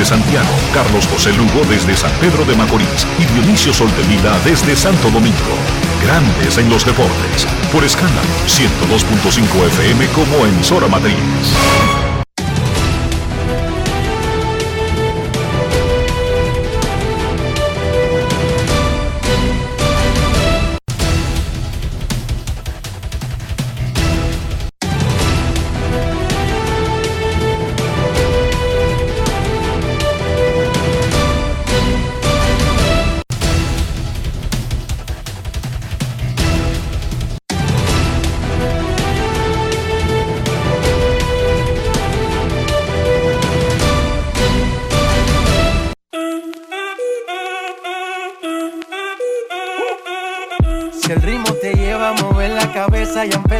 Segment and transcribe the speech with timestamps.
[0.00, 5.10] desde Santiago, Carlos José Lugo desde San Pedro de Macorís y Dionisio Solterida desde Santo
[5.10, 5.36] Domingo.
[6.02, 7.46] Grandes en los deportes.
[7.70, 11.16] Por escándalo 102.5 FM como emisora matriz.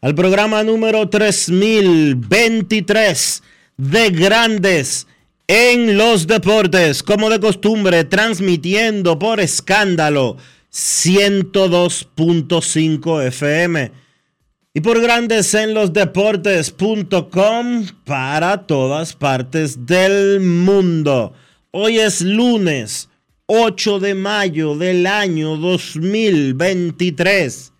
[0.00, 3.42] al programa número 3023
[3.76, 5.08] de Grandes
[5.46, 10.38] en los Deportes, como de costumbre, transmitiendo por escándalo
[10.72, 13.92] 102.5 FM
[14.72, 21.34] y por Grandes en los Deportes.com para todas partes del mundo.
[21.72, 23.08] Hoy es lunes
[23.46, 27.72] 8 de mayo del año 2023.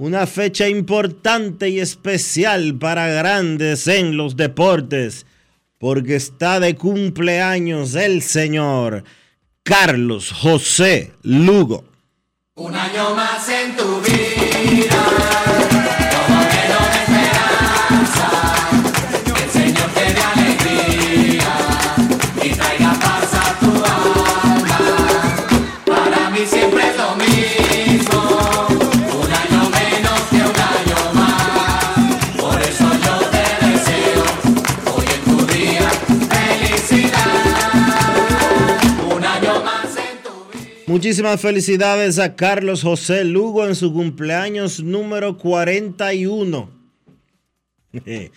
[0.00, 5.26] Una fecha importante y especial para grandes en los deportes,
[5.78, 9.02] porque está de cumpleaños el señor
[9.64, 11.84] Carlos José Lugo.
[12.54, 14.27] Un año más en tu vida,
[40.88, 46.70] Muchísimas felicidades a Carlos José Lugo en su cumpleaños número 41.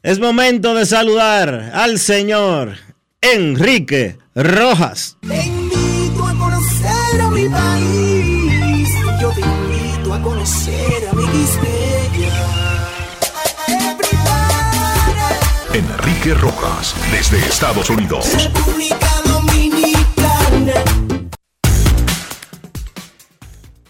[0.00, 2.76] Es momento de saludar al señor
[3.20, 5.16] Enrique Rojas.
[5.26, 8.88] Te invito a conocer a mi país.
[9.20, 11.24] Yo te invito a conocer a mi.
[15.74, 18.24] Enrique Rojas, desde Estados Unidos.
[18.34, 19.07] República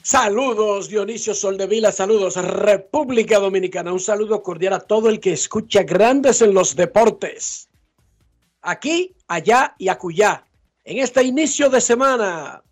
[0.08, 6.40] Saludos Dionisio Soldevila, saludos República Dominicana, un saludo cordial a todo el que escucha grandes
[6.40, 7.68] en los deportes.
[8.62, 10.46] Aquí, allá y acullá.
[10.82, 12.62] En este inicio de semana,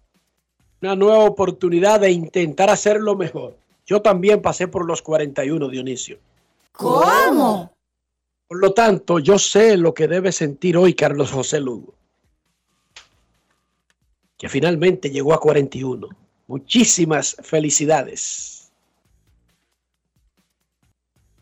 [0.81, 3.59] una nueva oportunidad de intentar hacerlo mejor.
[3.85, 6.19] Yo también pasé por los 41, Dionisio.
[6.73, 7.71] ¿Cómo?
[8.49, 11.93] Por lo tanto, yo sé lo que debe sentir hoy Carlos José Lugo,
[14.39, 16.26] que finalmente llegó a 41.
[16.47, 18.71] Muchísimas felicidades.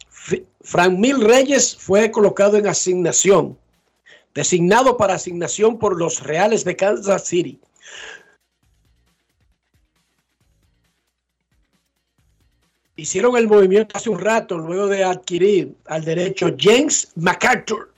[0.08, 3.58] F- Fran Mil Reyes fue colocado en asignación,
[4.34, 7.60] designado para asignación por los Reales de Kansas City.
[12.96, 17.92] Hicieron el movimiento hace un rato luego de adquirir al derecho James MacArthur.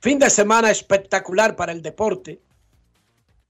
[0.00, 2.38] Fin de semana espectacular para el deporte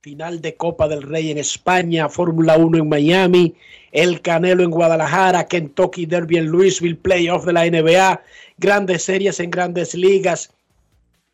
[0.01, 3.53] final de Copa del Rey en España, Fórmula 1 en Miami,
[3.91, 8.23] el Canelo en Guadalajara, Kentucky Derby en Louisville, playoff de la NBA,
[8.57, 10.51] grandes series en grandes ligas,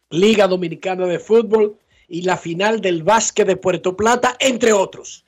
[0.09, 1.77] Liga Dominicana de Fútbol
[2.09, 5.23] y la final del básquet de Puerto Plata, entre otros,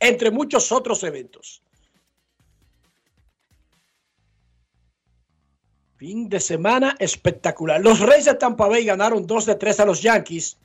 [0.00, 1.62] entre muchos otros eventos.
[5.98, 7.80] Fin de semana espectacular.
[7.80, 10.56] Los Reyes de Tampa Bay ganaron 2 de 3 a los Yankees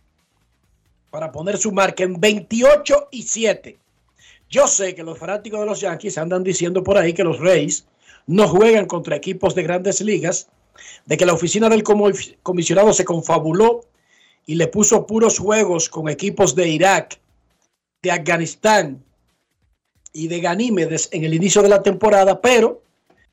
[1.09, 3.77] para poner su marca en 28 y 7.
[4.49, 7.85] Yo sé que los fanáticos de los Yankees andan diciendo por ahí que los Reyes
[8.27, 10.47] no juegan contra equipos de grandes ligas,
[11.05, 13.85] de que la oficina del comisionado se confabuló
[14.45, 17.19] y le puso puros juegos con equipos de Irak,
[18.01, 19.03] de Afganistán
[20.13, 22.83] y de Ganímedes en el inicio de la temporada, pero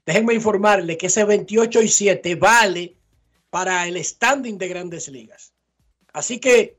[0.06, 2.94] déjenme informarle que ese 28 y 7 vale
[3.50, 5.52] para el standing de grandes ligas.
[6.12, 6.76] Así que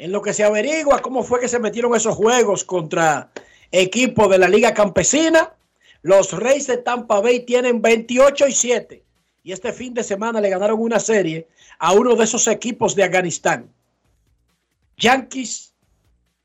[0.00, 3.30] En lo que se averigua cómo fue que se metieron esos juegos contra
[3.70, 5.52] equipos de la Liga Campesina,
[6.00, 9.04] los Reyes de Tampa Bay tienen 28 y 7.
[9.42, 11.48] Y este fin de semana le ganaron una serie
[11.78, 13.70] a uno de esos equipos de Afganistán.
[14.96, 15.74] Yankees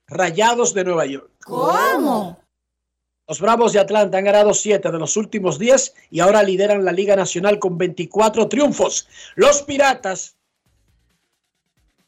[0.07, 1.31] Rayados de Nueva York.
[1.45, 2.37] ¿Cómo?
[3.25, 6.91] Los Bravos de Atlanta han ganado 7 de los últimos 10 y ahora lideran la
[6.91, 9.07] Liga Nacional con 24 triunfos.
[9.35, 10.35] Los Piratas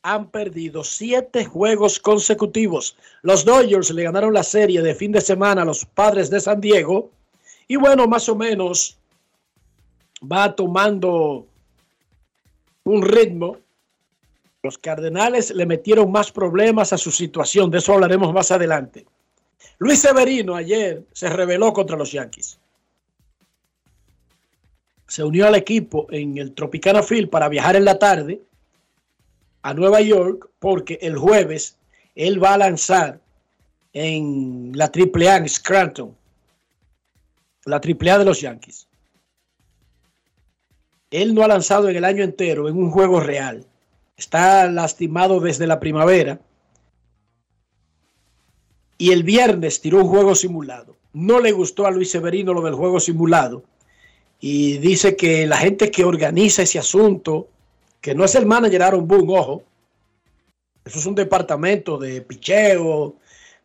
[0.07, 2.95] han perdido 7 juegos consecutivos.
[3.23, 6.61] Los Dodgers le ganaron la serie de fin de semana a los Padres de San
[6.61, 7.11] Diego.
[7.67, 8.97] Y bueno, más o menos
[10.23, 11.45] va tomando
[12.85, 13.57] un ritmo.
[14.63, 17.69] Los Cardenales le metieron más problemas a su situación.
[17.69, 19.05] De eso hablaremos más adelante.
[19.77, 22.57] Luis Severino ayer se rebeló contra los Yankees.
[25.05, 28.41] Se unió al equipo en el Tropicana Field para viajar en la tarde
[29.67, 31.75] a Nueva York porque el jueves
[32.15, 33.19] él va a lanzar
[33.91, 36.15] en la AAA en Scranton,
[37.65, 38.87] la AAA de los Yankees.
[41.11, 43.65] Él no ha lanzado en el año entero en un juego real.
[44.15, 46.39] Está lastimado desde la primavera
[48.97, 50.95] y el viernes tiró un juego simulado.
[51.11, 53.65] No le gustó a Luis Severino lo del juego simulado
[54.39, 57.49] y dice que la gente que organiza ese asunto,
[58.01, 59.63] que no es el manager Aaron Boone, ojo,
[60.85, 63.15] eso es un departamento de picheo,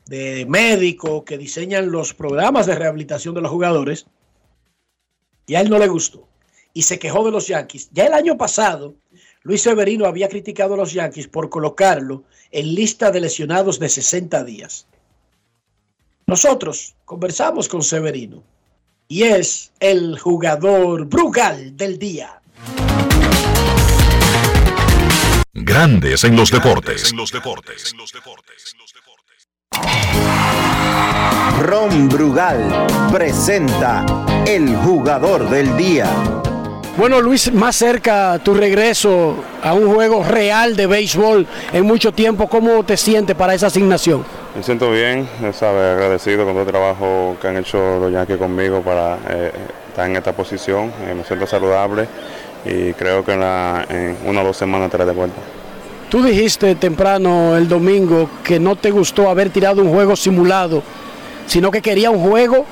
[0.06, 4.06] de médico que diseñan los programas de rehabilitación de los jugadores,
[5.46, 6.28] y a él no le gustó
[6.74, 7.90] y se quejó de los Yankees.
[7.92, 8.94] Ya el año pasado,
[9.42, 14.44] Luis Severino había criticado a los Yankees por colocarlo en lista de lesionados de 60
[14.44, 14.86] días.
[16.26, 18.42] Nosotros conversamos con Severino
[19.08, 22.41] y es el jugador Brugal del día.
[25.54, 27.10] Grandes en los deportes.
[27.10, 27.94] En los deportes.
[31.60, 34.02] Ron Brugal presenta
[34.46, 36.08] el jugador del día.
[36.96, 42.48] Bueno, Luis, más cerca tu regreso a un juego real de béisbol en mucho tiempo,
[42.48, 44.24] ¿cómo te sientes para esa asignación?
[44.56, 48.80] Me siento bien, sabe, agradecido con todo el trabajo que han hecho los Yankees conmigo
[48.80, 49.52] para eh,
[49.88, 50.90] estar en esta posición.
[51.06, 52.08] Eh, me siento saludable
[52.64, 55.40] y creo que en, la, en una o dos semanas estaré de vuelta.
[56.08, 60.82] Tú dijiste temprano el domingo que no te gustó haber tirado un juego simulado,
[61.46, 62.66] sino que quería un juego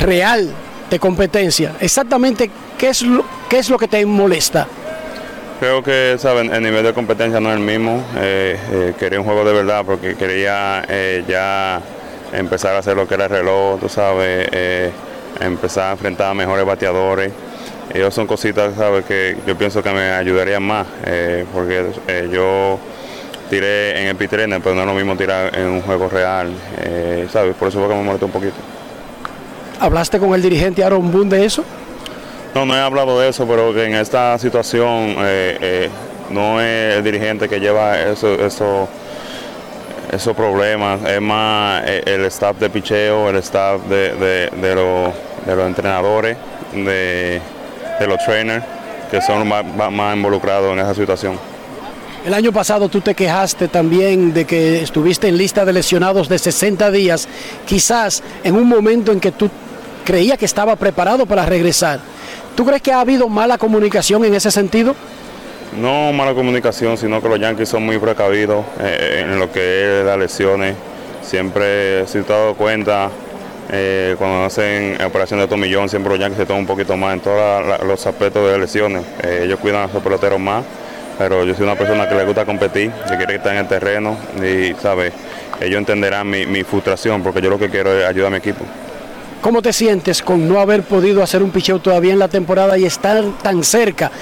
[0.00, 0.50] real
[0.90, 1.74] de competencia.
[1.80, 4.66] Exactamente, ¿qué es lo, qué es lo que te molesta?
[5.60, 8.04] Creo que saben, el nivel de competencia no es el mismo.
[8.16, 11.80] Eh, eh, quería un juego de verdad porque quería eh, ya
[12.32, 14.48] empezar a hacer lo que era el reloj, tú sabes,
[15.38, 17.30] empezar a enfrentar a mejores bateadores.
[17.92, 22.78] Ellos son cositas, sabes, que yo pienso que me ayudarían más, eh, porque eh, yo
[23.50, 27.26] tiré en el pitrene, pero no es lo mismo tirar en un juego real, eh,
[27.30, 28.54] sabes, por eso fue que me molestó un poquito.
[29.78, 31.64] ¿Hablaste con el dirigente Aaron Boone de eso?
[32.54, 35.16] No, no he hablado de eso, pero que en esta situación
[36.30, 38.88] no es el dirigente que lleva eso, eso,
[40.12, 45.14] esos problemas, es más el staff de picheo, el staff de, de- de los-
[45.46, 46.36] de los entrenadores,
[46.72, 47.40] de,
[48.02, 48.64] de los trainers,
[49.10, 51.38] que son más, más- más involucrados en esa situación.
[52.26, 56.38] El año pasado tú te quejaste también de que estuviste en lista de lesionados de
[56.38, 57.28] 60 días,
[57.66, 59.50] quizás en un momento en que tú
[60.04, 62.00] creías que estaba preparado para regresar.
[62.54, 64.94] ¿Tú crees que ha habido mala comunicación en ese sentido?
[65.80, 70.06] No mala comunicación, sino que los Yankees son muy precavidos eh, en lo que es
[70.06, 70.76] las lesiones.
[71.22, 73.08] Siempre, si te has dado cuenta,
[73.74, 77.20] eh, cuando hacen operaciones de tomillón, siempre los Yankees se toman un poquito más en
[77.20, 79.02] todos los aspectos de lesiones.
[79.22, 80.62] Eh, ellos cuidan a sus peloteros más,
[81.16, 84.18] pero yo soy una persona que le gusta competir, que quiere estar en el terreno
[84.42, 85.14] y, ¿sabes?
[85.58, 88.62] Ellos entenderán mi, mi frustración porque yo lo que quiero es ayudar a mi equipo.
[89.40, 92.84] ¿Cómo te sientes con no haber podido hacer un picheo todavía en la temporada y
[92.84, 94.12] estar tan cerca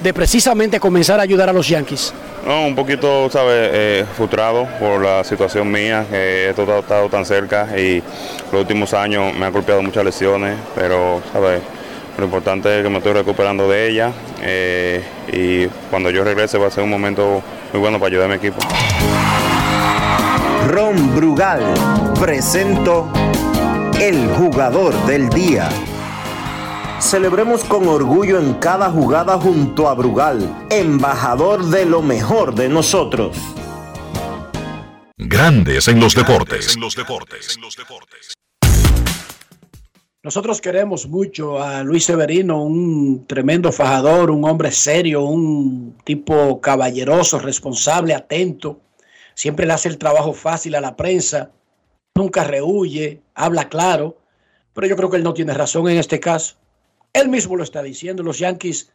[0.00, 2.12] de precisamente comenzar a ayudar a los Yankees?
[2.46, 3.70] No, un poquito, ¿sabes?
[3.72, 8.02] Eh, frustrado por la situación mía, que he estado, estado tan cerca y
[8.50, 11.60] los últimos años me han golpeado muchas lesiones, pero, ¿sabes?
[12.18, 15.02] Lo importante es que me estoy recuperando de ella eh,
[15.32, 17.42] y cuando yo regrese va a ser un momento
[17.72, 18.58] muy bueno para ayudar a mi equipo.
[20.68, 21.62] Ron Brugal
[22.20, 23.10] presento
[24.00, 25.68] el jugador del día.
[27.00, 33.36] Celebremos con orgullo en cada jugada junto a Brugal, embajador de lo mejor de nosotros.
[35.16, 36.76] Grandes en los deportes.
[40.22, 47.38] Nosotros queremos mucho a Luis Severino, un tremendo fajador, un hombre serio, un tipo caballeroso,
[47.38, 48.78] responsable, atento.
[49.34, 51.50] siempre le hace el trabajo fácil a la prensa,
[52.14, 54.18] nunca rehuye, habla claro,
[54.74, 56.59] pero yo creo que él no tiene razón en este caso.
[57.12, 58.92] Él mismo lo está diciendo, los Yankees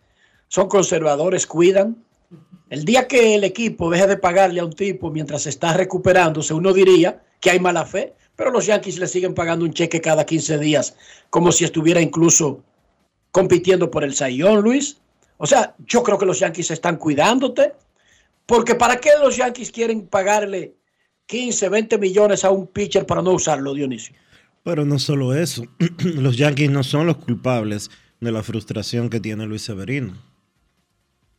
[0.47, 2.03] son conservadores, cuidan.
[2.69, 6.73] El día que el equipo deje de pagarle a un tipo mientras está recuperándose, uno
[6.73, 10.57] diría que hay mala fe, pero los Yankees le siguen pagando un cheque cada 15
[10.57, 10.95] días,
[11.29, 12.63] como si estuviera incluso
[13.31, 14.97] compitiendo por el Sayón, Luis.
[15.37, 17.73] O sea, yo creo que los Yankees están cuidándote,
[18.45, 20.75] porque ¿para qué los Yankees quieren pagarle
[21.27, 24.15] 15, 20 millones a un pitcher para no usarlo, Dionisio?
[24.63, 25.63] Pero no solo eso,
[25.99, 30.13] los Yankees no son los culpables de la frustración que tiene Luis Severino.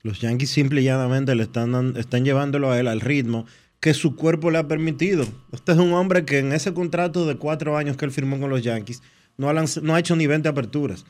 [0.03, 3.47] Los Yankees simple y llanamente le están, están llevándolo a él al ritmo
[3.81, 5.27] que su cuerpo le ha permitido.
[5.53, 8.51] Este es un hombre que en ese contrato de cuatro años que él firmó con
[8.51, 9.03] los Yankees
[9.37, 11.05] no ha, no ha hecho ni 20 aperturas.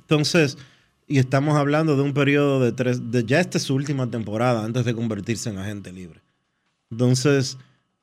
[0.00, 0.58] Entonces,
[1.06, 4.64] y estamos hablando de un periodo de tres, de ya esta es su última temporada
[4.64, 6.20] antes de convertirse en agente libre.
[6.90, 7.58] Entonces,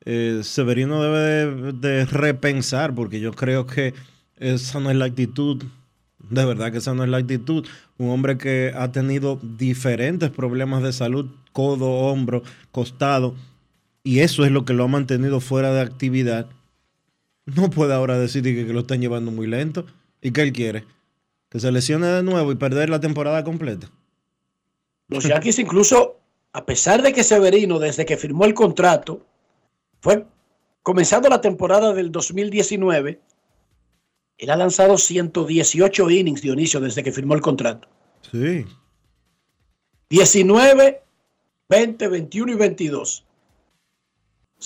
[0.06, 3.94] eh, Severino debe de, de repensar, porque yo creo que
[4.38, 5.64] esa no es la actitud,
[6.30, 7.66] de verdad que esa no es la actitud.
[7.98, 13.36] Un hombre que ha tenido diferentes problemas de salud, codo, hombro, costado,
[14.04, 16.48] y eso es lo que lo ha mantenido fuera de actividad.
[17.46, 19.86] No puede ahora decir que, lo están llevando muy lento.
[20.22, 20.86] ¿Y qué él quiere?
[21.50, 23.90] Que se lesione de nuevo y perder la temporada completa.
[25.08, 26.20] Los Yankees incluso,
[26.54, 29.26] a pesar de que Severino, desde que firmó el contrato,
[30.02, 30.26] fue
[30.84, 33.20] comenzando la temporada del 2019,
[34.38, 37.88] él ha lanzado 118 innings, Dionisio, desde que firmó el contrato.
[38.32, 38.66] Sí.
[40.10, 41.02] 19,
[41.70, 43.24] 20, 21 y 22.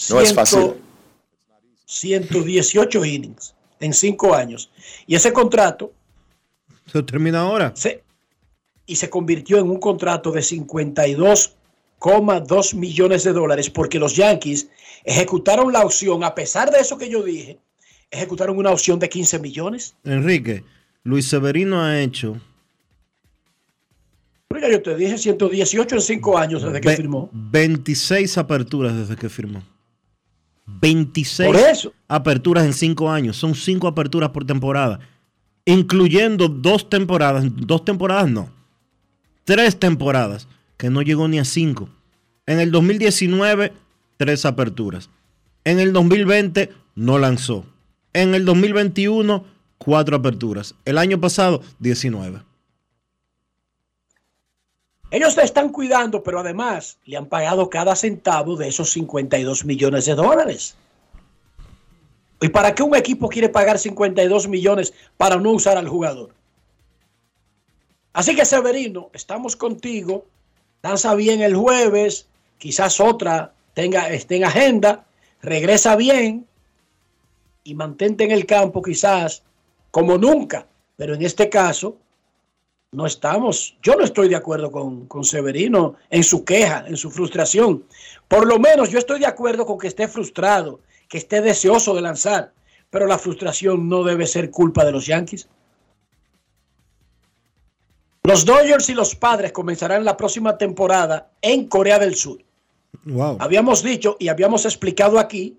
[0.09, 0.75] No es fácil.
[1.85, 4.69] 118 innings en cinco años.
[5.07, 5.91] Y ese contrato
[6.91, 7.71] Se termina ahora.
[7.75, 8.03] se,
[8.85, 14.69] y se convirtió en un contrato de 52,2 millones de dólares porque los Yankees
[15.03, 17.59] ejecutaron la opción, a pesar de eso que yo dije,
[18.11, 19.95] ejecutaron una opción de 15 millones.
[20.03, 20.63] Enrique,
[21.03, 22.39] Luis Severino ha hecho
[24.47, 27.29] Pero ya yo te dije 118 en cinco años desde que ve- firmó.
[27.33, 29.61] 26 aperturas desde que firmó.
[30.65, 31.93] 26 Por eso.
[32.07, 33.37] aperturas en 5 años.
[33.37, 34.99] Son 5 aperturas por temporada.
[35.65, 37.43] Incluyendo dos temporadas.
[37.55, 38.49] Dos temporadas no.
[39.45, 40.47] Tres temporadas.
[40.77, 41.89] Que no llegó ni a 5.
[42.45, 43.73] En el 2019,
[44.17, 45.09] tres aperturas.
[45.63, 47.65] En el 2020, no lanzó.
[48.13, 49.45] En el 2021,
[49.77, 50.73] cuatro aperturas.
[50.85, 52.41] El año pasado, 19.
[55.11, 60.05] Ellos te están cuidando, pero además le han pagado cada centavo de esos 52 millones
[60.05, 60.75] de dólares.
[62.41, 66.33] ¿Y para qué un equipo quiere pagar 52 millones para no usar al jugador?
[68.13, 70.25] Así que Severino, estamos contigo.
[70.81, 72.27] Danza bien el jueves.
[72.57, 75.05] Quizás otra tenga, esté en agenda.
[75.41, 76.48] Regresa bien
[77.69, 79.43] y mantente en el campo quizás
[79.91, 80.65] como nunca.
[80.95, 81.97] Pero en este caso,
[82.91, 87.11] no estamos, yo no estoy de acuerdo con, con Severino en su queja, en su
[87.11, 87.85] frustración.
[88.27, 92.01] Por lo menos yo estoy de acuerdo con que esté frustrado, que esté deseoso de
[92.01, 92.51] lanzar,
[92.89, 95.47] pero la frustración no debe ser culpa de los Yankees.
[98.23, 102.39] Los Dodgers y los Padres comenzarán la próxima temporada en Corea del Sur.
[103.05, 103.37] Wow.
[103.39, 105.57] Habíamos dicho y habíamos explicado aquí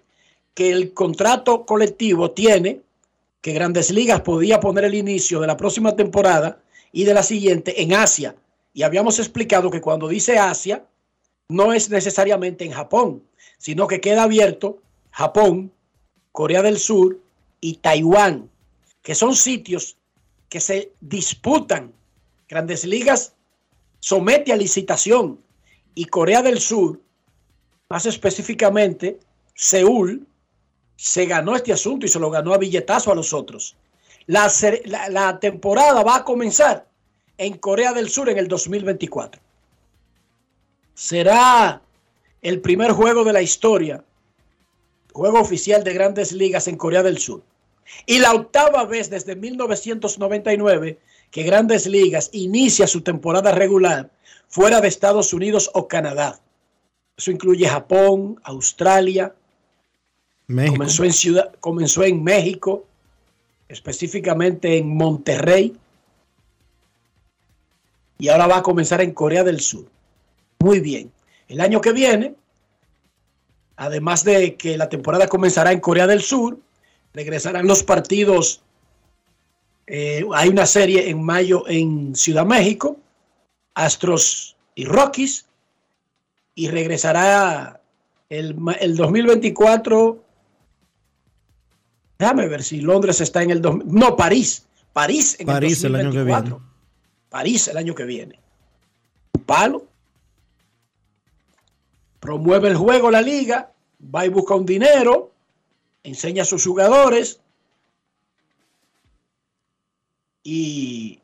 [0.54, 2.82] que el contrato colectivo tiene
[3.40, 6.60] que Grandes Ligas podía poner el inicio de la próxima temporada
[6.92, 8.36] y de la siguiente en Asia.
[8.74, 10.84] Y habíamos explicado que cuando dice Asia,
[11.48, 13.22] no es necesariamente en Japón,
[13.58, 15.72] sino que queda abierto Japón,
[16.32, 17.18] Corea del Sur
[17.60, 18.50] y Taiwán,
[19.02, 19.96] que son sitios
[20.48, 21.92] que se disputan.
[22.48, 23.34] Grandes Ligas
[24.00, 25.40] somete a licitación
[25.94, 27.00] y Corea del Sur,
[27.88, 29.18] más específicamente
[29.54, 30.26] Seúl,
[31.02, 33.74] se ganó este asunto y se lo ganó a billetazo a los otros.
[34.26, 34.52] La,
[34.84, 36.86] la- la temporada va a comenzar
[37.38, 39.40] en Corea del Sur en el 2024.
[40.92, 41.80] Será
[42.42, 44.04] el primer juego de la historia,
[45.14, 47.42] juego oficial de grandes ligas en Corea del Sur.
[48.04, 50.98] Y la octava vez desde 1999
[51.30, 54.10] que grandes ligas inicia su temporada regular
[54.48, 56.40] fuera de Estados Unidos o Canadá.
[57.16, 59.34] Eso incluye Japón, Australia,
[60.50, 62.84] Comenzó en, ciudad, comenzó en México,
[63.68, 65.76] específicamente en Monterrey.
[68.18, 69.86] Y ahora va a comenzar en Corea del Sur.
[70.58, 71.12] Muy bien.
[71.48, 72.34] El año que viene,
[73.76, 76.58] además de que la temporada comenzará en Corea del Sur,
[77.14, 78.60] regresarán los partidos.
[79.86, 82.96] eh, hay una serie en mayo en Ciudad México,
[83.74, 85.46] Astros y Rockies,
[86.56, 87.80] y regresará
[88.28, 90.29] El, el 2024,
[92.20, 93.62] déjame ver si Londres está en el...
[93.62, 94.66] no, París.
[94.92, 96.58] París en París el el año que 2024.
[96.58, 96.72] viene.
[97.30, 98.38] París el año que viene.
[99.46, 99.86] Palo.
[102.20, 103.72] Promueve el juego la liga,
[104.14, 105.32] va y busca un dinero,
[106.02, 107.40] enseña a sus jugadores
[110.42, 111.20] y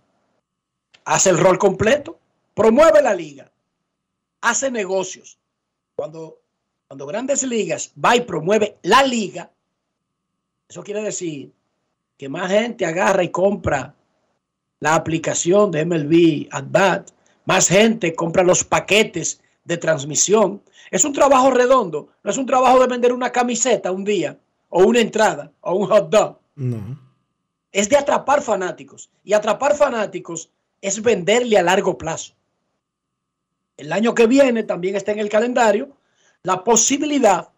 [1.05, 2.19] hace el rol completo.
[2.55, 3.53] Promueve la liga,
[4.41, 5.39] hace negocios.
[5.95, 6.41] Cuando,
[6.89, 9.51] cuando Grandes Ligas va y promueve la liga,
[10.69, 11.53] eso quiere decir
[12.19, 13.95] que más gente agarra y compra
[14.81, 17.11] la aplicación de MLB At Bat,
[17.45, 20.63] más gente compra los paquetes de transmisión.
[20.91, 24.85] Es un trabajo redondo, no es un trabajo de vender una camiseta un día, o
[24.85, 26.39] una entrada, o un hot dog.
[26.57, 27.01] No.
[27.73, 29.11] Es de atrapar fanáticos.
[29.23, 32.35] Y atrapar fanáticos es venderle a largo plazo.
[33.77, 35.91] El año que viene también está en el calendario
[36.43, 37.51] la posibilidad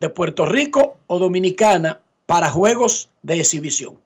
[0.00, 3.98] de Puerto Rico o Dominicana para juegos de exhibición.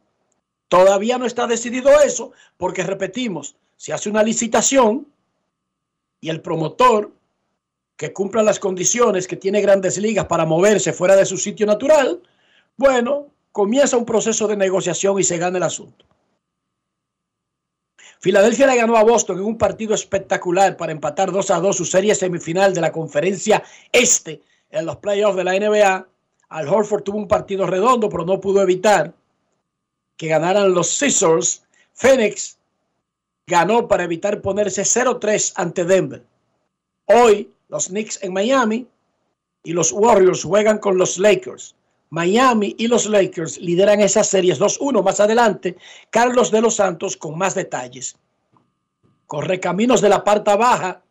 [0.68, 5.06] Todavía no está decidido eso porque, repetimos, se hace una licitación
[6.20, 7.12] y el promotor
[7.96, 12.20] que cumpla las condiciones que tiene grandes ligas para moverse fuera de su sitio natural,
[12.76, 16.04] bueno, comienza un proceso de negociación y se gana el asunto.
[18.18, 21.84] Filadelfia le ganó a Boston en un partido espectacular para empatar 2 a 2 su
[21.84, 24.40] serie semifinal de la conferencia este
[24.74, 26.06] en los playoffs de la NBA.
[26.48, 29.14] Al Horford tuvo un partido redondo, pero no pudo evitar
[30.16, 31.62] que ganaran los Scissors.
[31.92, 32.58] Phoenix
[33.46, 36.24] ganó para evitar ponerse 0-3 ante Denver.
[37.06, 38.86] Hoy los Knicks en Miami
[39.62, 41.74] y los Warriors juegan con los Lakers.
[42.10, 45.76] Miami y los Lakers lideran esas series 2-1 más adelante.
[46.10, 48.16] Carlos de los Santos con más detalles.
[49.26, 51.02] Correcaminos de la parte baja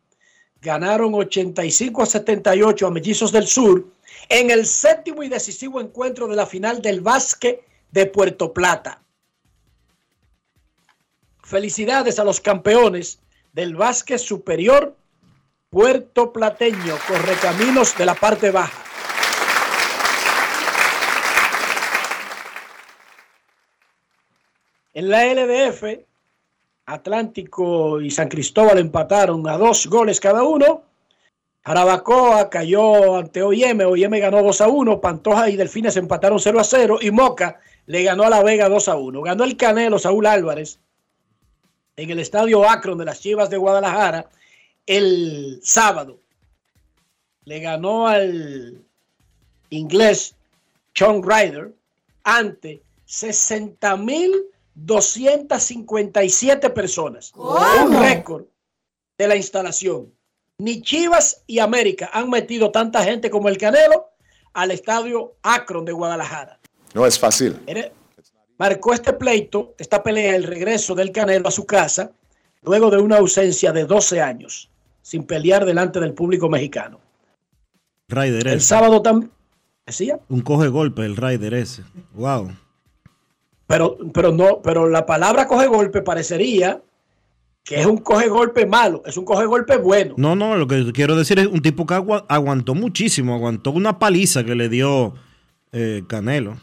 [0.63, 3.85] ganaron 85 a 78 a Mellizos del Sur
[4.29, 9.01] en el séptimo y decisivo encuentro de la final del básquet de Puerto Plata.
[11.43, 13.19] Felicidades a los campeones
[13.51, 14.95] del básquet superior
[15.69, 18.79] Puerto Plateño, Correcaminos de la parte baja.
[24.93, 25.83] En la LDF,
[26.85, 30.83] Atlántico y San Cristóbal empataron a dos goles cada uno.
[31.63, 36.63] Jarabacoa cayó ante OIM, OIM ganó 2 a 1, Pantoja y Delfines empataron 0 a
[36.63, 39.21] 0 y Moca le ganó a La Vega 2 a 1.
[39.21, 40.79] Ganó el Canelo Saúl Álvarez
[41.95, 44.29] en el estadio Akron de las Chivas de Guadalajara
[44.85, 46.19] el sábado.
[47.45, 48.83] Le ganó al
[49.69, 50.35] inglés
[50.97, 51.71] John Ryder
[52.23, 52.81] ante
[54.75, 57.31] 60.257 personas.
[57.35, 58.45] Un récord
[59.17, 60.13] de la instalación.
[60.57, 64.09] Ni Chivas y América han metido tanta gente como el Canelo
[64.53, 66.59] al estadio Akron de Guadalajara.
[66.93, 67.59] No es fácil.
[68.57, 72.11] Marcó este pleito, esta pelea, el regreso del Canelo a su casa,
[72.61, 74.69] luego de una ausencia de 12 años,
[75.01, 76.99] sin pelear delante del público mexicano.
[78.09, 78.59] El ese.
[78.59, 79.31] sábado también,
[79.85, 81.83] decía, Un coge golpe el Ryder ese.
[82.13, 82.51] Wow.
[83.67, 86.81] Pero, pero no, pero la palabra coge golpe parecería
[87.63, 90.15] que es un coge golpe malo, es un coge golpe bueno.
[90.17, 93.99] No, no, lo que quiero decir es un tipo que agua- aguantó muchísimo, aguantó una
[93.99, 95.13] paliza que le dio
[95.71, 96.57] eh, Canelo.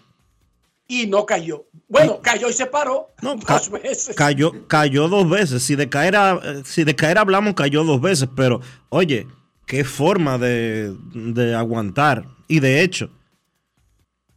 [0.87, 1.65] Y no cayó.
[1.89, 4.15] Bueno, cayó y se paró No, dos ca- veces.
[4.15, 5.63] Cayó, cayó dos veces.
[5.63, 8.29] Si de caer, a- si de caer hablamos, cayó dos veces.
[8.37, 8.61] Pero,
[8.91, 9.27] oye,
[9.67, 12.27] qué forma de, de aguantar.
[12.49, 13.09] Y de hecho,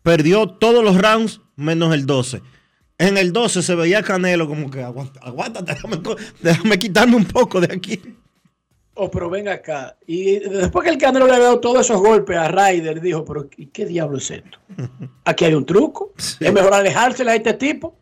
[0.01, 2.41] perdió todos los rounds menos el 12.
[2.97, 5.75] En el 12 se veía Canelo como que aguanta, aguántate,
[6.41, 8.01] déjame, quitarme un poco de aquí.
[8.95, 9.97] Oh, pero ven acá.
[10.05, 13.49] Y después que el Canelo le había dado todos esos golpes a Ryder, dijo, pero
[13.57, 14.59] ¿y ¿qué diablo es esto?
[15.25, 16.13] Aquí hay un truco.
[16.39, 17.97] Es mejor alejársela a este tipo.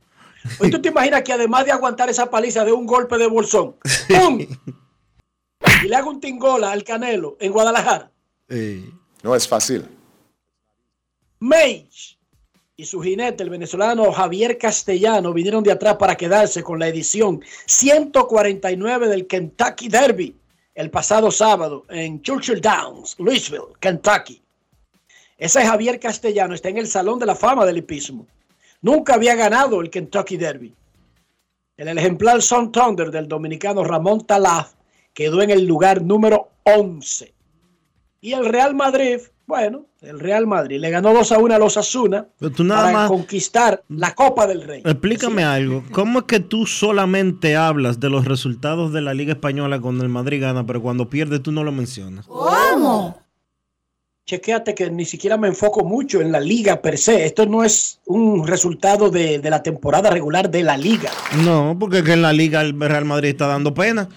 [0.60, 3.76] Hoy tú te imaginas que además de aguantar esa paliza de un golpe de bolsón,
[4.10, 4.40] ¡pum!
[5.84, 8.12] Y le hago un tingola al Canelo en Guadalajara.
[9.24, 9.88] No es fácil.
[11.40, 12.18] Mage
[12.78, 17.42] y su jinete, el venezolano Javier Castellano, vinieron de atrás para quedarse con la edición
[17.66, 20.36] 149 del Kentucky Derby
[20.74, 24.42] el pasado sábado en Churchill Downs, Louisville, Kentucky.
[25.38, 28.26] Ese Javier Castellano está en el Salón de la Fama del Hipismo.
[28.82, 30.74] Nunca había ganado el Kentucky Derby.
[31.78, 34.74] El ejemplar Sun Thunder del dominicano Ramón Talaf
[35.14, 37.34] quedó en el lugar número 11.
[38.22, 39.20] Y el Real Madrid,
[39.52, 42.84] bueno, el Real Madrid le ganó 2 a 1 a los Asuna Pero tú nada
[42.84, 44.82] para más- conquistar la Copa del Rey.
[44.86, 45.84] Explícame algo.
[45.92, 50.10] ¿Cómo es que tú solamente hablas de los resultados de la Liga Española cuando el
[50.10, 52.28] Madrid gana, pero cuando pierde tú no lo mencionas?
[52.28, 53.20] ¿Cómo?
[54.26, 57.26] chequéate que ni siquiera me enfoco mucho en la liga per se.
[57.26, 61.10] Esto no es un resultado de, de la temporada regular de la liga.
[61.44, 64.08] No, porque es que en la liga el Real Madrid está dando pena.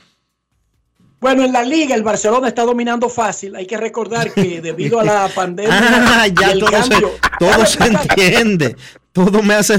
[1.24, 3.56] Bueno, en la liga el Barcelona está dominando fácil.
[3.56, 7.12] Hay que recordar que debido a la pandemia Ah, y ya el todo se, cambio,
[7.38, 8.76] todo Déjame se entiende.
[9.10, 9.78] Todo me hace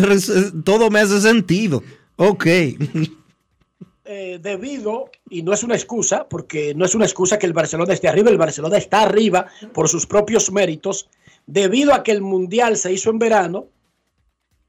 [0.63, 1.83] todo me hace sentido.
[2.15, 2.47] Ok.
[4.05, 7.93] eh, debido, y no es una excusa, porque no es una excusa que el Barcelona
[7.93, 11.09] esté arriba, el Barcelona está arriba por sus propios méritos,
[11.45, 13.67] debido a que el Mundial se hizo en verano,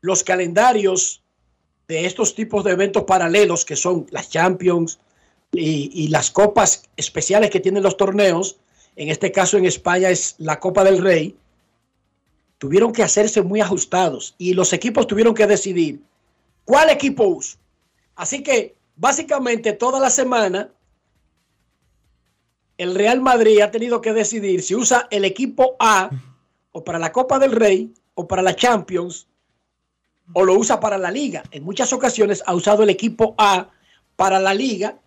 [0.02, 1.22] los calendarios
[1.88, 4.98] de estos tipos de eventos paralelos, que son las Champions
[5.58, 8.56] y, las copas especiales que tienen los torneos,
[8.96, 11.36] en este caso en España es la Copa del Rey,
[12.58, 16.00] tuvieron que hacerse muy ajustados y los equipos tuvieron que decidir
[16.64, 17.58] cuál equipo uso.
[18.14, 20.70] Así que básicamente toda la semana
[22.78, 26.10] el Real Madrid ha tenido que decidir si usa el equipo A
[26.72, 29.26] o para la Copa del Rey o para la Champions
[30.32, 31.42] o lo usa para la liga.
[31.50, 33.70] En muchas ocasiones ha usado el equipo A
[34.16, 34.98] para la liga,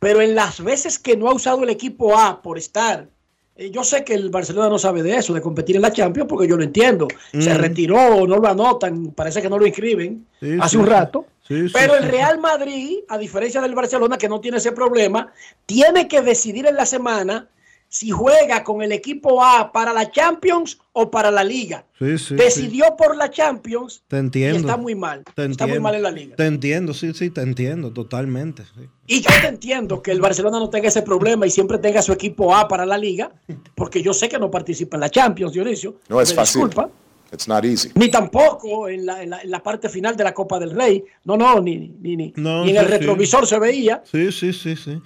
[0.00, 3.06] pero en las veces que no ha usado el equipo A por estar,
[3.54, 6.28] eh, yo sé que el Barcelona no sabe de eso, de competir en la Champions,
[6.28, 7.06] porque yo lo entiendo.
[7.38, 7.58] Se Mm.
[7.58, 11.26] retiró, no lo anotan, parece que no lo inscriben Sí, hace sí, un rato.
[11.46, 12.04] Sí, Pero el.
[12.04, 15.32] Real Madrid, a diferencia del Barcelona, que no tiene ese problema,
[15.66, 17.48] tiene que decidir en la semana
[17.92, 21.84] si juega con el equipo A para la Champions o para la Liga.
[21.98, 22.34] Sí, sí, sí.
[22.36, 24.58] Decidió por la Champions Te entiendo.
[24.58, 25.24] y está muy mal.
[25.34, 26.36] Te Está muy mal en la Liga.
[26.36, 28.62] Te entiendo, sí, sí, te entiendo totalmente.
[28.62, 28.86] sí.
[29.08, 32.12] Y yo te entiendo que el Barcelona no tenga ese problema y siempre tenga su
[32.12, 33.32] equipo A para la Liga,
[33.74, 35.96] porque yo sé que no participa en la Champions, Dionisio.
[36.08, 36.62] No es fácil.
[36.62, 36.88] disculpa.
[37.32, 37.90] It's not easy.
[37.96, 41.04] Ni tampoco en la, en la- en la parte final de la Copa del Rey.
[41.24, 42.92] No, no, ni, ni, ni, No, ni en sí, el sí.
[42.92, 44.02] retrovisor se veía.
[44.04, 45.00] Sí, sí, sí, sí.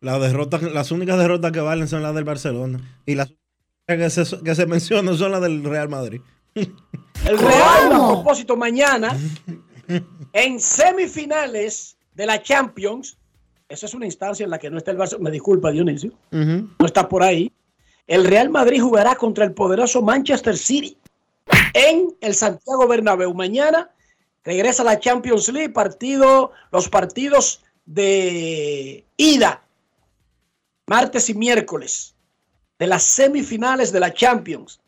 [0.00, 2.80] Las derrotas, las únicas derrotas que valen son las del Barcelona.
[3.06, 3.32] Y las
[3.86, 6.20] que se, que se mencionan son las del Real Madrid.
[6.54, 9.14] El Real, a propósito, mañana,
[10.32, 13.18] en semifinales de la Champions,
[13.68, 16.86] esa es una instancia en la que no está el Barça, me disculpa Dionisio, no
[16.86, 17.52] está por ahí.
[18.06, 20.96] El Real Madrid jugará contra el poderoso Manchester City
[21.74, 23.34] en el Santiago Bernabéu.
[23.34, 23.90] Mañana
[24.44, 29.62] regresa la Champions League, partido, los partidos de ida,
[30.90, 32.16] martes y miércoles,
[32.76, 34.80] de las semifinales de la Champions.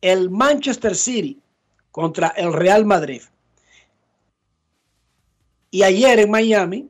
[0.00, 1.38] El Manchester City
[1.90, 3.20] contra el Real Madrid.
[5.70, 6.88] Y ayer en Miami,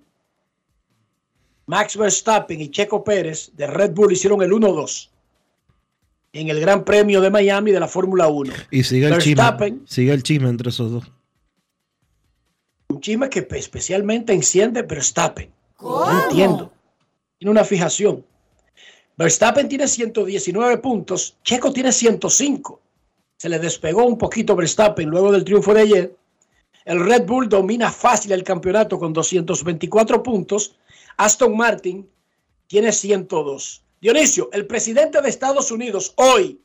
[1.67, 5.09] Max Verstappen y Checo Pérez de Red Bull hicieron el 1-2
[6.33, 8.53] en el Gran Premio de Miami de la Fórmula 1.
[8.71, 9.81] Y sigue el chisme.
[9.87, 11.13] Sigue el chisme entre esos dos.
[12.89, 15.51] Un chisme que especialmente enciende Verstappen.
[15.81, 16.73] No entiendo.
[17.39, 18.25] Tiene una fijación.
[19.17, 22.81] Verstappen tiene 119 puntos, Checo tiene 105.
[23.37, 26.17] Se le despegó un poquito Verstappen luego del triunfo de ayer.
[26.85, 30.77] El Red Bull domina fácil el campeonato con 224 puntos.
[31.17, 32.09] Aston Martin
[32.67, 33.83] tiene 102.
[34.01, 36.61] Dionisio, el presidente de Estados Unidos hoy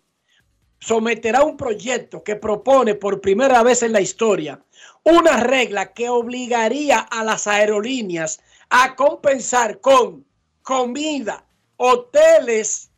[0.80, 4.62] someterá un proyecto que propone por primera vez en la historia
[5.04, 10.26] una regla que obligaría a las aerolíneas a compensar con
[10.62, 11.46] comida,
[11.82, 12.92] hoteles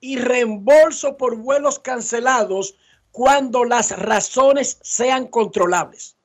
[0.00, 2.74] y reembolso por vuelos cancelados
[3.10, 6.16] cuando las razones sean controlables.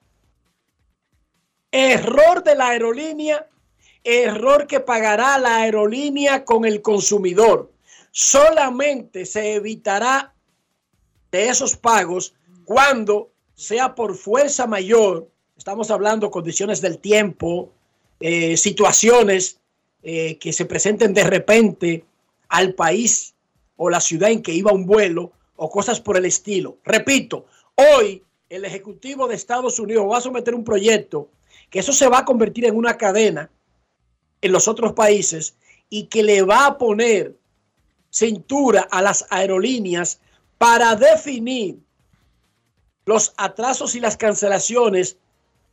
[1.70, 3.50] Error de la aerolínea,
[4.06, 7.74] error que pagará la aerolínea con el consumidor.
[8.12, 10.34] Solamente se evitará
[11.30, 17.74] de esos pagos cuando sea por fuerza mayor, estamos hablando condiciones del tiempo,
[18.22, 19.60] eh, situaciones
[20.04, 22.06] eh, que se presenten de repente
[22.50, 23.34] al país
[23.76, 26.78] o la ciudad en que iba un vuelo o cosas por el estilo.
[26.84, 31.30] Repito, hoy el Ejecutivo de Estados Unidos va a someter un proyecto
[31.70, 33.50] que eso se va a convertir en una cadena
[34.42, 35.56] en los otros países
[35.90, 37.36] y que le va a poner
[38.10, 40.20] cintura a las aerolíneas
[40.58, 41.80] para definir
[43.06, 45.18] los atrasos y las cancelaciones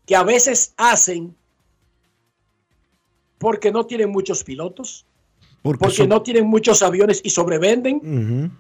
[0.07, 1.37] que a veces hacen
[3.45, 5.05] porque no tienen muchos pilotos,
[5.63, 8.51] Porque, porque son- no tienen muchos aviones y sobrevenden,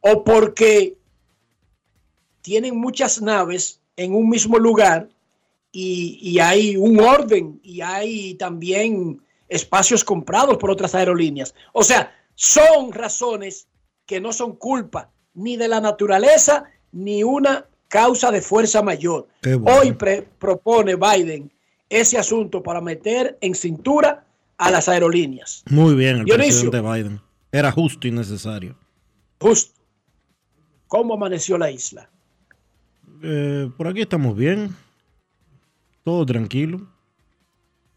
[0.00, 0.96] o porque
[2.42, 5.08] tienen muchas naves en un mismo lugar
[5.72, 11.54] y, y hay un orden y hay también espacios comprados por otras aerolíneas.
[11.72, 13.66] O sea, son razones
[14.06, 19.26] que no son culpa ni de la naturaleza ni una causa de fuerza mayor.
[19.42, 19.66] Bueno.
[19.80, 21.50] Hoy pre- propone Biden
[21.90, 24.24] ese asunto para meter en cintura
[24.56, 25.62] a las aerolíneas.
[25.68, 26.70] Muy bien el Dionisio.
[26.70, 27.20] presidente Biden.
[27.52, 28.76] Era justo y necesario.
[29.40, 29.78] Justo.
[30.86, 32.08] ¿Cómo amaneció la isla?
[33.22, 34.74] Eh, por aquí estamos bien.
[36.04, 36.86] Todo tranquilo.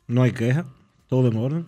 [0.07, 0.65] No hay queja.
[1.07, 1.67] Todo en orden.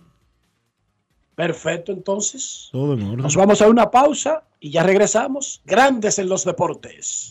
[1.34, 2.68] Perfecto, entonces.
[2.72, 3.18] Todo en orden.
[3.18, 5.62] Nos vamos a una pausa y ya regresamos.
[5.64, 7.30] Grandes en los deportes.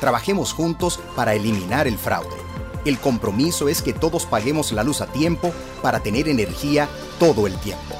[0.00, 2.36] Trabajemos juntos para eliminar el fraude.
[2.84, 7.58] El compromiso es que todos paguemos la luz a tiempo para tener energía todo el
[7.58, 7.96] tiempo.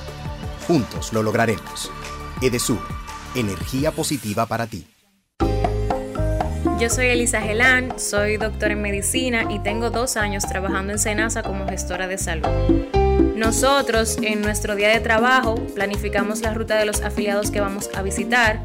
[0.67, 1.91] Juntos lo lograremos.
[2.41, 2.81] Edesur,
[3.35, 4.87] energía positiva para ti.
[6.79, 11.43] Yo soy Elisa Gelán, soy doctora en medicina y tengo dos años trabajando en Senasa
[11.43, 12.47] como gestora de salud.
[13.35, 18.03] Nosotros en nuestro día de trabajo planificamos la ruta de los afiliados que vamos a
[18.03, 18.65] visitar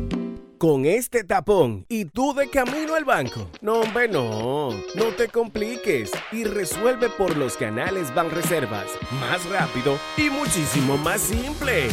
[0.61, 3.47] Con este tapón y tú de camino al banco.
[3.61, 4.69] No, hombre, no.
[4.93, 8.85] No te compliques y resuelve por los canales Banreservas.
[9.19, 11.87] Más rápido y muchísimo más simple.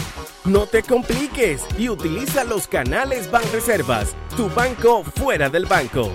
[0.44, 4.14] No te compliques y utiliza los canales Banreservas.
[4.36, 6.10] Tu banco fuera del banco.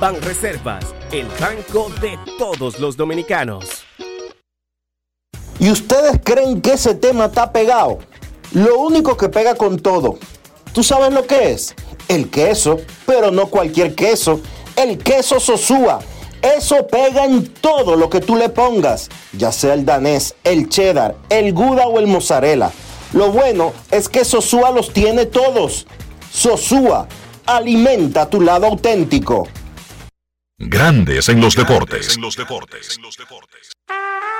[0.00, 3.84] Banreservas, el banco de todos los dominicanos.
[5.60, 8.00] ¿Y ustedes creen que ese tema está pegado?
[8.54, 10.18] Lo único que pega con todo.
[10.72, 11.76] ¿Tú sabes lo que es?
[12.12, 14.42] El queso, pero no cualquier queso.
[14.76, 16.00] El queso Sosúa.
[16.42, 21.16] Eso pega en todo lo que tú le pongas, ya sea el danés, el cheddar,
[21.30, 22.70] el gouda o el mozzarella.
[23.14, 25.86] Lo bueno es que Sosúa los tiene todos.
[26.30, 27.08] Sosúa,
[27.46, 29.48] alimenta tu lado auténtico.
[30.58, 32.18] Grandes en los deportes.
[33.88, 34.31] Take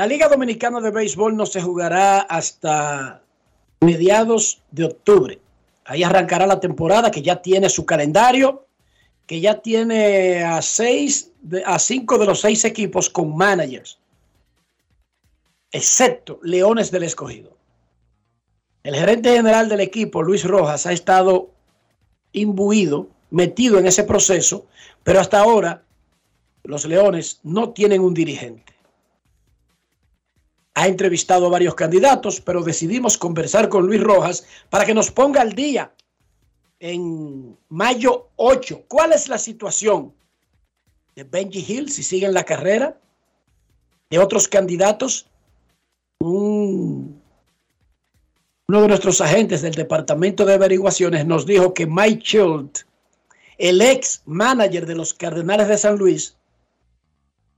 [0.00, 3.22] La Liga Dominicana de Béisbol no se jugará hasta
[3.82, 5.38] mediados de octubre.
[5.84, 8.64] Ahí arrancará la temporada que ya tiene su calendario,
[9.26, 11.32] que ya tiene a seis,
[11.66, 13.98] a cinco de los seis equipos con managers,
[15.70, 17.54] excepto Leones del Escogido.
[18.82, 21.50] El gerente general del equipo, Luis Rojas, ha estado
[22.32, 24.64] imbuido, metido en ese proceso,
[25.02, 25.82] pero hasta ahora
[26.62, 28.69] los Leones no tienen un dirigente
[30.74, 35.40] ha entrevistado a varios candidatos, pero decidimos conversar con Luis Rojas para que nos ponga
[35.40, 35.92] al día
[36.78, 38.84] en mayo 8.
[38.88, 40.12] ¿Cuál es la situación
[41.14, 42.98] de Benji Hill si sigue en la carrera?
[44.08, 45.26] De otros candidatos.
[46.20, 47.20] Un-
[48.68, 52.70] uno de nuestros agentes del Departamento de Averiguaciones nos dijo que Mike Child,
[53.58, 56.36] el ex manager de los Cardenales de San Luis,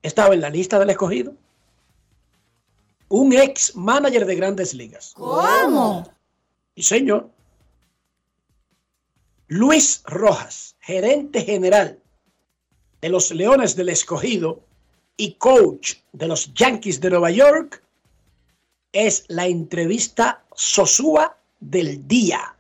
[0.02, 1.34] estaba en la lista del escogido
[3.12, 5.12] un ex manager de grandes ligas.
[5.14, 6.10] ¿Cómo?
[6.74, 7.28] Y señor.
[9.48, 11.98] Luis Rojas, gerente general
[13.02, 14.64] de los Leones del Escogido
[15.18, 17.84] y coach de los Yankees de Nueva York,
[18.92, 22.56] es la entrevista Sosúa del día.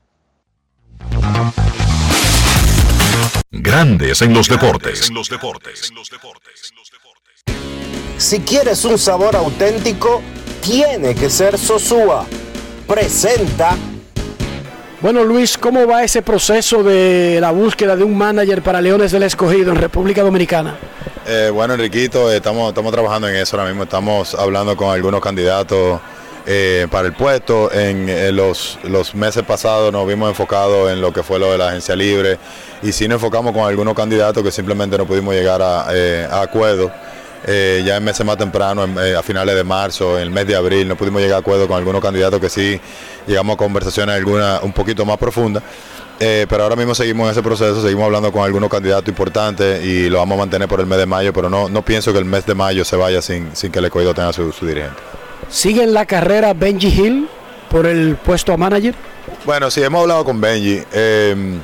[3.54, 5.12] Grandes en los deportes.
[8.16, 10.22] Si quieres un sabor auténtico,
[10.62, 12.24] tiene que ser Sosúa.
[12.88, 13.76] Presenta
[15.02, 19.24] Bueno, Luis, ¿cómo va ese proceso de la búsqueda de un manager para Leones del
[19.24, 20.78] Escogido en República Dominicana?
[21.26, 23.82] Eh, bueno, Enriquito, eh, estamos, estamos trabajando en eso ahora mismo.
[23.82, 26.00] Estamos hablando con algunos candidatos
[26.46, 27.72] eh, para el puesto.
[27.72, 31.58] En, eh, los, los meses pasados nos vimos enfocados en lo que fue lo de
[31.58, 32.38] la agencia libre
[32.82, 36.42] y sí nos enfocamos con algunos candidatos que simplemente no pudimos llegar a, eh, a
[36.42, 36.90] acuerdo.
[37.44, 40.46] eh, ya en meses más temprano, en- eh, a finales de marzo, en el mes
[40.46, 42.80] de abril, no pudimos llegar a acuerdo con algunos candidatos que sí
[43.26, 45.60] llegamos a conversaciones algunas un poquito más profundas.
[46.18, 50.18] Pero ahora mismo seguimos en ese proceso, seguimos hablando con algunos candidatos importantes y lo
[50.18, 52.46] vamos a mantener por el mes de mayo, pero no, no pienso que el mes
[52.46, 55.00] de mayo se vaya sin, sin que el escogido tenga su, su dirigente.
[55.52, 57.28] ¿Sigue en la carrera Benji Hill
[57.70, 58.94] por el puesto a manager?
[59.44, 60.82] Bueno, sí, hemos hablado con Benji.
[60.92, 61.60] eh,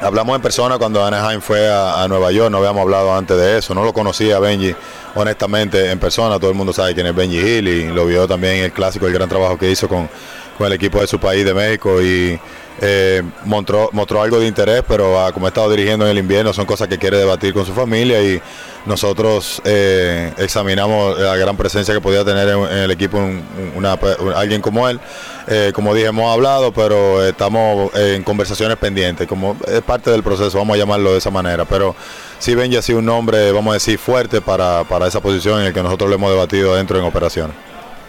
[0.00, 3.58] hablamos en persona cuando Anaheim fue a, a Nueva York, no habíamos hablado antes de
[3.58, 3.74] eso.
[3.74, 4.74] No lo conocía Benji,
[5.14, 6.38] honestamente, en persona.
[6.38, 9.06] Todo el mundo sabe quién es Benji Hill y lo vio también en el clásico,
[9.06, 10.08] el gran trabajo que hizo con,
[10.56, 12.00] con el equipo de su país, de México.
[12.00, 12.40] Y
[12.80, 16.64] eh, mostró, mostró algo de interés, pero como ha estado dirigiendo en el invierno, son
[16.64, 18.40] cosas que quiere debatir con su familia y
[18.86, 23.86] nosotros eh, examinamos la gran presencia que podía tener en, el equipo un-
[24.34, 24.98] alguien como él.
[25.46, 30.58] Eh, como dije, hemos hablado, pero estamos en conversaciones pendientes, como es parte del proceso,
[30.58, 31.64] vamos a llamarlo de esa manera.
[31.64, 31.94] Pero
[32.38, 35.66] sí Benji ha sido un nombre, vamos a decir, fuerte para, para esa posición en
[35.66, 37.56] el que nosotros lo hemos debatido dentro en operaciones.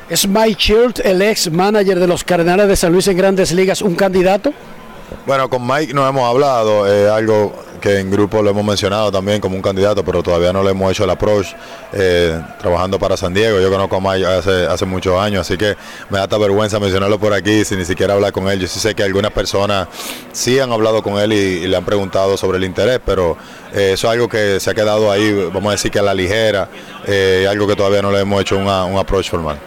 [0.09, 3.81] ¿Es Mike Shield, el ex manager de los Cardenales de San Luis en Grandes Ligas,
[3.81, 4.51] un candidato?
[5.25, 9.55] Bueno, con Mike no hemos hablado, algo que en grupo lo hemos mencionado también como
[9.55, 11.47] un candidato, pero todavía no le hemos hecho el approach
[11.91, 13.59] eh, trabajando para San Diego.
[13.59, 15.75] Yo conozco a Mike hace, hace muchos años, así que
[16.09, 18.59] me da hasta vergüenza mencionarlo por aquí sin ni siquiera hablar con él.
[18.59, 19.87] Yo sí sé que algunas personas
[20.31, 23.37] sí han hablado con él y, le han preguntado sobre el interés, pero
[23.73, 26.13] eh, eso es algo que se ha quedado ahí, vamos a decir que a la
[26.13, 26.69] ligera,
[27.07, 29.57] eh, algo que todavía no le hemos hecho un approach formal.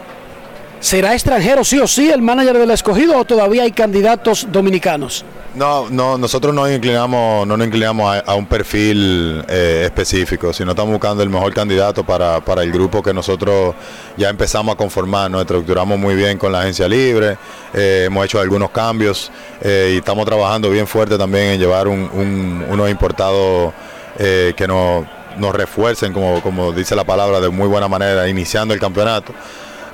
[0.84, 5.24] ¿Será extranjero sí o sí el manager del escogido o todavía hay candidatos dominicanos?
[5.54, 10.92] No, no, nosotros no inclinamos, no nos inclinamos a, un perfil eh, específico, sino estamos
[10.92, 13.74] buscando el mejor candidato para, para el grupo que nosotros
[14.18, 17.38] ya empezamos a conformar, nos estructuramos muy bien con la agencia libre,
[17.72, 22.10] eh, hemos hecho algunos cambios eh, y estamos trabajando bien fuerte también en llevar un-
[22.12, 23.72] un- unos importados
[24.18, 25.06] eh, que nos,
[25.38, 29.32] nos refuercen, como, como dice la palabra, de muy buena manera, iniciando el campeonato.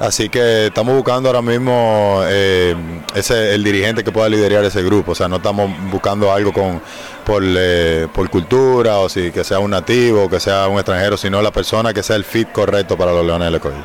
[0.01, 2.75] Así que estamos buscando ahora mismo eh,
[3.15, 5.13] ese, el dirigente que pueda liderar ese grupo.
[5.13, 6.81] O sea, no estamos buscando algo con,
[7.27, 11.43] por, eh, por cultura o si que sea un nativo, que sea un extranjero, sino
[11.43, 13.85] la persona que sea el fit correcto para los Leones del Escogido.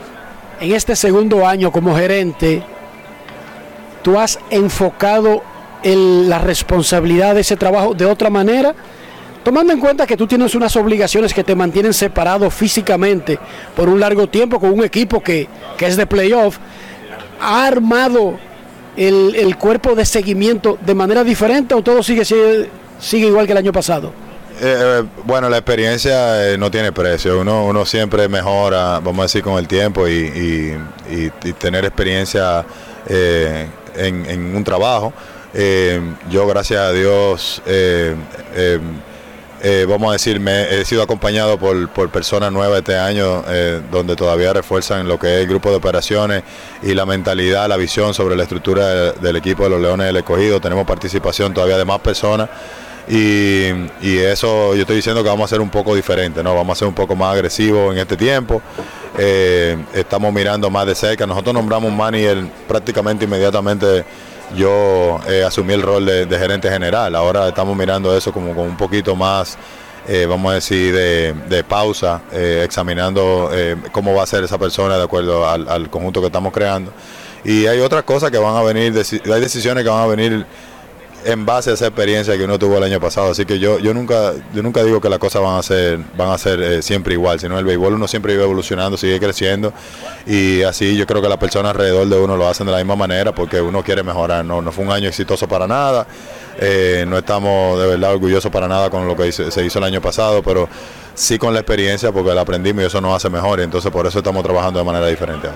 [0.62, 2.64] En este segundo año como gerente,
[4.02, 5.44] ¿tú has enfocado
[5.84, 8.74] el- la responsabilidad de ese trabajo de otra manera?
[9.46, 13.38] Tomando en cuenta que tú tienes unas obligaciones que te mantienen separado físicamente
[13.76, 16.58] por un largo tiempo con un equipo que, que es de playoff,
[17.40, 18.40] ¿ha armado
[18.98, 23.60] el, el cuerpo de seguimiento de manera diferente o todo sigue, sigue, igual que el
[23.60, 24.12] año pasado?
[24.60, 27.40] Eh, eh, bueno, la experiencia eh, no tiene precio.
[27.40, 30.76] Uno, uno siempre mejora, vamos a decir, con el tiempo y,
[31.08, 32.66] y- tener experiencia
[33.08, 35.14] en, en un trabajo.
[36.32, 37.62] Yo, gracias a Dios,
[39.68, 44.16] eh, vamos a decir, he sido acompañado por, por personas nuevas este año, eh, donde
[44.16, 46.44] todavía refuerzan lo que es el grupo de operaciones
[46.84, 50.18] y la mentalidad, la visión sobre la estructura de- del equipo de los Leones del
[50.18, 50.62] Escogido.
[50.62, 52.48] Tenemos participación todavía de más personas
[53.08, 53.70] y,
[54.02, 56.54] y eso yo estoy diciendo que vamos a ser un poco diferente, ¿no?
[56.56, 58.62] Vamos a ser un poco más agresivos en este tiempo.
[59.18, 61.26] Eh, estamos mirando más de cerca.
[61.26, 64.06] Nosotros nombramos un manager prácticamente inmediatamente.
[64.54, 67.16] Yo eh, asumí el rol de, gerente general.
[67.16, 69.58] Ahora estamos mirando eso como con un poquito más,
[70.08, 74.58] eh, vamos a decir, de, de pausa, eh, examinando eh, cómo va a ser esa
[74.58, 76.92] persona de acuerdo al, al conjunto que estamos creando.
[77.44, 80.46] Y hay otras cosas que van a venir, hay decisiones que van a venir
[81.26, 83.32] en base a esa experiencia que uno tuvo el año pasado.
[83.32, 86.30] Así que yo, yo nunca, yo nunca digo que las cosas van a ser, van
[86.30, 89.74] a ser eh, siempre igual, sino el béisbol uno siempre vive evolucionando, sigue creciendo
[90.28, 92.96] y así yo creo que las personas alrededor de uno lo hacen de la misma
[92.96, 94.46] manera porque uno quiere mejorar.
[94.46, 96.06] No, no fue un año exitoso para nada,
[96.60, 100.02] eh, no estamos de verdad orgullosos para nada con lo que se hizo el año
[100.02, 100.70] pasado, pero
[101.16, 104.06] sí con la experiencia porque la aprendimos y eso nos hace mejor y entonces por
[104.06, 105.48] eso estamos trabajando de manera diferente.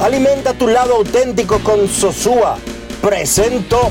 [0.00, 2.58] Alimenta tu lado auténtico con Sosúa.
[3.00, 3.90] Presento.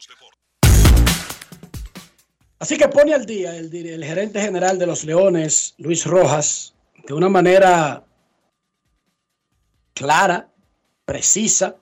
[2.61, 3.71] Así que pone al día el,
[4.03, 6.75] gerente general de los Leones, Luis Rojas,
[7.07, 8.05] de una manera
[9.95, 10.47] clara,
[11.03, 11.75] precisa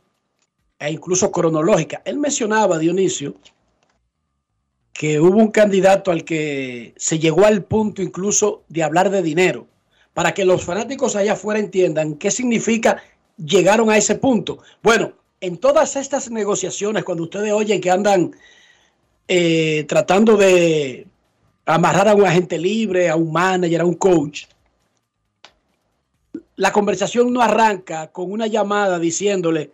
[0.80, 2.02] e incluso cronológica.
[2.06, 3.36] Él mencionaba, Dionisio,
[4.94, 9.68] que hubo un candidato al que se llegó al punto incluso de hablar de dinero,
[10.14, 13.04] para que los fanáticos allá afuera entiendan qué significa
[13.36, 14.60] llegaron a ese punto.
[14.82, 15.12] Bueno,
[15.42, 18.34] en todas estas negociaciones, cuando ustedes oyen que andan
[19.32, 21.06] eh, tratando de
[21.64, 24.46] amarrar a un agente libre, a un manager, a un coach,
[26.56, 29.72] la conversación no arranca con una llamada diciéndole,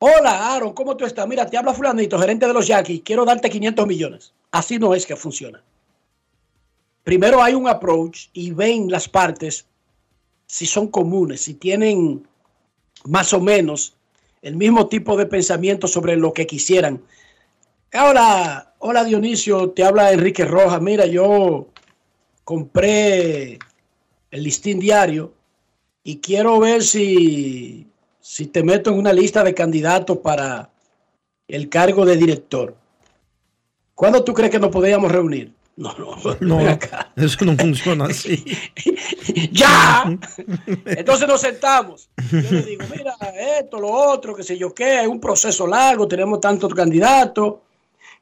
[0.00, 1.28] hola Aaron, ¿cómo tú estás?
[1.28, 4.32] Mira, te habla fulanito, gerente de los Yankees, quiero darte 500 millones.
[4.50, 5.62] Así no es que funciona.
[7.04, 9.64] Primero hay un approach y ven las partes
[10.46, 12.26] si son comunes, si tienen
[13.04, 13.94] más o menos
[14.42, 17.00] el mismo tipo de pensamiento sobre lo que quisieran.
[17.94, 20.82] Hola, hola Dionisio, te habla Enrique Rojas.
[20.82, 21.68] Mira, yo
[22.44, 23.58] compré
[24.30, 25.32] el listín diario
[26.02, 27.86] y quiero ver si,
[28.20, 30.70] si te meto en una lista de candidatos para
[31.46, 32.74] el cargo de director.
[33.94, 35.52] ¿Cuándo tú crees que nos podríamos reunir?
[35.76, 37.12] No, no, No, acá.
[37.14, 38.44] eso no funciona así.
[39.52, 40.18] ¡Ya!
[40.86, 42.10] Entonces nos sentamos.
[42.32, 43.14] Yo le digo, mira,
[43.60, 47.54] esto, lo otro, que sé yo qué, es un proceso largo, tenemos tantos candidatos.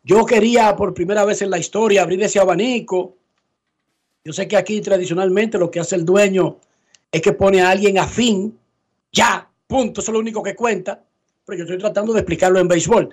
[0.02, 3.16] Yo quería por primera vez en la historia abrir ese abanico.
[4.24, 6.58] Yo sé que aquí tradicionalmente lo que hace el dueño
[7.12, 8.58] es que pone a alguien afín,
[9.12, 11.02] ya, punto, eso es lo único que cuenta.
[11.44, 13.12] Pero yo estoy tratando de explicarlo en béisbol.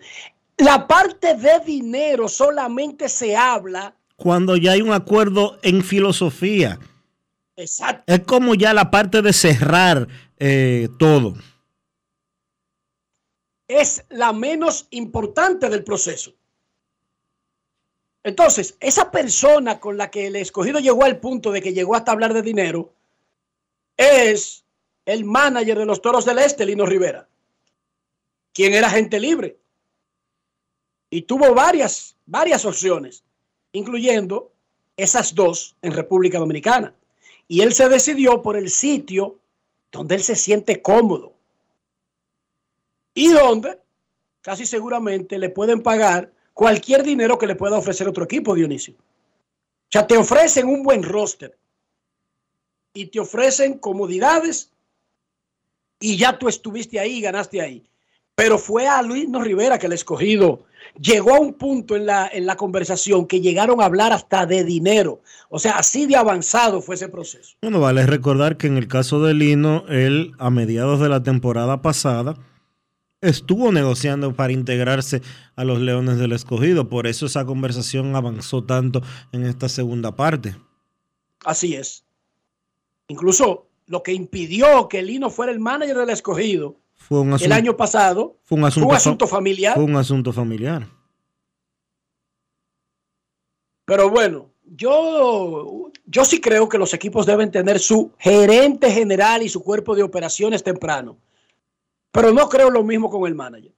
[0.58, 3.96] La parte de dinero solamente se habla.
[4.16, 6.80] Cuando ya hay un acuerdo en filosofía.
[7.56, 8.04] Exacto.
[8.12, 10.08] Es como ya la parte de cerrar
[10.38, 11.36] eh, todo.
[13.68, 16.34] es la menos importante del proceso.
[18.28, 22.12] Entonces, esa persona con la que el escogido llegó al punto de que llegó hasta
[22.12, 22.92] hablar de dinero
[23.96, 24.66] es
[25.06, 27.26] el manager de los Toros del Este, Lino Rivera,
[28.54, 29.58] quien era gente libre
[31.10, 33.24] y tuvo varias, varias opciones,
[33.72, 34.52] incluyendo
[34.98, 36.94] esas dos en República Dominicana.
[37.48, 39.40] Y él se decidió por el sitio
[39.90, 41.34] donde él se siente cómodo
[43.14, 43.80] y donde
[44.42, 48.96] casi seguramente le pueden pagar cualquier dinero que le pueda ofrecer otro equipo, Dionisio.
[48.96, 51.56] O sea, te ofrecen un buen roster
[52.96, 54.72] y te ofrecen comodidades
[56.00, 57.86] y ya tú estuviste ahí y ganaste ahí.
[58.34, 60.66] Pero fue a Luis No Rivera que el escogido
[61.00, 64.64] llegó a un punto en la, en la conversación que llegaron a hablar hasta de
[64.64, 65.22] dinero.
[65.50, 67.56] O sea, así de avanzado fue ese proceso.
[67.62, 71.84] Bueno, vale recordar que en el caso de Lino, él a mediados de la temporada
[71.84, 72.36] pasada
[73.22, 75.22] estuvo negociando para integrarse
[75.56, 76.90] a los Leones del Escogido.
[76.90, 79.02] Por eso esa conversación avanzó tanto
[79.32, 80.56] en esta segunda parte.
[81.46, 82.04] Así es.
[83.08, 87.56] Incluso lo que impidió que Lino fuera el manager del escogido Fue un el asunto,
[87.56, 89.74] año pasado fue un asunto, fue un fa- asunto familiar.
[89.76, 90.88] Fue un asunto familiar.
[93.86, 99.48] Pero bueno, yo, yo sí creo que los equipos deben tener su gerente general y
[99.50, 101.18] su cuerpo de operaciones temprano.
[102.12, 103.74] Pero no creo lo mismo con el manager.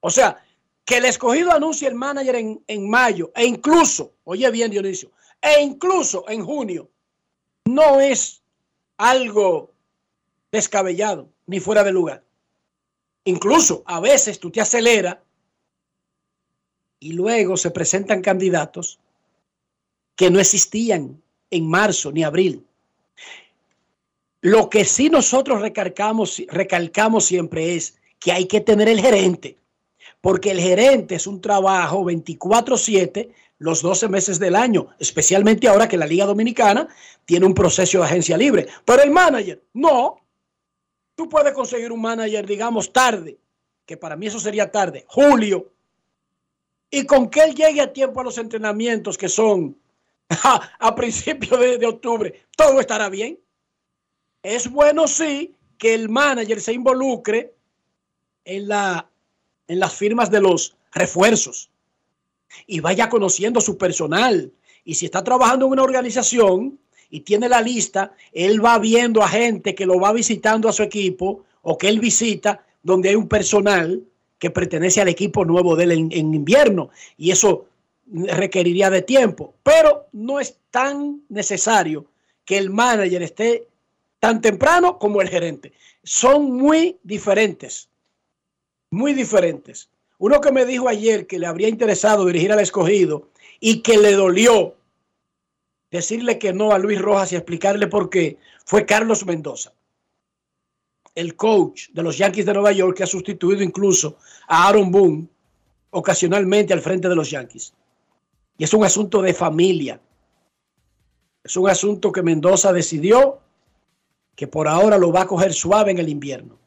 [0.00, 0.42] O sea,
[0.84, 5.62] que el escogido anuncie el manager en, en mayo e incluso, oye bien Dionisio, e
[5.62, 6.90] incluso en junio,
[7.64, 8.42] no es
[8.98, 9.72] algo
[10.52, 12.24] descabellado ni fuera de lugar.
[13.24, 15.18] Incluso a veces tú te aceleras
[17.00, 18.98] y luego se presentan candidatos
[20.16, 22.66] que no existían en marzo ni abril.
[24.44, 29.56] Lo que sí nosotros recalcamos, recalcamos siempre es que hay que tener el gerente,
[30.20, 35.96] porque el gerente es un trabajo 24/7 los 12 meses del año, especialmente ahora que
[35.96, 36.86] la Liga Dominicana
[37.24, 38.66] tiene un proceso de agencia libre.
[38.84, 40.16] Pero el manager, no.
[41.14, 43.38] Tú puedes conseguir un manager, digamos, tarde,
[43.86, 45.72] que para mí eso sería tarde, julio,
[46.90, 49.78] y con que él llegue a tiempo a los entrenamientos que son
[50.28, 53.38] a, principios de octubre, todo estará bien.
[54.44, 57.54] Es bueno, sí, que el manager se involucre
[58.44, 59.08] en, la,
[59.66, 61.70] en las firmas de los refuerzos
[62.66, 64.52] y vaya conociendo su personal.
[64.84, 66.78] Y si está trabajando en una organización
[67.08, 70.82] y tiene la lista, él va viendo a gente que lo va visitando a su
[70.82, 74.04] equipo o que él visita donde hay un personal
[74.38, 76.90] que pertenece al equipo nuevo de él en, en invierno.
[77.16, 77.64] Y eso
[78.06, 79.54] requeriría de tiempo.
[79.62, 82.04] Pero no es tan necesario
[82.44, 83.68] que el manager esté
[84.24, 85.74] tan temprano como el gerente.
[86.02, 87.90] Son muy diferentes.
[88.88, 89.90] Muy diferentes.
[90.16, 93.28] Uno que me dijo ayer que le habría interesado dirigir al escogido
[93.60, 94.76] y que le dolió
[95.90, 99.74] decirle que no a Luis Rojas y explicarle por qué fue Carlos Mendoza,
[101.14, 104.16] el coach de los Yankees de Nueva York que ha sustituido incluso
[104.48, 105.28] a Aaron Boone
[105.90, 107.74] ocasionalmente al frente de los Yankees.
[108.56, 110.00] Y es un asunto de familia.
[111.42, 113.43] Es un asunto que Mendoza decidió
[114.36, 116.58] que por ahora lo va a coger suave en el invierno.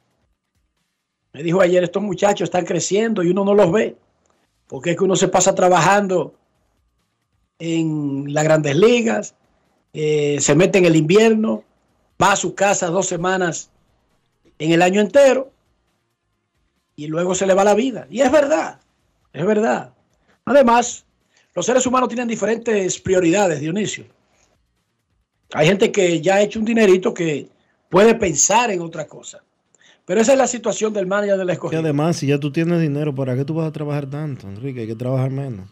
[1.34, 3.96] Me dijo ayer, estos muchachos están creciendo y uno no los ve.
[4.68, 6.34] Porque es que uno se pasa trabajando
[7.60, 9.36] en las grandes ligas,
[9.94, 11.64] eh, se mete en el invierno,
[12.22, 13.70] va a su casa dos semanas
[14.60, 15.52] en el año entero
[16.96, 18.08] y luego se le va la vida.
[18.10, 18.80] Y es verdad,
[19.34, 19.94] es verdad.
[20.46, 21.06] Además,
[21.54, 24.06] los seres humanos tienen diferentes prioridades, Dionisio.
[25.54, 27.48] Hay gente que ya ha hecho un dinerito que
[27.90, 29.44] puede pensar en otra cosa.
[30.06, 31.82] Pero esa es la situación del manager del Y escogido.
[31.82, 34.82] además, si ya tú tienes dinero, ¿para qué tú vas a trabajar tanto, Enrique?
[34.82, 35.70] Hay que trabajar menos.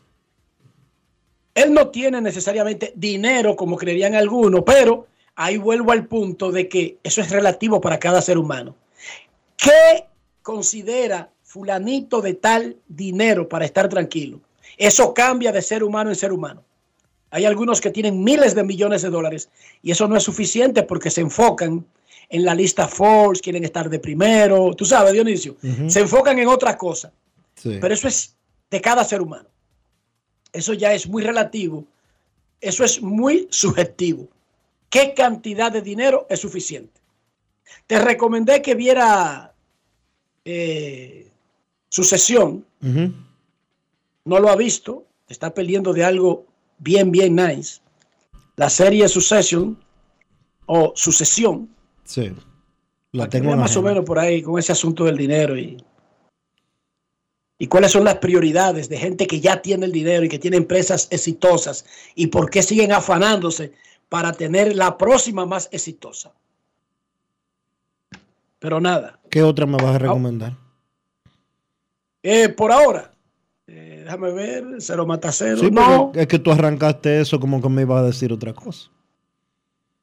[1.53, 6.97] Él no tiene necesariamente dinero como creerían algunos, pero ahí vuelvo al punto de que
[7.01, 8.75] eso es relativo para cada ser humano.
[9.55, 10.05] ¿Qué
[10.41, 14.41] considera fulanito de tal dinero para estar tranquilo?
[14.77, 16.61] Eso cambia de ser humano en ser humano.
[17.31, 19.49] Hay algunos que tienen miles de millones de dólares
[19.81, 21.85] y eso no es suficiente porque se enfocan
[22.29, 25.57] en la lista Forbes, quieren estar de primero, tú sabes, Dionisio,
[25.87, 27.11] se enfocan en otra cosa.
[27.55, 27.77] Sí.
[27.79, 28.35] Pero eso es
[28.69, 29.49] de cada ser humano.
[30.51, 31.85] Eso ya es muy relativo.
[32.61, 34.27] Eso es muy subjetivo.
[34.89, 37.01] ¿Qué cantidad de dinero es suficiente?
[37.87, 39.53] Te recomendé que viera
[40.45, 41.29] eh,
[41.89, 42.65] Sucesión.
[42.81, 45.05] No lo ha visto.
[45.27, 46.45] Está peleando de algo
[46.77, 47.81] bien, bien nice.
[48.55, 49.77] La serie Succession
[50.65, 51.74] o Sucesión.
[52.05, 52.31] Sí.
[53.11, 55.77] La tengo en más o menos por ahí con ese asunto del dinero y,
[57.57, 60.57] y cuáles son las prioridades de gente que ya tiene el dinero y que tiene
[60.57, 61.85] empresas exitosas
[62.15, 63.73] y por qué siguen afanándose
[64.09, 66.33] para tener la próxima más exitosa.
[68.59, 70.53] Pero nada, ¿Qué otra me vas a recomendar?
[72.23, 73.11] eh, por ahora,
[73.67, 75.57] eh, déjame ver, cero mata cero.
[75.59, 78.89] Sí, no, es que tú arrancaste eso como que me ibas a decir otra cosa.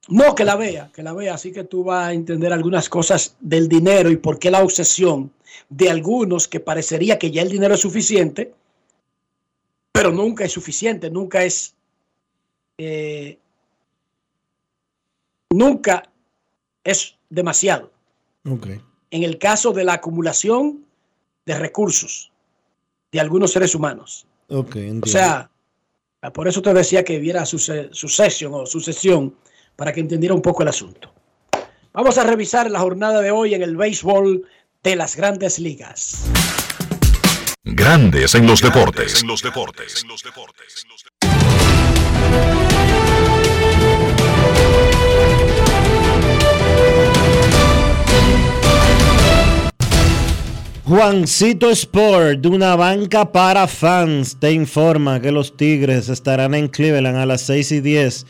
[0.09, 3.37] No, que la vea, que la vea, así que tú vas a entender algunas cosas
[3.41, 5.33] del dinero y por qué la obsesión
[5.69, 8.53] de algunos que parecería que ya el dinero es suficiente,
[9.93, 11.75] pero nunca es suficiente, nunca es,
[12.79, 13.39] eh,
[15.51, 16.11] nunca
[16.83, 17.93] es demasiado.
[18.49, 18.69] Ok.
[19.11, 20.85] En el caso de la acumulación
[21.47, 22.33] de recursos
[23.13, 24.27] de algunos seres humanos.
[24.49, 25.07] Ok, entiendo.
[25.07, 25.51] O sea,
[26.33, 29.37] por eso te decía que viera su sucesión o sucesión
[29.77, 31.13] para que entendiera un poco el asunto.
[31.93, 34.47] Vamos a revisar la jornada de hoy en el béisbol
[34.83, 36.25] de las grandes ligas.
[37.65, 39.23] Grandes en los deportes.
[39.23, 40.05] En los deportes.
[50.85, 57.17] Juancito Sport, de una banca para fans, te informa que los Tigres estarán en Cleveland
[57.17, 58.27] a las 6 y 10.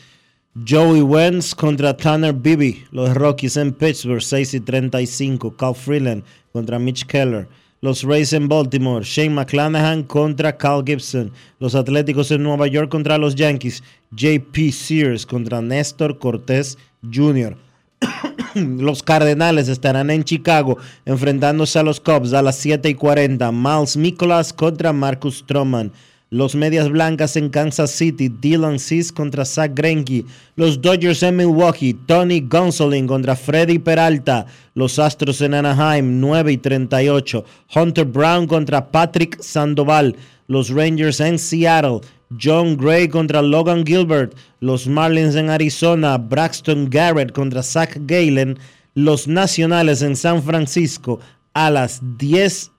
[0.55, 2.85] Joey Wentz contra Tanner Bibby.
[2.91, 5.57] Los Rockies en Pittsburgh, 6 y 35.
[5.57, 7.47] Cal Freeland contra Mitch Keller.
[7.81, 11.31] Los Rays en Baltimore, Shane McClanahan contra Cal Gibson.
[11.59, 16.77] Los Atléticos en Nueva York contra los Yankees, JP Sears contra Néstor Cortés
[17.11, 17.57] Jr.
[18.55, 23.51] Los Cardenales estarán en Chicago enfrentándose a los Cubs a las 7 y 40.
[23.51, 25.91] Miles Nicholas contra Marcus Stroman.
[26.33, 28.27] Los Medias Blancas en Kansas City.
[28.27, 30.25] Dylan Cease contra Zach Greinke.
[30.55, 31.93] Los Dodgers en Milwaukee.
[31.93, 34.47] Tony Gonsolin contra Freddy Peralta.
[34.73, 37.45] Los Astros en Anaheim 9 y 38.
[37.75, 40.15] Hunter Brown contra Patrick Sandoval.
[40.47, 42.01] Los Rangers en Seattle.
[42.41, 44.33] John Gray contra Logan Gilbert.
[44.59, 46.17] Los Marlins en Arizona.
[46.17, 48.57] Braxton Garrett contra Zach Galen.
[48.95, 51.19] Los Nacionales en San Francisco
[51.53, 52.71] a las 10,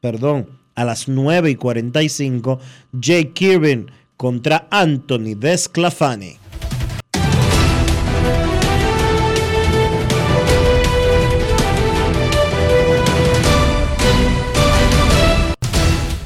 [0.00, 2.58] perdón, a las 9 y 45.
[2.92, 6.36] Jake Kirby contra Anthony Desclafani.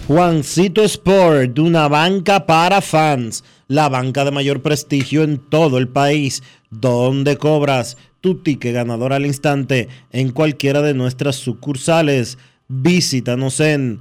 [0.06, 6.42] Juancito Sport, una banca para fans, la banca de mayor prestigio en todo el país,
[6.70, 12.36] donde cobras tu ticket ganador al instante en cualquiera de nuestras sucursales.
[12.68, 14.00] Visítanos en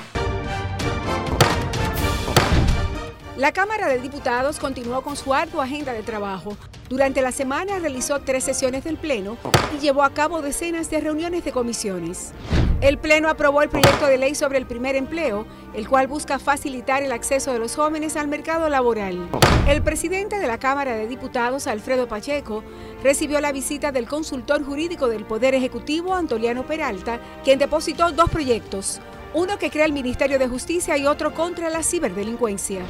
[3.41, 6.55] La Cámara de Diputados continuó con su ardua agenda de trabajo.
[6.89, 9.35] Durante la semana realizó tres sesiones del Pleno
[9.75, 12.33] y llevó a cabo decenas de reuniones de comisiones.
[12.81, 17.01] El Pleno aprobó el proyecto de ley sobre el primer empleo, el cual busca facilitar
[17.01, 19.27] el acceso de los jóvenes al mercado laboral.
[19.67, 22.63] El presidente de la Cámara de Diputados, Alfredo Pacheco,
[23.01, 29.01] recibió la visita del consultor jurídico del Poder Ejecutivo, Antoliano Peralta, quien depositó dos proyectos
[29.33, 32.81] uno que crea el Ministerio de Justicia y otro contra la ciberdelincuencia.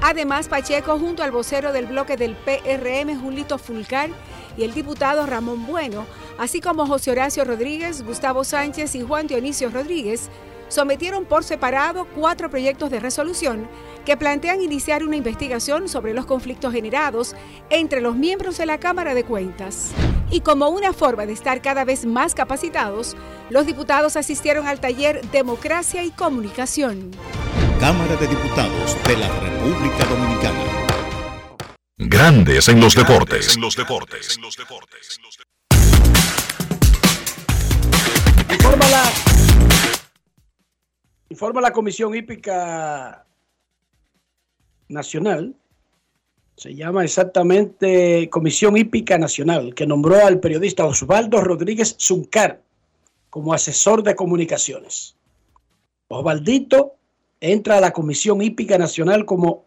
[0.00, 4.10] Además, Pacheco, junto al vocero del bloque del PRM, Julito Fulcar,
[4.56, 6.06] y el diputado Ramón Bueno,
[6.38, 10.30] así como José Horacio Rodríguez, Gustavo Sánchez y Juan Dionisio Rodríguez,
[10.68, 13.68] sometieron por separado cuatro proyectos de resolución
[14.04, 17.34] que plantean iniciar una investigación sobre los conflictos generados
[17.70, 19.90] entre los miembros de la Cámara de Cuentas.
[20.30, 23.16] Y como una forma de estar cada vez más capacitados,
[23.50, 27.10] los diputados asistieron al taller Democracia y Comunicación.
[27.80, 30.64] Cámara de Diputados de la República Dominicana.
[31.96, 33.56] Grandes en los deportes.
[38.50, 39.27] Informa la,
[41.28, 43.26] informa la Comisión Hípica
[44.88, 45.54] Nacional,
[46.56, 52.62] se llama exactamente Comisión Hípica Nacional, que nombró al periodista Osvaldo Rodríguez Zuncar
[53.30, 55.14] como asesor de comunicaciones.
[56.08, 56.96] Osvaldito
[57.40, 59.66] entra a la Comisión Hípica Nacional como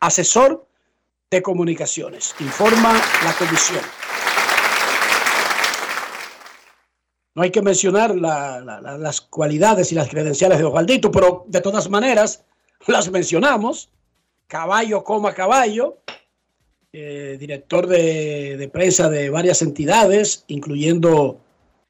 [0.00, 0.66] asesor
[1.30, 3.82] de comunicaciones, informa la comisión.
[7.34, 11.44] No hay que mencionar la- la- la- las cualidades y las credenciales de Osvaldito, pero
[11.46, 12.44] de todas maneras
[12.86, 13.90] las mencionamos.
[14.46, 15.98] Caballo, coma caballo,
[16.92, 21.38] eh, director de, de prensa de varias entidades, incluyendo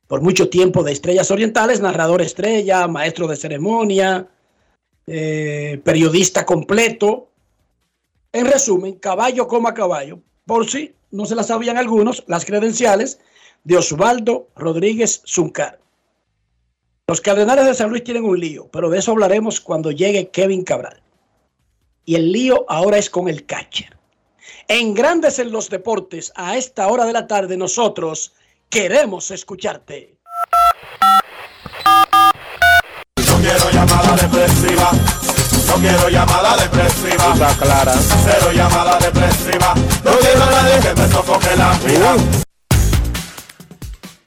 [0.09, 4.27] por mucho tiempo de Estrellas Orientales, narrador estrella, maestro de ceremonia,
[5.07, 7.29] eh, periodista completo.
[8.33, 13.21] En resumen, caballo coma caballo, por si no se las sabían algunos, las credenciales
[13.65, 15.79] de Osvaldo Rodríguez Zuncar.
[17.07, 20.63] Los Cardenales de San Luis tienen un lío, pero de eso hablaremos cuando llegue Kevin
[20.63, 21.03] Cabral.
[22.05, 23.97] Y el lío ahora es con el catcher.
[24.69, 28.35] En Grandes en los Deportes, a esta hora de la tarde, nosotros
[28.69, 30.19] queremos escucharte.
[33.27, 34.91] No quiero llamada depresiva.
[35.67, 37.55] No quiero llamada depresiva.
[37.59, 37.95] clara.
[38.25, 39.75] Cero llamada depresiva.
[40.05, 42.48] No quiero a nadie que me sofoque la vida.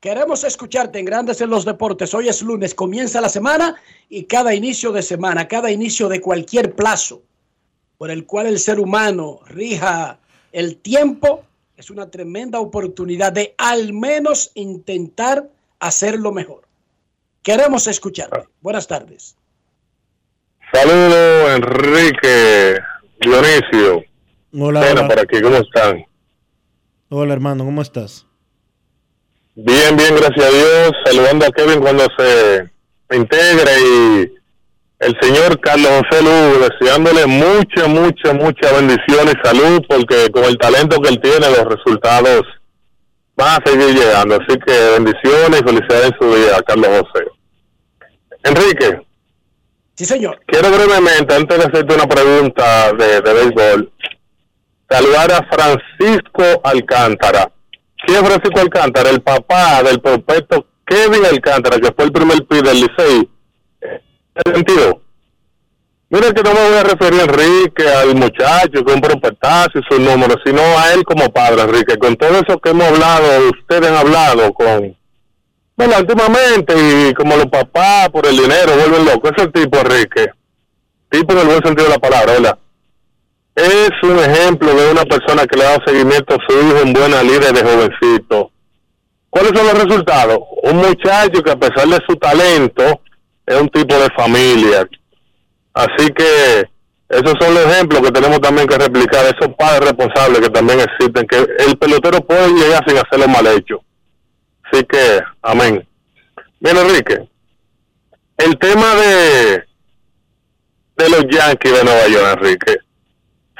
[0.00, 2.12] Queremos escucharte en Grandes en los Deportes.
[2.12, 3.76] Hoy es lunes, comienza la semana
[4.08, 7.22] y cada inicio de semana, cada inicio de cualquier plazo
[7.96, 10.18] por el cual el ser humano rija
[10.52, 11.44] el tiempo,
[11.76, 15.48] es una tremenda oportunidad de al menos intentar
[15.78, 16.62] hacerlo mejor.
[17.42, 18.48] Queremos escucharte.
[18.60, 19.36] Buenas tardes.
[20.72, 22.78] Saludos, Enrique,
[23.20, 24.02] Dionisio.
[24.58, 25.08] Hola, Bueno, hola.
[25.08, 26.04] por aquí, ¿cómo están?
[27.08, 28.26] Hola, hermano, ¿cómo estás?
[29.54, 30.90] Bien, bien, gracias a Dios.
[31.04, 32.70] Saludando a Kevin cuando se
[33.14, 34.34] integre y
[34.98, 40.58] el señor Carlos José Lugo, deseándole mucha, mucha, mucha bendición y salud, porque con el
[40.58, 42.42] talento que él tiene, los resultados
[43.36, 44.36] van a seguir llegando.
[44.36, 47.26] Así que bendiciones y felicidades en su día, Carlos José.
[48.44, 49.05] Enrique.
[49.96, 50.38] Sí, señor.
[50.46, 53.92] Quiero brevemente, antes de hacerte una pregunta de, béisbol,
[54.88, 57.50] saludar a Francisco Alcántara.
[58.04, 59.08] ¿Quién es Francisco Alcántara?
[59.08, 63.28] El papá del prospecto Kevin Alcántara, que fue el primer pick del Licey.
[63.80, 65.00] ¿En sentido?
[66.10, 69.82] Mira que no me voy a referir a Enrique, al muchacho, que un prospectazo y
[69.90, 71.96] sus números, sino a él como padre, Enrique.
[71.96, 74.94] Con todo eso que hemos hablado, ustedes han hablado con...
[75.76, 80.30] Bueno, últimamente, y como los papás por el dinero vuelven locos, ese tipo, Enrique,
[81.10, 82.58] tipo en el buen sentido de la palabra, ¿verdad?
[83.54, 87.22] Es un ejemplo de una persona que le da seguimiento a su hijo en buena
[87.22, 88.50] línea de jovencito.
[89.28, 90.38] ¿Cuáles son los resultados?
[90.62, 93.00] Un muchacho que a pesar de su talento
[93.44, 94.88] es un tipo de familia.
[95.74, 96.64] Así que
[97.08, 101.26] esos son los ejemplos que tenemos también que replicar, esos padres responsables que también existen,
[101.26, 103.82] que el pelotero puede llegar sin hacerlo mal hecho.
[104.72, 105.86] Así que, amén.
[106.60, 107.28] Bien, Enrique,
[108.38, 109.64] el tema de,
[110.96, 112.76] de los Yankees de Nueva York, Enrique.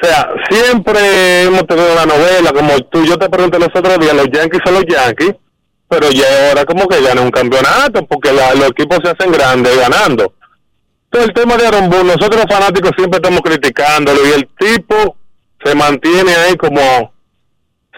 [0.02, 4.14] O sea, siempre hemos tenido la novela, como tú, yo te pregunté los otros días,
[4.14, 5.34] los Yankees son los Yankees,
[5.88, 9.76] pero ya ahora como que ganan un campeonato, porque la- los equipos se hacen grandes
[9.78, 10.34] ganando.
[11.04, 15.16] Entonces el tema de Aaron Boone, nosotros fanáticos siempre estamos criticándolo y el tipo
[15.64, 17.14] se mantiene ahí como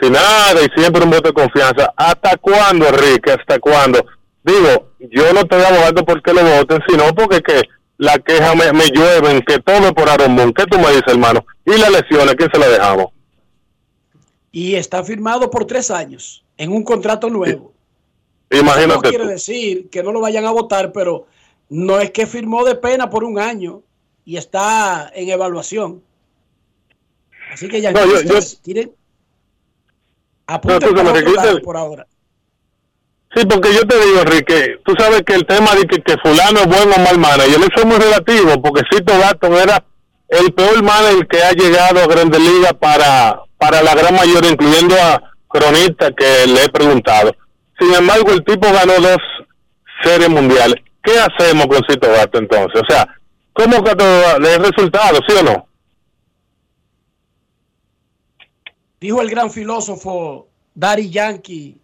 [0.01, 1.93] sin nada y siempre un voto de confianza.
[1.97, 3.33] ¿Hasta cuándo, Enrique?
[3.33, 4.05] ¿Hasta cuándo?
[4.43, 7.63] Digo, yo no estoy abogando porque lo voten, sino porque que
[7.99, 10.53] la queja me, me llueven, que todo por Aaron Boone.
[10.55, 11.45] ¿Qué tú me dices, hermano?
[11.65, 12.35] ¿Y las lesiones?
[12.37, 13.07] ¿Quién se las dejamos?
[14.53, 17.73] Y está firmado por tres años en un contrato nuevo.
[18.51, 21.27] Imagínate no quiere decir que no lo vayan a votar, pero
[21.69, 23.83] no es que firmó de pena por un año
[24.25, 26.03] y está en evaluación.
[27.53, 28.41] Así que ya No, yo- yo-
[30.93, 32.07] tienen No, te- por ahora.
[33.35, 36.61] Sí, porque yo te digo, Enrique, tú sabes que el tema de que, que fulano
[36.61, 39.85] es bueno o mal manager, eso es muy relativo, porque Cito Gatton era
[40.29, 44.95] el peor manager que ha llegado a Grandes Ligas para, para la gran mayoría, incluyendo
[44.97, 47.31] a cronistas que le he preguntado.
[47.79, 49.19] Sin embargo, el tipo ganó dos
[50.03, 50.77] series mundiales.
[51.03, 52.81] ¿Qué hacemos con Cito Gatton entonces?
[52.83, 53.07] O sea,
[53.53, 55.68] ¿cómo que de resultados, sí o no?
[59.01, 61.81] Dijo el gran filósofo Daddy Yankee,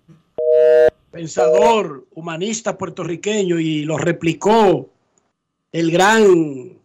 [1.11, 4.91] pensador, humanista puertorriqueño, y lo replicó
[5.71, 6.79] el gran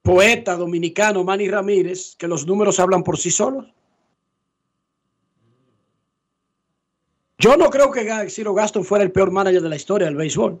[0.00, 3.66] poeta dominicano Manny Ramírez, que los números hablan por sí solos.
[7.38, 10.60] Yo no creo que Ciro Gaston fuera el peor manager de la historia del béisbol.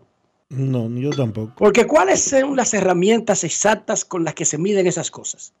[0.52, 1.52] No, yo tampoco.
[1.56, 5.52] Porque ¿cuáles son las herramientas exactas con las que se miden esas cosas?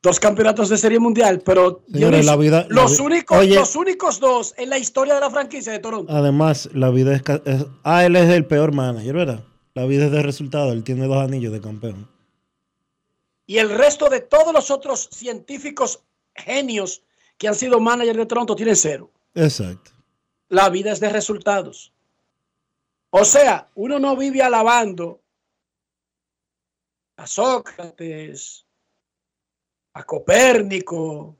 [0.01, 3.55] dos campeonatos de serie mundial, pero la vida- los, únicos, Oye.
[3.55, 6.11] los únicos dos en la historia de la franquicia de Toronto.
[6.13, 7.21] Además, la vida es,
[7.83, 9.43] Ah, él es el peor manager, ¿verdad?
[9.73, 10.71] La vida es de resultado.
[10.71, 12.09] Él tiene dos anillos de campeón.
[13.45, 16.01] Y el resto de todos los otros científicos
[16.35, 17.03] genios
[17.37, 19.09] que han sido manager de Toronto tienen cero.
[19.35, 19.91] Exacto.
[20.49, 21.93] La vida es de resultados.
[23.11, 25.21] O sea, uno no vive alabando
[27.17, 28.65] a Sócrates,
[29.93, 31.35] a Copérnico,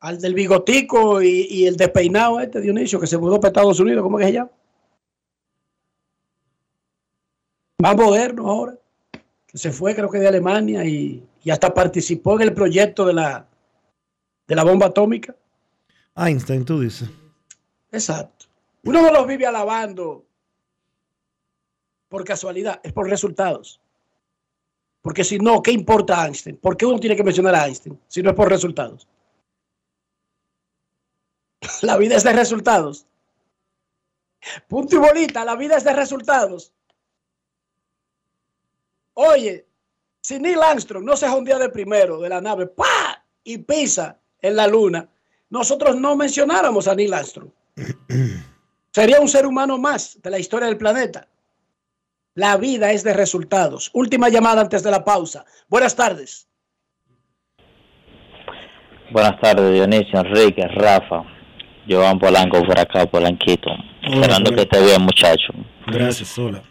[0.00, 4.02] al del bigotico y, y el despeinado este Dionisio que se mudó para Estados Unidos,
[4.02, 4.50] ¿cómo que se llama?
[7.80, 8.78] Más moderno ahora,
[9.46, 13.14] que se fue creo que de Alemania y, y hasta participó en el proyecto de
[13.14, 13.48] la,
[14.46, 15.34] de la bomba atómica.
[16.18, 17.08] Einstein, tú dices.
[17.92, 18.46] Exacto.
[18.84, 20.24] Uno no los vive alabando
[22.08, 23.80] por casualidad, es por resultados.
[25.00, 26.56] Porque si no, ¿qué importa Einstein?
[26.56, 29.06] ¿Por qué uno tiene que mencionar a Einstein si no es por resultados?
[31.82, 33.06] La vida es de resultados.
[34.66, 36.72] Punto y bolita, la vida es de resultados.
[39.14, 39.66] Oye,
[40.20, 43.24] Si Neil Armstrong no se día de primero de la nave, ¡pa!
[43.42, 45.08] y pisa en la luna,
[45.50, 47.50] nosotros no mencionáramos a Neil Armstrong.
[48.90, 51.28] Sería un ser humano más de la historia del planeta.
[52.34, 53.90] La vida es de resultados.
[53.94, 55.46] Última llamada antes de la pausa.
[55.68, 56.46] Buenas tardes.
[59.10, 61.24] Buenas tardes, Dionisio, Enrique, Rafa,
[61.88, 63.70] Joan Polanco por acá, Polanquito.
[64.02, 65.54] Esperando que esté bien, muchacho.
[65.86, 66.62] Gracias, Sola.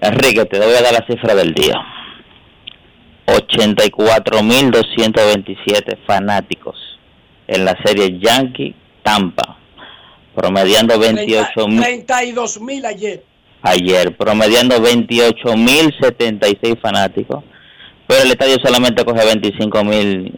[0.00, 1.76] Enrique, te voy a dar la cifra del día.
[3.26, 6.79] 84.227 fanáticos
[7.50, 9.58] en la serie Yankee Tampa,
[10.34, 13.22] promediando 28 mil 32 mil ayer.
[13.62, 17.44] ayer, promediando 28.076 fanáticos,
[18.06, 20.32] pero el estadio solamente coge 25.000,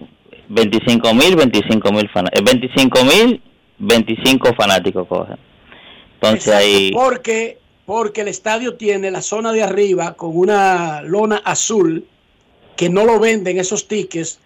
[0.49, 3.41] 25.000, 25.000 fanáticos, 25.000,
[3.79, 5.35] 25 fanáticos coge.
[6.15, 12.07] Entonces ahí, Porque, porque el estadio tiene la zona de arriba con una lona azul
[12.77, 14.41] que no lo venden esos tickets.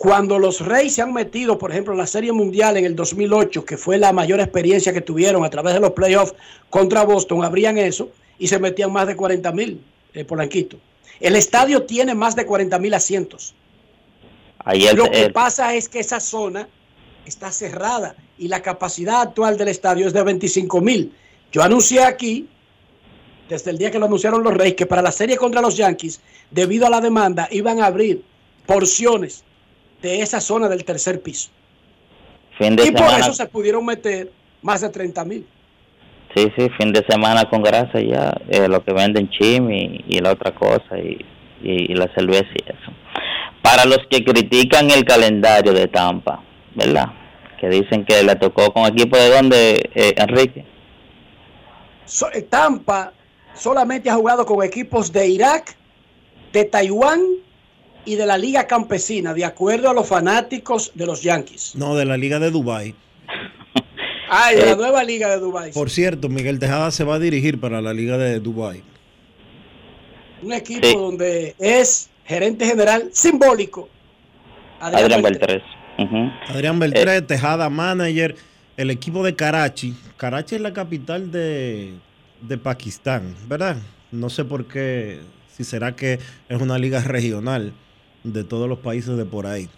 [0.00, 3.66] Cuando los Reyes se han metido, por ejemplo, en la Serie Mundial en el 2008,
[3.66, 6.32] que fue la mayor experiencia que tuvieron a través de los playoffs
[6.70, 9.84] contra Boston, abrían eso y se metían más de 40 mil,
[10.14, 10.78] eh, Polanquito.
[11.20, 13.54] El estadio tiene más de 40 mil asientos.
[14.64, 16.66] ayer Lo que eh, pasa es que esa zona
[17.26, 21.12] está cerrada y la capacidad actual del estadio es de 25 mil.
[21.52, 22.48] Yo anuncié aquí,
[23.50, 26.22] desde el día que lo anunciaron los Reyes, que para la serie contra los Yankees,
[26.50, 28.24] debido a la demanda, iban a abrir
[28.64, 29.44] porciones
[30.02, 31.50] de esa zona del tercer piso.
[32.58, 34.30] fin de Y por eso se pudieron meter
[34.62, 35.46] más de 30 mil.
[36.34, 40.18] sí, sí, fin de semana con grasa ya, eh, lo que venden chim y, y
[40.20, 41.18] la otra cosa y,
[41.62, 42.92] y, y la cerveza y eso.
[43.62, 46.42] Para los que critican el calendario de Tampa,
[46.74, 47.06] ¿verdad?
[47.60, 50.64] Que dicen que le tocó con equipo de dónde, eh, Enrique.
[52.06, 53.12] So- eh, Tampa
[53.54, 55.76] solamente ha jugado con equipos de Irak,
[56.52, 57.20] de Taiwán
[58.04, 61.72] y de la Liga Campesina, de acuerdo a los fanáticos de los Yankees.
[61.76, 62.94] No, de la Liga de Dubai.
[64.32, 65.72] Ah, y de Eh, la nueva Liga de Dubái.
[65.72, 68.80] Por cierto, Miguel Tejada se va a dirigir para la Liga de Dubai.
[70.40, 73.88] Un equipo donde es gerente general simbólico.
[74.78, 75.62] Adrián Adrián Beltré.
[75.98, 76.40] Beltrés.
[76.48, 76.78] Adrián Eh.
[76.78, 78.36] Beltré, Tejada, manager.
[78.76, 79.96] El equipo de Karachi.
[80.16, 81.94] Karachi es la capital de,
[82.40, 83.78] de Pakistán, ¿verdad?
[84.12, 85.18] No sé por qué,
[85.52, 87.72] si será que es una liga regional
[88.24, 89.68] de todos los países de por ahí.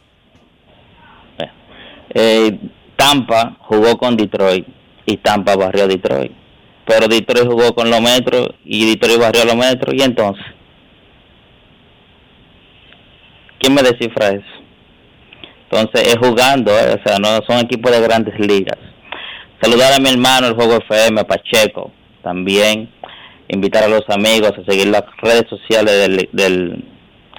[2.14, 2.58] Eh,
[2.96, 4.66] Tampa jugó con Detroit
[5.06, 6.32] y Tampa barrió Detroit.
[6.86, 9.94] Pero Detroit jugó con los metros y Detroit barrió los metros.
[9.94, 10.44] Y entonces,
[13.58, 14.62] ¿quién me descifra eso?
[15.70, 17.00] Entonces, es jugando, ¿eh?
[17.00, 18.78] o sea, no son equipos de grandes ligas.
[19.62, 22.90] Saludar a mi hermano, el Juego FM, Pacheco, también.
[23.48, 26.84] Invitar a los amigos a seguir las redes sociales del, del,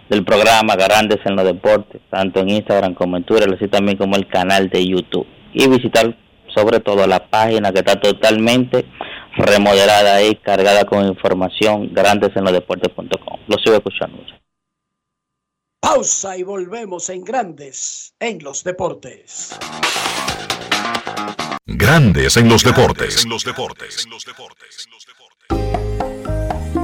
[0.09, 4.15] del programa Grandes en los Deportes, tanto en Instagram como en Twitter, así también como
[4.15, 5.27] el canal de YouTube.
[5.53, 6.17] Y visitar
[6.53, 8.85] sobre todo la página que está totalmente
[9.35, 13.39] remodelada ahí, cargada con información, grandesenlodeportes.com.
[13.47, 14.19] Lo sigo escuchando.
[15.79, 19.59] Pausa y volvemos en Grandes en los Deportes.
[21.65, 23.25] Grandes en los deportes.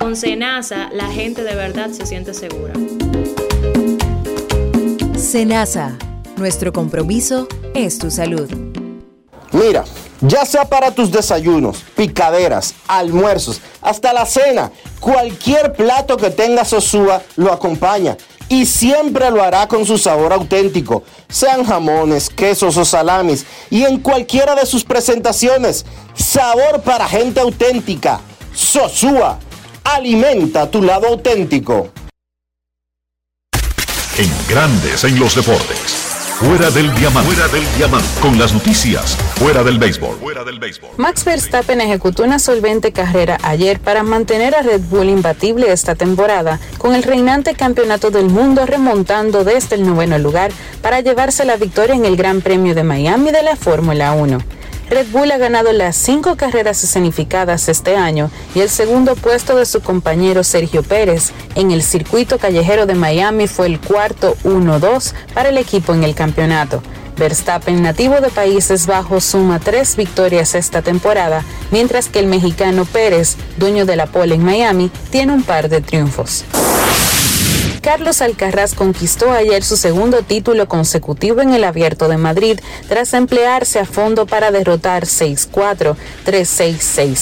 [0.00, 2.72] Con Senasa, la gente de verdad se siente segura.
[5.14, 5.98] Senasa,
[6.38, 8.50] nuestro compromiso es tu salud.
[9.52, 9.84] Mira,
[10.22, 17.20] ya sea para tus desayunos, picaderas, almuerzos, hasta la cena, cualquier plato que tenga Sosúa
[17.36, 18.16] lo acompaña
[18.48, 24.00] y siempre lo hará con su sabor auténtico, sean jamones, quesos o salamis y en
[24.00, 25.84] cualquiera de sus presentaciones.
[26.14, 28.22] Sabor para gente auténtica.
[28.52, 29.38] Sosúa,
[29.84, 31.90] alimenta tu lado auténtico.
[34.18, 36.10] En Grandes en los deportes.
[36.40, 37.34] Fuera del diamante.
[37.34, 38.08] Fuera del diamante.
[38.22, 39.14] Con las noticias.
[39.34, 40.16] Fuera del béisbol.
[40.16, 40.88] Fuera del béisbol.
[40.96, 46.58] Max Verstappen ejecutó una solvente carrera ayer para mantener a Red Bull imbatible esta temporada,
[46.78, 50.50] con el reinante campeonato del mundo remontando desde el noveno lugar
[50.80, 54.38] para llevarse la victoria en el Gran Premio de Miami de la Fórmula 1.
[54.90, 59.64] Red Bull ha ganado las cinco carreras escenificadas este año y el segundo puesto de
[59.64, 65.50] su compañero Sergio Pérez en el circuito callejero de Miami fue el cuarto 1-2 para
[65.50, 66.82] el equipo en el campeonato.
[67.16, 73.36] Verstappen, nativo de Países Bajos, suma tres victorias esta temporada, mientras que el mexicano Pérez,
[73.58, 76.44] dueño de la pole en Miami, tiene un par de triunfos.
[77.80, 83.78] Carlos Alcaraz conquistó ayer su segundo título consecutivo en el Abierto de Madrid tras emplearse
[83.78, 86.76] a fondo para derrotar 6-4, 3-6,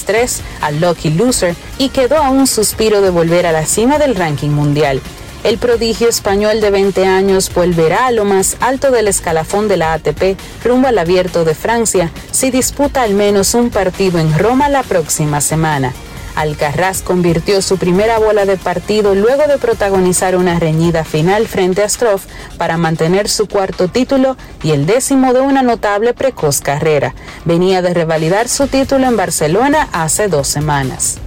[0.05, 4.17] 6-3 al Lucky Loser y quedó a un suspiro de volver a la cima del
[4.17, 5.01] ranking mundial.
[5.45, 9.93] El prodigio español de 20 años volverá a lo más alto del escalafón de la
[9.93, 14.83] ATP rumbo al Abierto de Francia si disputa al menos un partido en Roma la
[14.83, 15.95] próxima semana.
[16.35, 21.89] Alcaraz convirtió su primera bola de partido luego de protagonizar una reñida final frente a
[21.89, 22.26] Stroff
[22.57, 27.14] para mantener su cuarto título y el décimo de una notable precoz carrera.
[27.45, 31.18] Venía de revalidar su título en Barcelona hace dos semanas.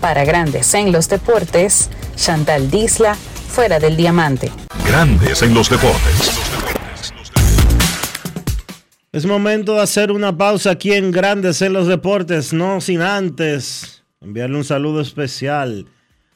[0.00, 3.16] Para Grandes en los Deportes, Chantal Disla,
[3.48, 4.52] fuera del diamante.
[4.86, 6.30] Grandes en los deportes.
[9.12, 14.03] Es momento de hacer una pausa aquí en Grandes en los Deportes, no sin antes
[14.24, 15.86] enviarle un saludo especial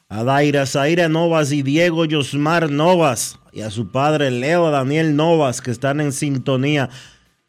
[0.07, 5.59] a Daira Zaira Novas y Diego Yosmar Novas y a su padre Leo Daniel Novas
[5.61, 6.89] que están en sintonía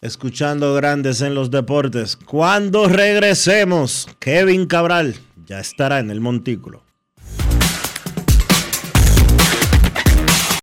[0.00, 2.16] escuchando Grandes en los Deportes.
[2.16, 5.14] Cuando regresemos, Kevin Cabral
[5.44, 6.84] ya estará en el montículo.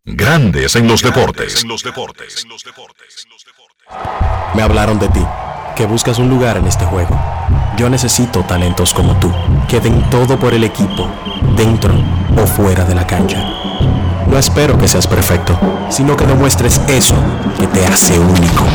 [0.05, 1.61] Grandes en los deportes.
[1.61, 2.45] En los deportes.
[4.53, 5.23] Me hablaron de ti,
[5.75, 7.15] que buscas un lugar en este juego.
[7.77, 9.31] Yo necesito talentos como tú,
[9.67, 11.07] que den todo por el equipo,
[11.55, 11.93] dentro
[12.35, 13.43] o fuera de la cancha.
[14.27, 15.57] No espero que seas perfecto,
[15.89, 17.15] sino que demuestres eso
[17.59, 18.65] que te hace único.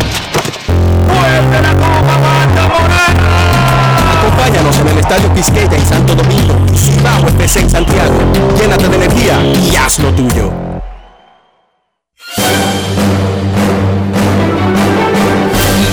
[4.19, 8.15] Acompáñanos en el Estadio Quisqueya en Santo Domingo Cibao FC en Santiago.
[8.59, 10.53] Llénate de energía y haz lo tuyo.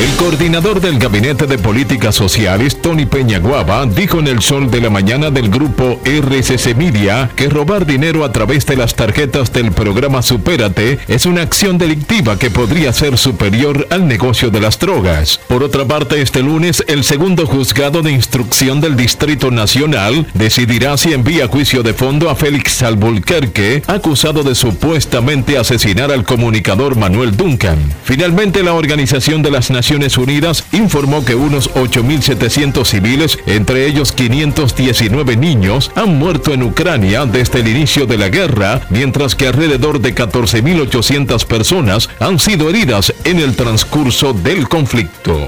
[0.00, 4.88] El coordinador del Gabinete de Políticas Sociales, Tony Peñaguaba, dijo en el sol de la
[4.88, 10.22] mañana del grupo RCC Media que robar dinero a través de las tarjetas del programa
[10.22, 15.38] Supérate es una acción delictiva que podría ser superior al negocio de las drogas.
[15.48, 21.12] Por otra parte, este lunes, el segundo juzgado de instrucción del Distrito Nacional decidirá si
[21.12, 27.78] envía juicio de fondo a Félix Albuquerque, acusado de supuestamente asesinar al comunicador Manuel Duncan.
[28.02, 35.36] Finalmente, la Organización de las Naciones Unidas informó que unos 8.700 civiles, entre ellos 519
[35.36, 40.14] niños, han muerto en Ucrania desde el inicio de la guerra, mientras que alrededor de
[40.14, 45.38] 14.800 personas han sido heridas en el transcurso del conflicto.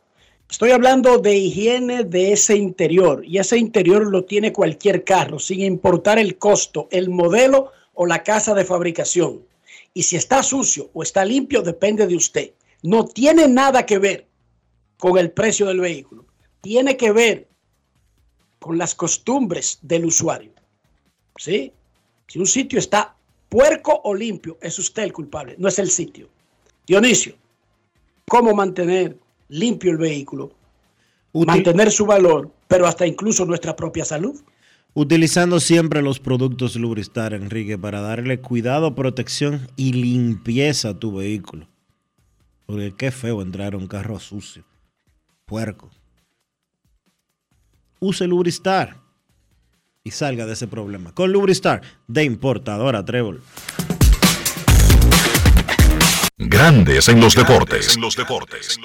[0.47, 5.61] Estoy hablando de higiene de ese interior y ese interior lo tiene cualquier carro, sin
[5.61, 9.41] importar el costo, el modelo o la casa de fabricación.
[9.95, 12.51] Y si está sucio o está limpio, depende de usted.
[12.83, 14.27] No tiene nada que ver
[14.97, 16.25] con el precio del vehículo.
[16.61, 17.47] Tiene que ver
[18.59, 20.51] con las costumbres del usuario.
[21.37, 21.71] ¿Sí?
[22.27, 23.15] Si un sitio está
[23.49, 26.29] puerco o limpio, es usted el culpable, no es el sitio.
[26.87, 27.35] Dionisio,
[28.27, 29.17] ¿cómo mantener
[29.49, 30.51] limpio el vehículo?
[31.33, 34.41] Mantener su valor, pero hasta incluso nuestra propia salud.
[34.93, 41.67] Utilizando siempre los productos Lubristar, Enrique, para darle cuidado, protección y limpieza a tu vehículo.
[42.65, 44.63] Porque qué feo entrar a un carro sucio,
[45.45, 45.91] puerco.
[47.99, 48.97] Use Lubristar
[50.03, 51.13] y salga de ese problema.
[51.13, 53.41] Con Lubristar, de importadora Trébol.
[56.37, 57.95] Grandes en los deportes.
[57.95, 58.77] En los deportes.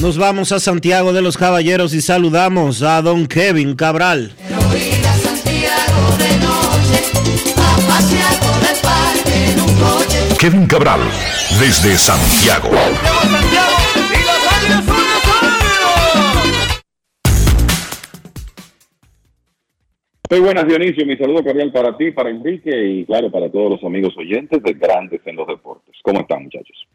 [0.00, 4.34] Nos vamos a Santiago de los Caballeros y saludamos a don Kevin Cabral.
[4.48, 7.04] Ir a Santiago de noche,
[7.56, 10.03] a pasear por el parque en un coche.
[10.38, 11.00] Kevin Cabral,
[11.58, 12.70] desde Santiago.
[20.30, 21.06] Muy buenas, Dionisio.
[21.06, 24.72] Mi saludo cordial para ti, para Enrique y, claro, para todos los amigos oyentes de
[24.74, 25.94] Grandes en los Deportes.
[26.02, 26.86] ¿Cómo están, muchachos?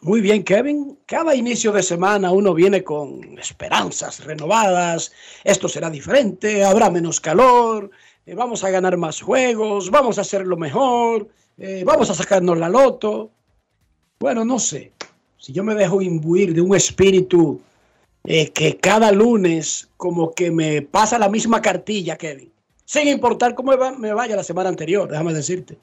[0.00, 0.98] Muy bien, Kevin.
[1.06, 5.12] Cada inicio de semana uno viene con esperanzas renovadas.
[5.42, 7.90] Esto será diferente, habrá menos calor,
[8.26, 11.28] eh, vamos a ganar más juegos, vamos a hacerlo mejor,
[11.58, 13.30] eh, vamos a sacarnos la loto.
[14.18, 14.92] Bueno, no sé.
[15.36, 17.60] Si yo me dejo imbuir de un espíritu
[18.24, 22.50] eh, que cada lunes como que me pasa la misma cartilla, Kevin,
[22.84, 25.78] sin importar cómo me va- me vaya la semana anterior, déjame decirte.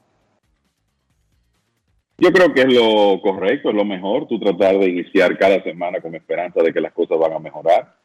[2.18, 6.00] Yo creo que es lo correcto, es lo mejor, tú tratar de iniciar cada semana
[6.00, 7.95] con esperanza de que las cosas van a mejorar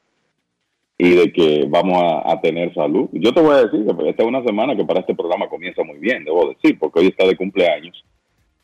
[1.03, 3.09] y de que vamos a, tener salud.
[3.11, 5.83] Yo te voy a decir que esta es una semana que para este programa comienza
[5.83, 8.05] muy bien, debo decir, porque hoy está de cumpleaños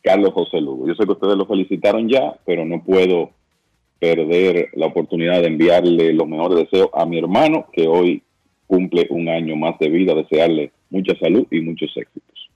[0.04, 0.88] Carlos José Lugo.
[0.88, 3.32] Yo sé que ustedes lo felicitaron ya, pero no puedo
[3.98, 8.22] perder la oportunidad de enviarle los mejores deseos a mi hermano, que hoy
[8.68, 12.52] cumple un año más de vida, desearle mucha salud y muchos éxitos.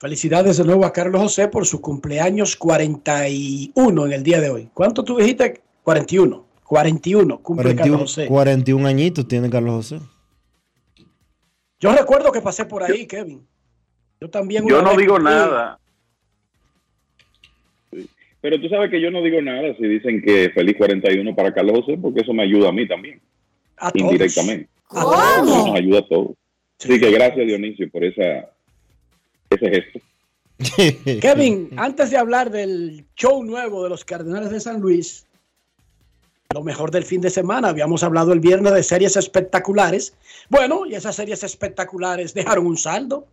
[0.00, 4.70] Felicidades de nuevo a Carlos José por su cumpleaños 41 en el día de hoy.
[4.72, 5.60] ¿Cuánto tú dijiste?
[5.82, 6.43] 41.
[6.64, 8.26] 41 cumple 41, Carlos José.
[8.26, 10.00] 41 añitos tiene Carlos José.
[11.78, 13.46] Yo recuerdo que pasé por ahí, Kevin.
[14.20, 14.66] Yo también.
[14.66, 15.78] Yo no digo nada.
[18.40, 21.80] Pero tú sabes que yo no digo nada si dicen que feliz 41 para Carlos
[21.80, 23.20] José, porque eso me ayuda a mí también,
[23.78, 24.68] A indirectamente.
[24.90, 25.48] Todos.
[25.48, 26.36] Eso nos ayuda a todos.
[26.78, 28.50] Así que gracias Dionisio por esa
[29.48, 30.00] ese gesto.
[31.20, 35.26] Kevin, antes de hablar del show nuevo de los Cardenales de San Luis,
[36.54, 40.16] lo mejor del fin de semana, habíamos hablado el viernes de series espectaculares.
[40.48, 43.26] Bueno, y esas series espectaculares dejaron un saldo.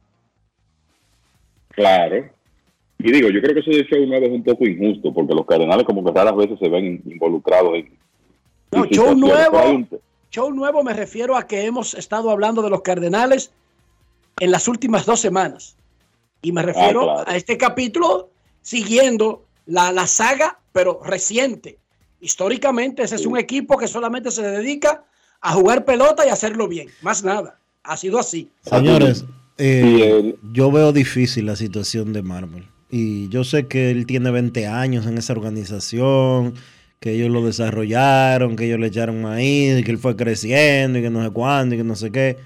[1.69, 2.29] Claro.
[2.97, 5.45] Y digo, yo creo que eso de show nuevo es un poco injusto, porque los
[5.45, 7.95] cardenales como que raras veces se ven involucrados en...
[8.71, 9.69] No, en show nuevo.
[9.69, 9.87] Un-
[10.31, 13.51] Show nuevo me refiero a que hemos estado hablando de los Cardenales
[14.39, 15.75] en las últimas dos semanas.
[16.41, 17.29] Y me refiero Ah, claro.
[17.29, 18.29] a este capítulo
[18.61, 21.77] siguiendo la, la saga, pero reciente.
[22.21, 25.03] Históricamente, ese es un equipo que solamente se dedica
[25.41, 26.87] a jugar pelota y hacerlo bien.
[27.01, 27.59] Más nada.
[27.83, 28.51] Ha sido así.
[28.61, 29.25] Señores,
[29.57, 32.65] eh, yo veo difícil la situación de Marvel.
[32.91, 36.53] Y yo sé que él tiene 20 años en esa organización,
[36.99, 41.01] que ellos lo desarrollaron, que ellos le echaron maíz, y que él fue creciendo y
[41.01, 42.37] que no sé cuándo y que no sé qué.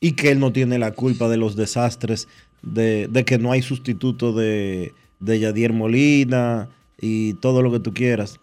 [0.00, 2.26] Y que él no tiene la culpa de los desastres,
[2.62, 7.92] de, de que no hay sustituto de, de Yadier Molina y todo lo que tú
[7.92, 8.40] quieras.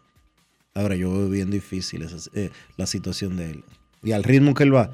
[0.76, 3.63] Ahora yo veo bien difícil esa- eh, la situación de él.
[4.03, 4.89] Y al ritmo que él va,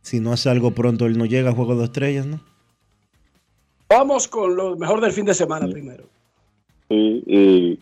[0.00, 2.40] si no hace algo pronto, él no llega a Juego de Estrellas, ¿no?
[3.88, 6.04] Vamos con lo mejor del fin de semana primero.
[6.88, 7.78] Sí, y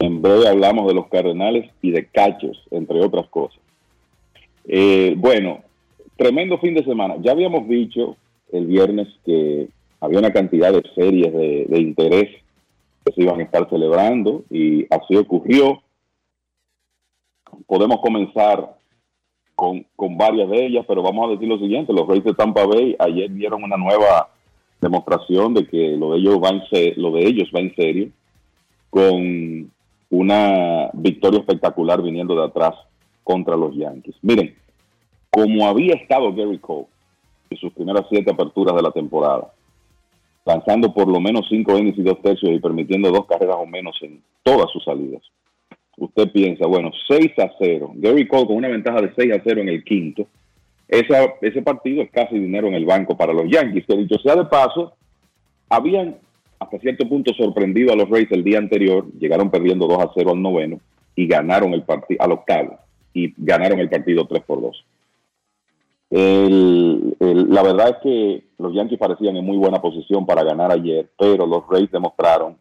[0.00, 3.60] en breve hablamos de los Cardenales y de Cachos, entre otras cosas.
[4.64, 5.60] Eh, bueno,
[6.16, 7.14] tremendo fin de semana.
[7.22, 8.16] Ya habíamos dicho
[8.52, 9.68] el viernes que
[10.00, 12.28] había una cantidad de series de, de interés
[13.04, 15.82] que se iban a estar celebrando y así ocurrió.
[17.66, 18.76] Podemos comenzar
[19.54, 22.66] con, con varias de ellas, pero vamos a decir lo siguiente, los Reyes de Tampa
[22.66, 24.28] Bay ayer dieron una nueva
[24.80, 26.62] demostración de que lo de ellos va en,
[27.02, 28.10] lo de ellos va en serio
[28.90, 29.70] con
[30.10, 32.74] una victoria espectacular viniendo de atrás
[33.24, 34.14] contra los Yankees.
[34.22, 34.54] Miren,
[35.30, 36.86] como había estado Gary Cole
[37.50, 39.52] en sus primeras siete aperturas de la temporada,
[40.44, 43.96] lanzando por lo menos cinco innings y dos tercios y permitiendo dos carreras o menos
[44.02, 45.22] en todas sus salidas.
[45.98, 47.92] Usted piensa, bueno, 6 a 0.
[47.94, 50.26] Gary Cole con una ventaja de 6 a 0 en el quinto.
[50.88, 54.36] Esa- ese partido es casi dinero en el banco para los Yankees, que dicho sea
[54.36, 54.92] de paso,
[55.68, 56.16] habían
[56.58, 60.30] hasta cierto punto sorprendido a los Rays el día anterior, llegaron perdiendo 2 a 0
[60.32, 60.80] al noveno
[61.14, 62.78] y ganaron el partido al octavo
[63.12, 64.84] y ganaron el partido 3 por 2.
[66.10, 70.70] El- el- la verdad es que los Yankees parecían en muy buena posición para ganar
[70.70, 72.56] ayer, pero los Rays demostraron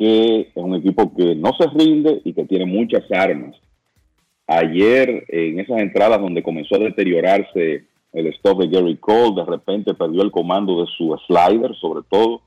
[0.00, 3.54] que es un equipo que no se rinde y que tiene muchas armas.
[4.46, 9.92] Ayer, en esas entradas donde comenzó a deteriorarse el stop de Gary Cole, de repente
[9.92, 12.40] perdió el comando de su slider, sobre todo,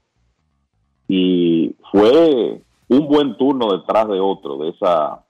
[1.08, 5.24] y fue un buen turno detrás de otro de esa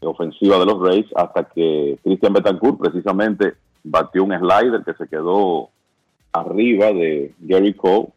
[0.00, 3.52] ofensiva de los Rays hasta que Christian Betancourt precisamente
[3.84, 5.68] batió un slider que se quedó
[6.32, 8.08] arriba de Gary Cole,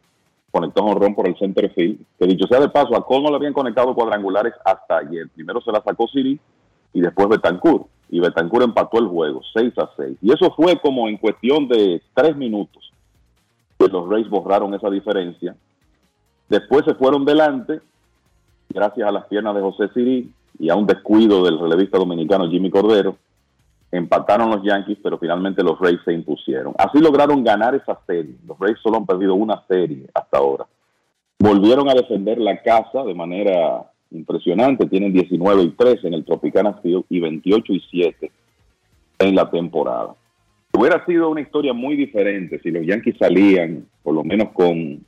[0.56, 3.30] conectó un honrón por el center field, que dicho sea de paso, a Cole no
[3.30, 5.28] le habían conectado cuadrangulares hasta ayer.
[5.34, 6.40] Primero se la sacó Siri
[6.94, 7.86] y después Betancourt.
[8.08, 10.16] Y Betancourt empató el juego, 6 a 6.
[10.22, 12.90] Y eso fue como en cuestión de tres minutos
[13.78, 15.54] que los Rays borraron esa diferencia.
[16.48, 17.80] Después se fueron delante,
[18.70, 22.70] gracias a las piernas de José Siri y a un descuido del relevista dominicano Jimmy
[22.70, 23.18] Cordero.
[23.90, 26.74] Empataron los Yankees, pero finalmente los Rays se impusieron.
[26.78, 28.34] Así lograron ganar esa serie.
[28.46, 30.66] Los Rays solo han perdido una serie hasta ahora.
[31.38, 34.86] Volvieron a defender la casa de manera impresionante.
[34.86, 38.30] Tienen 19 y 13 en el Tropicana Field y 28 y 7
[39.18, 40.14] en la temporada.
[40.72, 45.04] Hubiera sido una historia muy diferente si los Yankees salían, por lo menos con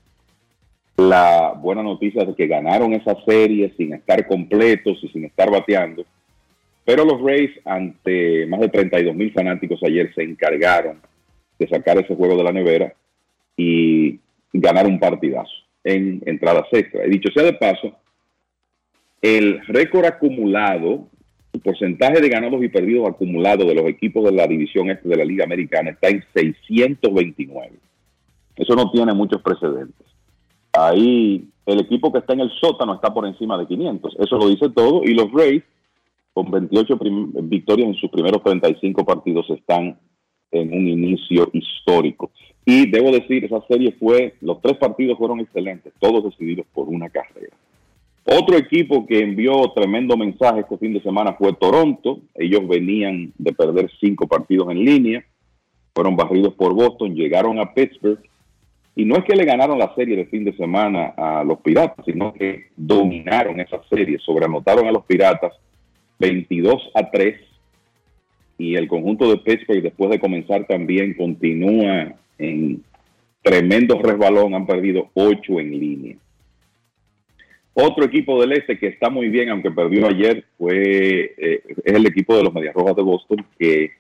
[0.97, 6.05] la buena noticia de que ganaron esa serie sin estar completos y sin estar bateando.
[6.89, 10.97] Pero los Rays, ante más de 32 mil fanáticos ayer, se encargaron
[11.59, 12.95] de sacar ese juego de la nevera
[13.59, 14.19] y
[14.55, 15.53] ganar un partidazo
[15.85, 17.05] en entradas extra.
[17.05, 17.93] He dicho sea de paso,
[19.21, 21.07] el récord acumulado,
[21.53, 25.17] el porcentaje de ganados y perdidos acumulado de los equipos de la división este de
[25.17, 27.71] la Liga Americana está en 629.
[28.57, 30.07] Eso no tiene muchos precedentes.
[30.73, 34.17] Ahí el equipo que está en el sótano está por encima de 500.
[34.21, 35.05] Eso lo dice todo.
[35.05, 35.63] Y los Rays,
[36.33, 39.99] con 28 prim- victorias en sus primeros 35 partidos, están
[40.51, 42.31] en un inicio histórico.
[42.65, 47.09] Y debo decir, esa serie fue, los tres partidos fueron excelentes, todos decididos por una
[47.09, 47.57] carrera.
[48.25, 52.21] Otro equipo que envió tremendo mensaje este fin de semana fue Toronto.
[52.35, 55.25] Ellos venían de perder cinco partidos en línea,
[55.95, 58.21] fueron barridos por Boston, llegaron a Pittsburgh
[58.95, 62.05] y no es que le ganaron la serie de fin de semana a los Piratas,
[62.05, 65.53] sino que dominaron esa serie, sobreanotaron a los Piratas
[66.19, 67.41] 22 a 3
[68.59, 72.83] y el conjunto de Pittsburgh después de comenzar también continúa en
[73.43, 76.17] tremendo resbalón, han perdido 8 en línea.
[77.73, 82.07] Otro equipo del este que está muy bien, aunque perdió ayer, fue eh, es el
[82.07, 83.93] equipo de los Medias Rojas de Boston, que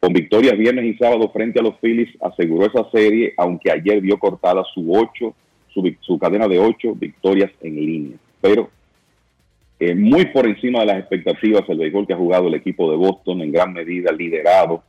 [0.00, 4.18] con victorias viernes y sábado frente a los Phillies aseguró esa serie, aunque ayer vio
[4.18, 5.36] cortada su ocho,
[5.68, 8.16] su, cadena de ocho victorias en línea.
[8.40, 8.68] Pero
[9.84, 12.96] eh, muy por encima de las expectativas el béisbol que ha jugado el equipo de
[12.96, 14.84] Boston, en gran medida liderado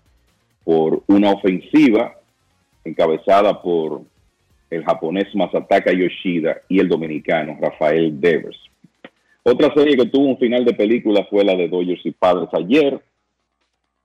[0.64, 2.14] por una ofensiva
[2.86, 4.04] encabezada por
[4.70, 8.60] el japonés Masataka Yoshida y el dominicano Rafael Devers.
[9.42, 13.02] Otra serie que tuvo un final de película fue la de Dodgers y Padres ayer.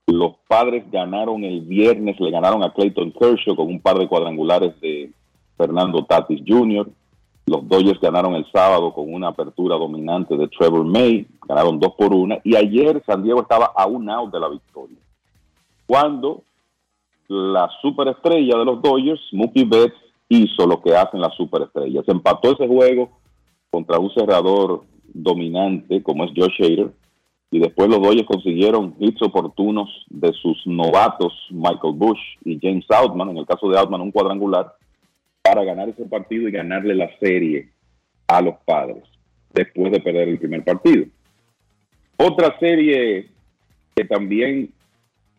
[0.07, 4.73] Los Padres ganaron el viernes, le ganaron a Clayton Kershaw con un par de cuadrangulares
[4.81, 5.11] de
[5.55, 6.89] Fernando Tatis Jr.
[7.49, 12.13] Los Dodgers ganaron el sábado con una apertura dominante de Trevor May, ganaron dos por
[12.13, 12.37] una.
[12.43, 14.97] Y ayer San Diego estaba a un out de la victoria.
[15.87, 16.43] Cuando
[17.27, 19.95] la superestrella de los Dodgers, Mookie Betts,
[20.27, 22.07] hizo lo que hacen las superestrellas.
[22.07, 23.09] Empató ese juego
[23.71, 26.91] contra un cerrador dominante como es Josh Hader
[27.49, 33.29] y después los Dodgers consiguieron hits oportunos de sus novatos Michael Bush y James Outman,
[33.29, 34.75] en el caso de Outman un cuadrangular,
[35.49, 37.69] para ganar ese partido y ganarle la serie
[38.27, 39.03] a los padres
[39.51, 41.05] después de perder el primer partido.
[42.17, 43.29] Otra serie
[43.95, 44.69] que también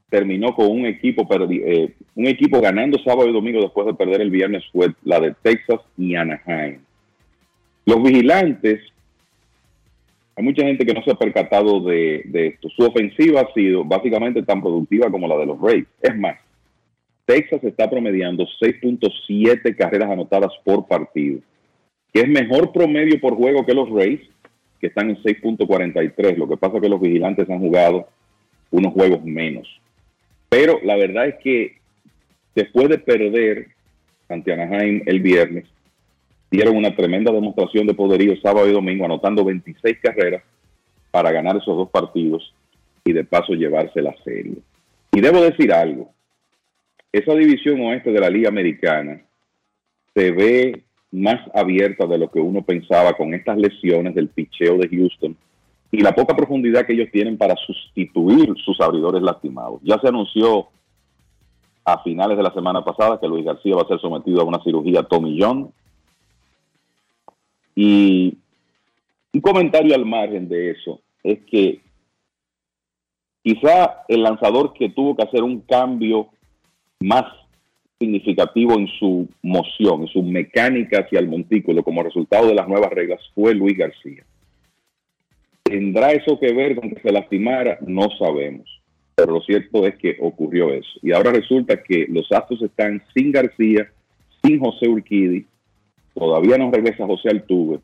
[0.09, 4.31] terminó con un equipo eh, un equipo ganando sábado y domingo después de perder el
[4.31, 6.81] viernes fue la de Texas y Anaheim.
[7.87, 8.81] Los vigilantes,
[10.35, 12.69] hay mucha gente que no se ha percatado de, de esto.
[12.71, 15.87] Su ofensiva ha sido básicamente tan productiva como la de los Rays.
[16.03, 16.37] Es más,
[17.31, 21.39] Texas está promediando 6.7 carreras anotadas por partido,
[22.13, 24.21] que es mejor promedio por juego que los Rays,
[24.81, 26.37] que están en 6.43.
[26.37, 28.09] Lo que pasa es que los vigilantes han jugado
[28.73, 29.69] unos juegos menos.
[30.49, 31.77] Pero la verdad es que
[32.57, 33.69] después de perder
[34.29, 35.67] ante Anaheim el viernes,
[36.51, 40.43] dieron una tremenda demostración de poderío sábado y domingo, anotando 26 carreras
[41.13, 42.53] para ganar esos dos partidos
[43.05, 44.57] y de paso llevarse la serie.
[45.13, 46.11] Y debo decir algo,
[47.13, 49.23] esa división oeste de la Liga Americana
[50.15, 54.89] se ve más abierta de lo que uno pensaba con estas lesiones del picheo de
[54.89, 55.37] Houston
[55.91, 59.81] y la poca profundidad que ellos tienen para sustituir sus abridores lastimados.
[59.83, 60.69] Ya se anunció
[61.85, 64.63] a finales de la semana pasada que Luis García va a ser sometido a una
[64.63, 65.73] cirugía Tommy John.
[67.75, 68.37] Y
[69.33, 71.81] un comentario al margen de eso es que
[73.43, 76.29] quizá el lanzador que tuvo que hacer un cambio
[77.01, 77.25] más
[77.99, 82.91] significativo en su moción, en su mecánica hacia el montículo como resultado de las nuevas
[82.91, 84.25] reglas fue Luis García.
[85.63, 87.79] ¿Tendrá eso que ver con que se lastimara?
[87.83, 88.69] No sabemos.
[89.15, 90.99] Pero lo cierto es que ocurrió eso.
[91.03, 93.91] Y ahora resulta que los Astros están sin García,
[94.43, 95.47] sin José Urquidi,
[96.15, 97.81] todavía no regresa José Altuve,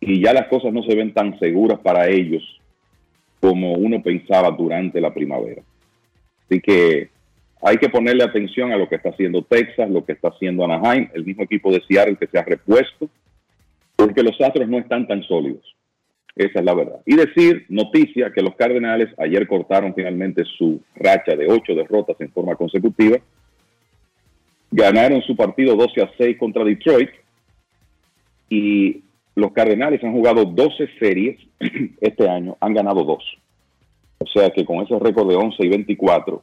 [0.00, 2.42] y ya las cosas no se ven tan seguras para ellos
[3.40, 5.62] como uno pensaba durante la primavera.
[6.44, 7.11] Así que
[7.62, 11.08] hay que ponerle atención a lo que está haciendo Texas, lo que está haciendo Anaheim,
[11.14, 13.08] el mismo equipo de Seattle que se ha repuesto,
[13.94, 15.62] porque los Astros no están tan sólidos.
[16.34, 17.00] Esa es la verdad.
[17.06, 22.32] Y decir, noticia, que los Cardenales ayer cortaron finalmente su racha de ocho derrotas en
[22.32, 23.18] forma consecutiva.
[24.70, 27.10] Ganaron su partido 12 a 6 contra Detroit.
[28.48, 29.02] Y
[29.36, 31.38] los Cardenales han jugado 12 series
[32.00, 33.24] este año, han ganado dos.
[34.18, 36.42] O sea que con ese récord de 11 y 24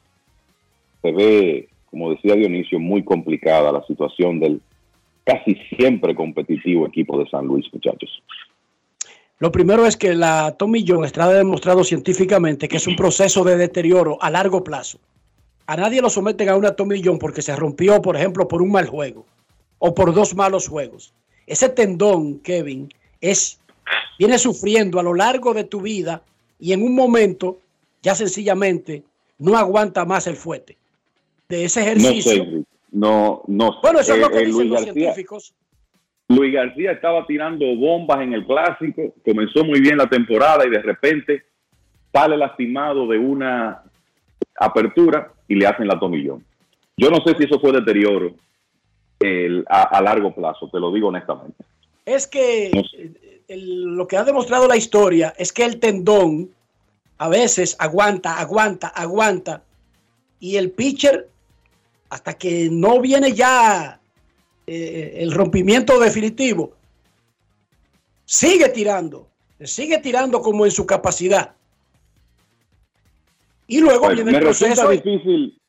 [1.02, 4.62] se ve, como decía Dionisio, muy complicada la situación del
[5.24, 8.24] casi siempre competitivo equipo de San Luis, muchachos.
[9.38, 13.56] Lo primero es que la Tommy John está demostrado científicamente que es un proceso de
[13.56, 15.00] deterioro a largo plazo.
[15.66, 18.72] A nadie lo someten a una Tommy John porque se rompió, por ejemplo, por un
[18.72, 19.26] mal juego
[19.78, 21.14] o por dos malos juegos.
[21.48, 22.90] Ese tendón, Kevin,
[23.22, 23.62] es
[24.18, 26.22] viene sufriendo a lo largo de tu vida
[26.60, 27.60] y en un momento
[28.02, 29.04] ya sencillamente
[29.38, 30.76] no aguanta más el fuete
[31.50, 32.32] de ese No ejercicio.
[32.32, 32.66] sé, Enrique.
[32.92, 33.78] no, no sé.
[33.82, 35.54] Bueno, eso es lo Eh, que eh, dicen Luis los García- científicos.
[36.30, 40.80] Luis García estaba tirando bombas en el clásico, comenzó muy bien la temporada y de
[40.82, 41.44] repente
[42.14, 43.82] sale lastimado de una
[44.60, 46.46] apertura y le hacen la tomillón.
[46.96, 48.36] Yo no sé si eso fue deterioro
[49.20, 51.64] el- a, a largo plazo, te lo digo honestamente.
[52.06, 52.98] Es que No sé.
[53.24, 56.52] eh, el- lo que ha demostrado la historia es que el tendón
[57.18, 59.64] a veces aguanta, aguanta, aguanta
[60.40, 61.28] y el pitcher
[62.10, 64.00] hasta que no viene ya
[64.66, 66.74] eh, el rompimiento definitivo
[68.26, 69.28] sigue tirando,
[69.60, 71.56] sigue tirando como en su capacidad.
[73.68, 74.88] Y luego viene me el proceso.
[74.88, 75.60] resulta difícil,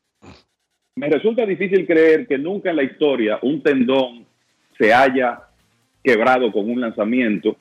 [0.95, 4.27] me resulta difícil creer que nunca en la historia un tendón
[4.77, 5.41] se haya
[6.03, 7.57] quebrado con un lanzamiento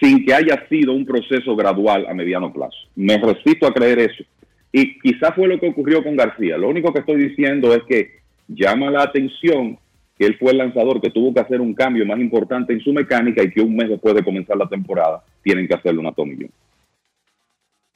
[0.00, 2.76] sin que haya sido un proceso gradual a mediano plazo.
[2.94, 4.24] Me resisto a creer eso.
[4.72, 6.56] Y quizás fue lo que ocurrió con García.
[6.58, 9.78] Lo único que estoy diciendo es que llama la atención
[10.18, 12.92] que él fue el lanzador que tuvo que hacer un cambio más importante en su
[12.92, 16.50] mecánica y que un mes después de comenzar la temporada tienen que hacerle una tomillón.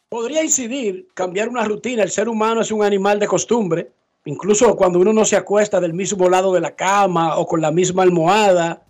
[0.08, 2.02] Podría incidir, cambiar una rutina.
[2.02, 3.88] El ser humano es un animal de costumbre.
[4.24, 7.70] Incluso cuando uno no se acuesta del mismo lado de la cama o con la
[7.70, 8.82] misma almohada,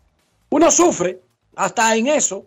[0.48, 1.20] uno sufre
[1.54, 2.46] hasta en eso,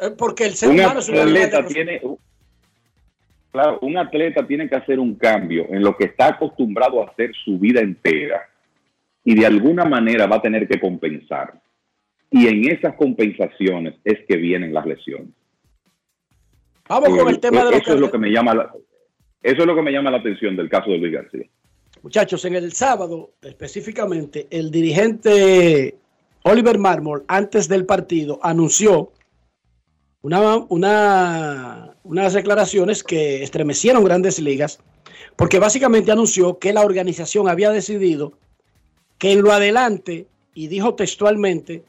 [0.00, 1.74] eh, porque el ser humano es un animal de costumbre.
[1.74, 2.00] tiene
[3.52, 7.30] claro un atleta tiene que hacer un cambio en lo que está acostumbrado a hacer
[7.44, 8.48] su vida entera
[9.24, 11.60] y de alguna manera va a tener que compensar.
[12.30, 15.28] Y en esas compensaciones es que vienen las lesiones.
[16.88, 18.72] Vamos con el Eh, tema de los eso es lo que me llama la,
[19.42, 21.46] eso es lo que me llama la atención del caso de Luis García.
[22.02, 25.94] Muchachos, en el sábado específicamente, el dirigente
[26.44, 29.12] Oliver Marmol, antes del partido, anunció
[30.22, 34.78] una, una- unas declaraciones que estremecieron grandes ligas,
[35.36, 38.32] porque básicamente anunció que la organización había decidido
[39.18, 41.84] que en lo adelante, y dijo textualmente,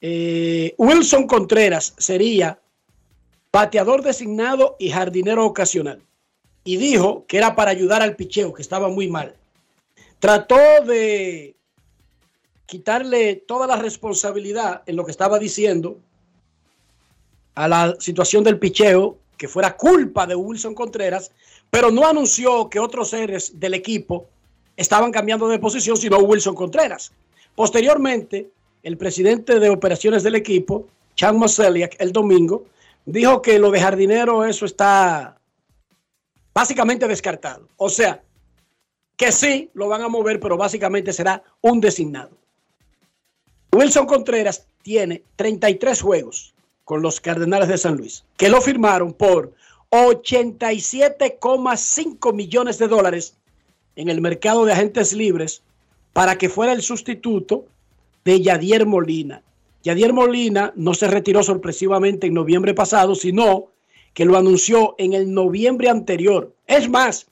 [0.00, 2.58] eh, Wilson Contreras sería
[3.52, 6.00] bateador designado y jardinero ocasional
[6.64, 9.34] y dijo que era para ayudar al picheo, que estaba muy mal.
[10.20, 11.56] Trató de
[12.66, 15.98] quitarle toda la responsabilidad en lo que estaba diciendo
[17.54, 21.30] a la situación del picheo, que fuera culpa de Wilson Contreras,
[21.70, 24.26] pero no anunció que otros seres del equipo
[24.76, 27.12] estaban cambiando de posición, sino Wilson Contreras.
[27.54, 28.50] Posteriormente,
[28.82, 32.64] el presidente de operaciones del equipo, Chan Moseliak, el domingo,
[33.04, 35.38] dijo que lo de jardinero, eso está
[36.54, 37.68] básicamente descartado.
[37.76, 38.22] O sea,
[39.16, 42.30] que sí lo van a mover, pero básicamente será un designado.
[43.72, 46.54] Wilson Contreras tiene 33 juegos
[46.90, 49.52] con los Cardenales de San Luis, que lo firmaron por
[49.90, 53.36] 87,5 millones de dólares
[53.94, 55.62] en el mercado de agentes libres
[56.12, 57.66] para que fuera el sustituto
[58.24, 59.40] de Yadier Molina.
[59.84, 63.68] Yadier Molina no se retiró sorpresivamente en noviembre pasado, sino
[64.12, 66.52] que lo anunció en el noviembre anterior.
[66.66, 67.28] Es más,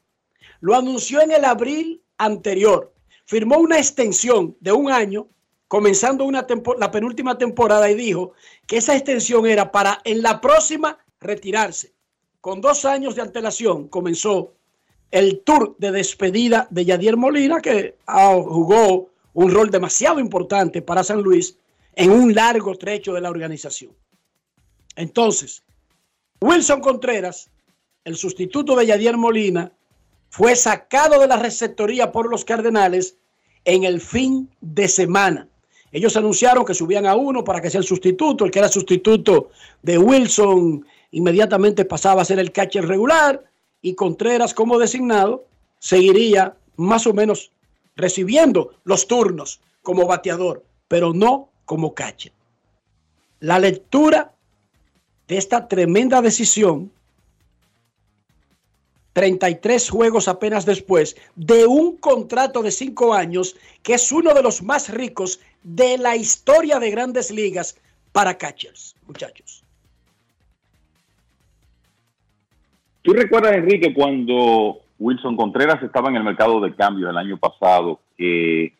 [0.60, 2.92] lo anunció en el abril anterior.
[3.24, 5.26] Firmó una extensión de un año,
[5.68, 6.46] comenzando una
[6.78, 8.32] la penúltima temporada, y dijo
[8.66, 11.92] que esa extensión era para en la próxima retirarse.
[12.40, 14.54] Con dos años de antelación comenzó
[15.10, 21.04] el tour de despedida de Yadier Molina, que ah, jugó un rol demasiado importante para
[21.04, 21.56] San Luis
[21.94, 23.92] en un largo trecho de la organización.
[24.96, 25.62] Entonces,
[26.40, 27.50] Wilson Contreras,
[28.04, 29.72] el sustituto de Yadier Molina,
[30.30, 33.16] fue sacado de la receptoría por los Cardenales
[33.64, 35.48] en el fin de semana.
[35.90, 39.50] Ellos anunciaron que subían a uno para que sea el sustituto, el que era sustituto
[39.82, 43.42] de Wilson inmediatamente pasaba a ser el catcher regular
[43.80, 45.46] y Contreras como designado
[45.78, 47.50] seguiría más o menos
[47.96, 52.32] recibiendo los turnos como bateador, pero no como catcher.
[53.40, 54.32] la lectura
[55.28, 56.90] de esta tremenda decisión,
[59.18, 64.62] 33 juegos apenas después, de un contrato de 5 años que es uno de los
[64.62, 67.76] más ricos de la historia de grandes ligas
[68.12, 69.64] para catchers, muchachos.
[73.02, 77.98] ¿Tú recuerdas, Enrique, cuando Wilson Contreras estaba en el mercado de cambio el año pasado,
[78.16, 78.72] que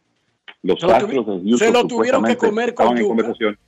[0.62, 3.09] los Astros de Houston se lo tuvieron que supuestamente comer con estaban en yuca.
[3.09, 3.59] conversación?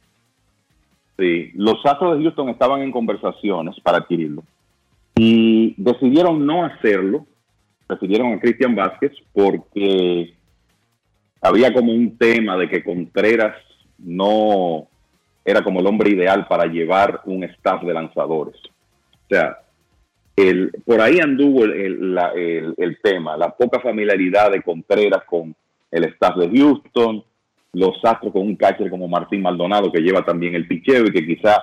[1.19, 4.45] Sí, los Astros de Houston estaban en conversaciones para adquirirlo
[5.17, 7.27] y decidieron no hacerlo,
[7.89, 10.35] decidieron a Cristian Vázquez porque
[11.43, 13.57] había como un tema de que Contreras
[13.99, 14.87] no
[15.45, 18.57] era como el hombre ideal para llevar un staff de lanzadores.
[18.65, 19.59] O sea,
[20.37, 25.55] el, por ahí anduvo el, el- el tema, la poca familiaridad de Contreras con
[25.91, 27.25] el staff de Houston,
[27.73, 31.27] los Astros con un catcher como Martín Maldonado que lleva también el picheo y que
[31.27, 31.57] quizá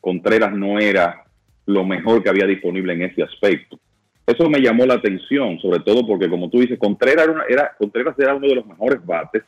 [0.00, 1.24] Contreras no era
[1.70, 3.78] lo mejor que había disponible en ese aspecto.
[4.26, 8.34] Eso me llamó la atención, sobre todo porque como tú dices, Contreras era, Contreras era
[8.34, 9.42] uno de los mejores bates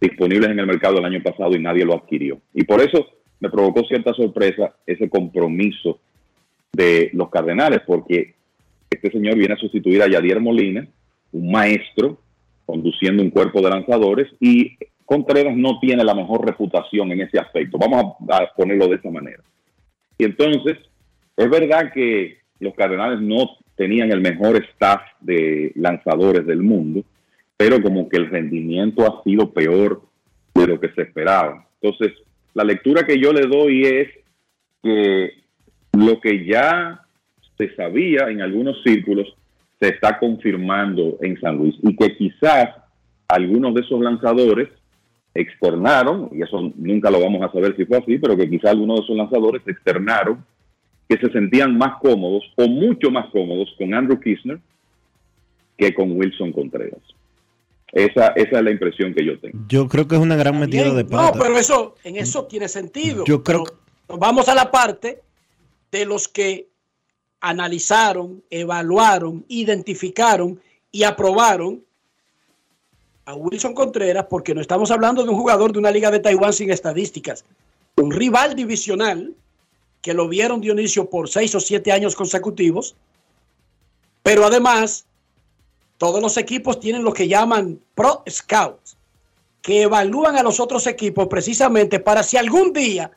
[0.00, 2.40] disponibles en el mercado el año pasado y nadie lo adquirió.
[2.54, 3.06] Y por eso
[3.40, 6.00] me provocó cierta sorpresa ese compromiso
[6.72, 8.34] de los Cardenales, porque
[8.90, 10.86] este señor viene a sustituir a Yadier Molina,
[11.32, 12.18] un maestro
[12.64, 17.78] conduciendo un cuerpo de lanzadores, y Contreras no tiene la mejor reputación en ese aspecto.
[17.78, 19.42] Vamos a, a ponerlo de esa manera.
[20.18, 20.78] Y entonces,
[21.36, 27.04] es verdad que los Cardenales no tenían el mejor staff de lanzadores del mundo,
[27.56, 30.02] pero como que el rendimiento ha sido peor
[30.54, 31.66] de lo que se esperaba.
[31.80, 32.16] Entonces,
[32.54, 34.08] la lectura que yo le doy es
[34.82, 35.30] que
[35.92, 37.02] lo que ya
[37.58, 39.34] se sabía en algunos círculos
[39.78, 42.70] se está confirmando en San Luis y que quizás
[43.28, 44.68] algunos de esos lanzadores
[45.34, 49.00] externaron, y eso nunca lo vamos a saber si fue así, pero que quizás algunos
[49.00, 50.42] de esos lanzadores externaron
[51.08, 54.58] que se sentían más cómodos o mucho más cómodos con Andrew Kirchner
[55.78, 57.00] que con Wilson Contreras.
[57.92, 59.58] Esa, esa es la impresión que yo tengo.
[59.68, 61.38] Yo creo que es una gran metida de No, pata.
[61.40, 63.24] pero eso, en eso tiene sentido.
[63.24, 63.64] Yo creo
[64.06, 65.22] Pero vamos a la parte
[65.92, 66.68] de los que
[67.40, 70.60] analizaron, evaluaron, identificaron
[70.90, 71.84] y aprobaron
[73.24, 76.52] a Wilson Contreras, porque no estamos hablando de un jugador de una liga de Taiwán
[76.52, 77.44] sin estadísticas,
[77.96, 79.34] un rival divisional
[80.06, 82.94] que lo vieron Dionisio por seis o siete años consecutivos,
[84.22, 85.04] pero además
[85.98, 88.96] todos los equipos tienen lo que llaman Pro Scouts,
[89.60, 93.10] que evalúan a los otros equipos precisamente para si algún día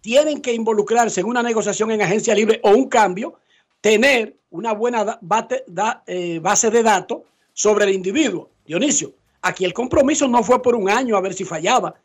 [0.00, 3.34] tienen que involucrarse en una negociación en agencia libre o un cambio,
[3.82, 5.20] tener una buena
[6.06, 7.18] eh, base de datos
[7.52, 8.48] sobre el individuo.
[8.64, 9.12] Dionisio,
[9.42, 11.96] aquí el compromiso no fue por un año a ver si fallaba.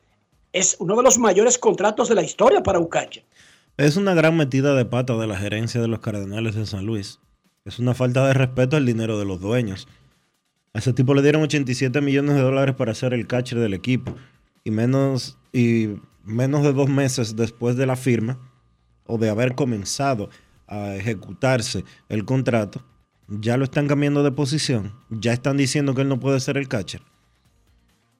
[0.52, 3.22] Es uno de los mayores contratos de la historia para Ucacha.
[3.78, 7.20] Es una gran metida de pata de la gerencia de los Cardenales de San Luis.
[7.66, 9.90] Es una falta de respeto al dinero de los dueños.
[10.74, 14.16] A ese tipo le dieron 87 millones de dólares para ser el catcher del equipo.
[14.64, 15.90] Y menos, y
[16.24, 18.40] menos de dos meses después de la firma
[19.08, 20.30] o de haber comenzado
[20.68, 22.82] a ejecutarse el contrato,
[23.28, 24.94] ya lo están cambiando de posición.
[25.10, 27.02] Ya están diciendo que él no puede ser el catcher.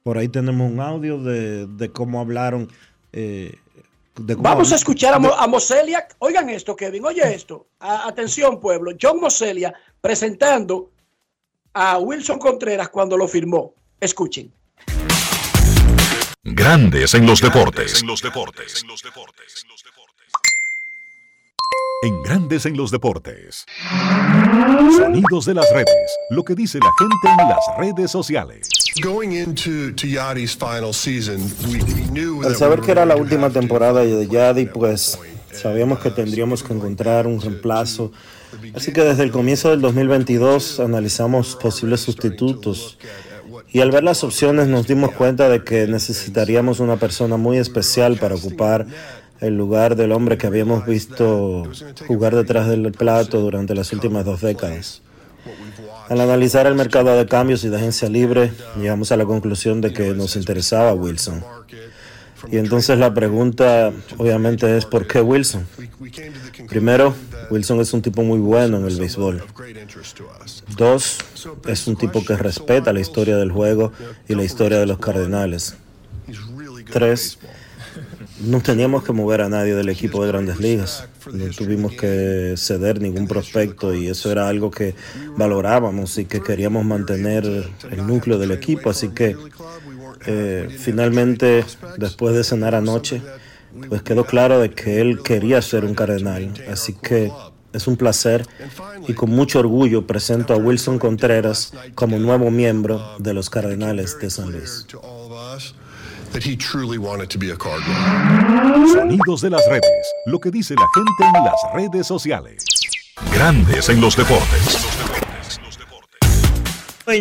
[0.02, 2.68] Por ahí tenemos un audio de, de cómo hablaron.
[3.14, 3.56] eh,
[4.18, 6.06] Vamos a escuchar a, Mo- a Moselia.
[6.18, 7.04] Oigan esto, Kevin.
[7.04, 7.68] Oye esto.
[7.80, 8.92] A- atención, pueblo.
[9.00, 10.90] John Moselia presentando
[11.74, 13.74] a Wilson Contreras cuando lo firmó.
[14.00, 14.52] Escuchen.
[16.42, 18.00] Grandes en los deportes.
[18.00, 18.84] En los deportes.
[22.02, 23.64] En Grandes en los Deportes.
[24.96, 26.16] Sonidos de las redes.
[26.30, 28.68] Lo que dice la gente en las redes sociales.
[29.00, 33.50] Going into to Yachty's final season, we, we knew Al saber que era la última
[33.50, 35.18] temporada de Yadi, pues
[35.52, 38.12] sabíamos que tendríamos que encontrar un reemplazo.
[38.74, 42.96] Así que desde el comienzo del 2022 analizamos posibles sustitutos.
[43.70, 48.16] Y al ver las opciones nos dimos cuenta de que necesitaríamos una persona muy especial
[48.16, 48.86] para ocupar
[49.40, 51.64] el lugar del hombre que habíamos visto
[52.06, 55.02] jugar detrás del plato durante las últimas dos décadas.
[56.08, 59.92] Al analizar el mercado de cambios y de agencia libre, llegamos a la conclusión de
[59.92, 61.42] que nos interesaba Wilson.
[62.50, 65.66] Y entonces la pregunta obviamente es ¿por qué Wilson?
[66.68, 67.14] Primero,
[67.50, 69.42] Wilson es un tipo muy bueno en el béisbol.
[70.76, 71.18] Dos,
[71.66, 73.92] es un tipo que respeta la historia del juego
[74.28, 75.76] y la historia de los Cardenales.
[76.92, 77.38] Tres,
[78.40, 81.08] no teníamos que mover a nadie del equipo de grandes ligas.
[81.32, 84.94] No tuvimos que ceder ningún prospecto y eso era algo que
[85.36, 88.90] valorábamos y que queríamos mantener el núcleo del equipo.
[88.90, 89.36] Así que
[90.26, 91.64] eh, finalmente,
[91.98, 93.22] después de cenar anoche,
[93.88, 96.52] pues quedó claro de que él quería ser un cardenal.
[96.70, 97.32] Así que
[97.72, 98.46] es un placer
[99.06, 104.30] y con mucho orgullo presento a Wilson Contreras como nuevo miembro de los Cardenales de
[104.30, 104.86] San Luis.
[106.36, 108.86] That he truly wanted to be a Cardinal.
[108.92, 110.12] Sonidos de las redes.
[110.26, 112.62] Lo que dice la gente en las redes sociales.
[113.32, 114.76] Grandes en los deportes.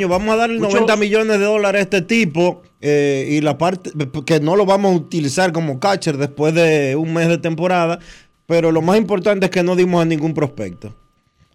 [0.09, 3.91] Vamos a darle Muchos- 90 millones de dólares a este tipo eh, y la parte
[4.25, 7.99] que no lo vamos a utilizar como catcher después de un mes de temporada,
[8.47, 10.93] pero lo más importante es que no dimos a ningún prospecto.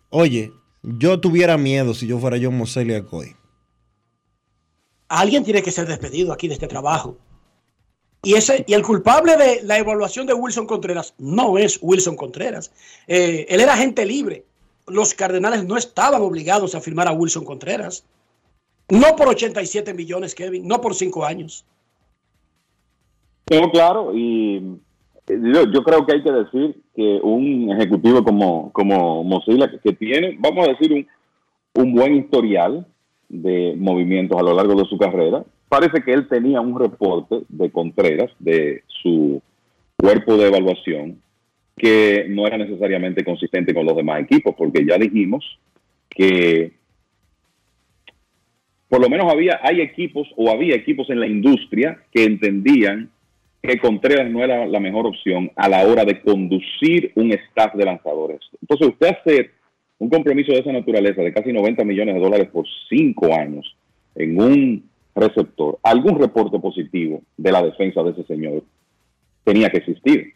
[0.08, 3.36] Oye, yo tuviera miedo si yo fuera John Moseley Acoy.
[5.08, 7.18] Alguien tiene que ser despedido aquí de este trabajo.
[8.22, 12.70] Y, ese, y el culpable de la evaluación de Wilson Contreras no es Wilson Contreras.
[13.06, 14.44] Eh, él era agente libre.
[14.86, 18.04] Los Cardenales no estaban obligados a firmar a Wilson Contreras.
[18.90, 21.64] No por 87 millones, Kevin, no por 5 años.
[23.44, 24.56] Tengo claro y
[25.26, 29.78] eh, yo, yo creo que hay que decir que un ejecutivo como, como Mozilla, que-
[29.78, 31.06] que tiene, vamos a decir, un,
[31.82, 32.86] un buen historial
[33.30, 37.70] de movimientos a lo largo de su carrera, parece que él tenía un reporte de
[37.70, 39.40] Contreras, de su
[39.96, 41.22] cuerpo de evaluación,
[41.76, 45.58] que no era necesariamente consistente con los demás equipos, porque ya dijimos
[46.08, 46.72] que
[48.88, 53.08] por lo menos había, hay equipos o había equipos en la industria que entendían
[53.62, 57.84] que Contreras no era la mejor opción a la hora de conducir un staff de
[57.84, 58.40] lanzadores.
[58.60, 59.50] Entonces, usted hacer
[60.00, 63.76] un compromiso de esa naturaleza de casi 90 millones de dólares por cinco años
[64.14, 68.64] en un receptor, algún reporte positivo de la defensa de ese señor
[69.44, 70.32] tenía que existir,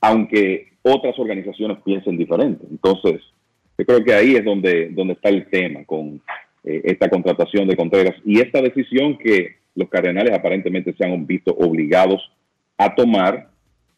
[0.00, 2.66] aunque otras organizaciones piensen diferente.
[2.70, 3.20] Entonces,
[3.76, 6.20] yo creo que ahí es donde, donde está el tema con
[6.64, 11.52] eh, esta contratación de Contreras y esta decisión que los Cardenales aparentemente se han visto
[11.52, 12.32] obligados
[12.78, 13.51] a tomar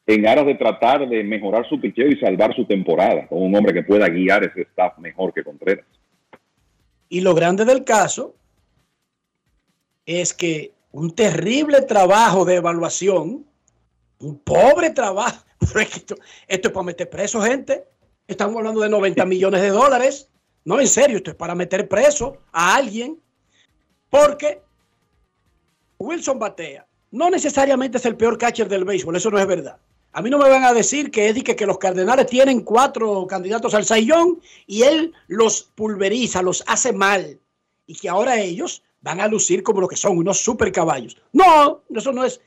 [0.06, 3.72] en aras de tratar de mejorar su picheo y salvar su temporada con un hombre
[3.72, 5.86] que pueda guiar ese staff mejor que Contreras.
[7.08, 8.34] Y lo grande del caso
[10.04, 13.46] es que un terrible trabajo de evaluación,
[14.18, 15.44] un pobre trabajo,
[15.80, 16.16] esto
[16.46, 17.84] es para meter preso gente.
[18.26, 20.30] Estamos hablando de 90 millones de dólares.
[20.64, 23.18] No, en serio, esto es para meter preso a alguien.
[24.10, 24.60] Porque
[25.98, 29.78] Wilson Batea no necesariamente es el peor catcher del béisbol, eso no es verdad.
[30.16, 33.74] A mí no me van a decir que es que los Cardenales tienen cuatro candidatos
[33.74, 37.40] al Sayón y él los pulveriza, los hace mal
[37.84, 41.16] y que ahora ellos van a lucir como lo que son, unos super caballos.
[41.32, 42.40] No, eso no es,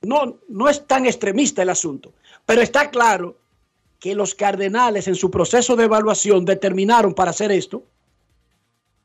[0.00, 2.14] no, no es tan extremista el asunto,
[2.46, 3.36] pero está claro
[3.98, 7.84] que los Cardenales en su proceso de evaluación determinaron para hacer esto,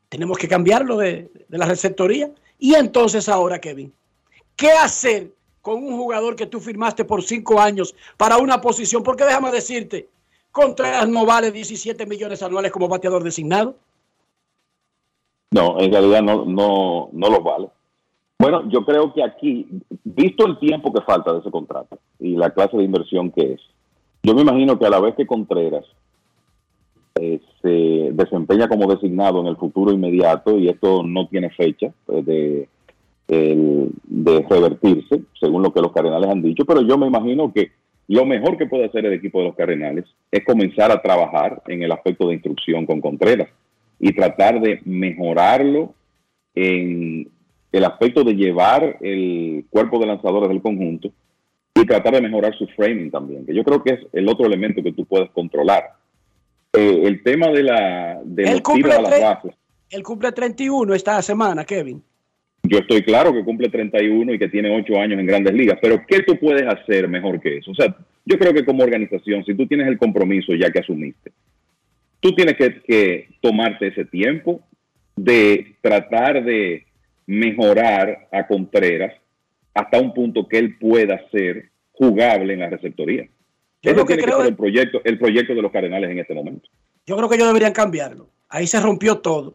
[0.08, 2.30] tenemos que cambiarlo de, de la receptoría.
[2.58, 3.92] Y entonces ahora, Kevin,
[4.56, 5.34] ¿qué hacer
[5.66, 9.02] con un jugador que tú firmaste por cinco años para una posición?
[9.02, 10.08] Porque déjame decirte,
[10.52, 13.74] Contreras no vale 17 millones anuales como bateador designado.
[15.50, 17.68] No, en realidad no, no, no los vale.
[18.38, 19.66] Bueno, yo creo que aquí,
[20.04, 23.60] visto el tiempo que falta de ese contrato y la clase de inversión que es,
[24.22, 25.84] yo me imagino que a la vez que Contreras
[27.16, 32.24] eh, se desempeña como designado en el futuro inmediato, y esto no tiene fecha pues,
[32.24, 32.68] de,
[33.28, 37.70] el- de revertirse, según lo que los Cardenales han dicho, pero yo me imagino que
[38.08, 41.82] lo mejor que puede hacer el equipo de los Cardenales es comenzar a trabajar en
[41.82, 43.48] el aspecto de instrucción con Contreras
[43.98, 45.94] y tratar de mejorarlo
[46.54, 47.28] en
[47.72, 51.10] el aspecto de llevar el cuerpo de lanzadores del conjunto
[51.74, 54.82] y tratar de mejorar su framing también, que yo creo que es el otro elemento
[54.82, 55.84] que tú puedes controlar.
[56.72, 59.52] Eh, el tema de la de Él los cumple tiros a las bases,
[59.90, 62.02] Él cumple 31 esta semana, Kevin.
[62.68, 66.04] Yo estoy claro que cumple 31 y que tiene 8 años en grandes ligas, pero
[66.06, 67.70] ¿qué tú puedes hacer mejor que eso?
[67.70, 71.32] O sea, yo creo que como organización, si tú tienes el compromiso ya que asumiste,
[72.20, 74.60] tú tienes que, que tomarte ese tiempo
[75.14, 76.86] de tratar de
[77.26, 79.14] mejorar a Contreras
[79.74, 83.28] hasta un punto que él pueda ser jugable en la receptoría.
[83.82, 86.18] Yo Ese lo que tiene que ser el proyecto, el proyecto de los Cardenales en
[86.18, 86.68] este momento.
[87.06, 88.28] Yo creo que ellos deberían cambiarlo.
[88.48, 89.54] Ahí se rompió todo.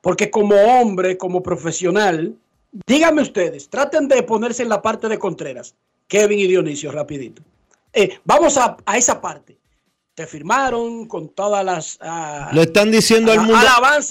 [0.00, 2.36] Porque como hombre, como profesional,
[2.86, 5.74] díganme ustedes, traten de ponerse en la parte de Contreras,
[6.08, 7.42] Kevin y Dionisio, rapidito.
[7.92, 9.58] Eh, vamos a, a esa parte.
[10.14, 11.98] Te firmaron con todas las...
[12.02, 13.56] ah, Le están diciendo al mundo.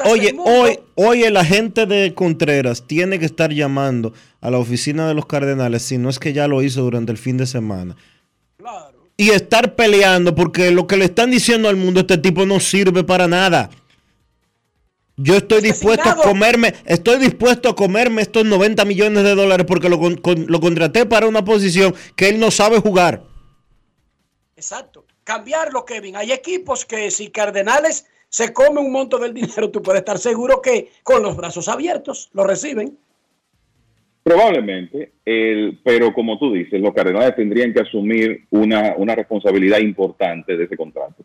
[0.05, 0.51] Oye, mundo.
[0.51, 5.27] hoy, hoy el agente de Contreras tiene que estar llamando a la oficina de los
[5.27, 7.95] Cardenales, si no es que ya lo hizo durante el fin de semana.
[9.15, 13.03] Y estar peleando, porque lo que le están diciendo al mundo, este tipo no sirve
[13.03, 13.69] para nada.
[15.23, 19.89] Yo estoy dispuesto a comerme, estoy dispuesto a comerme estos 90 millones de dólares porque
[19.89, 23.23] lo, con- con- lo contraté para una posición que él no sabe jugar.
[24.55, 25.05] Exacto.
[25.23, 26.15] Cambiarlo, Kevin.
[26.15, 30.61] Hay equipos que si Cardenales se come un monto del dinero, tú puedes estar seguro
[30.61, 32.97] que con los brazos abiertos lo reciben.
[34.23, 40.55] Probablemente, el, pero como tú dices, los Cardenales tendrían que asumir una, una responsabilidad importante
[40.55, 41.23] de ese contrato.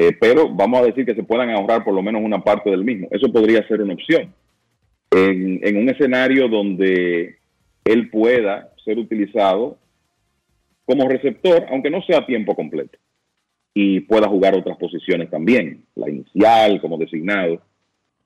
[0.00, 2.84] Eh, pero vamos a decir que se puedan ahorrar por lo menos una parte del
[2.84, 3.08] mismo.
[3.10, 4.32] Eso podría ser una opción.
[5.10, 7.38] En, un escenario donde
[7.84, 9.76] él pueda ser utilizado
[10.84, 12.96] como receptor, aunque no sea a tiempo completo,
[13.74, 17.60] y pueda jugar otras posiciones también, la inicial, como designado,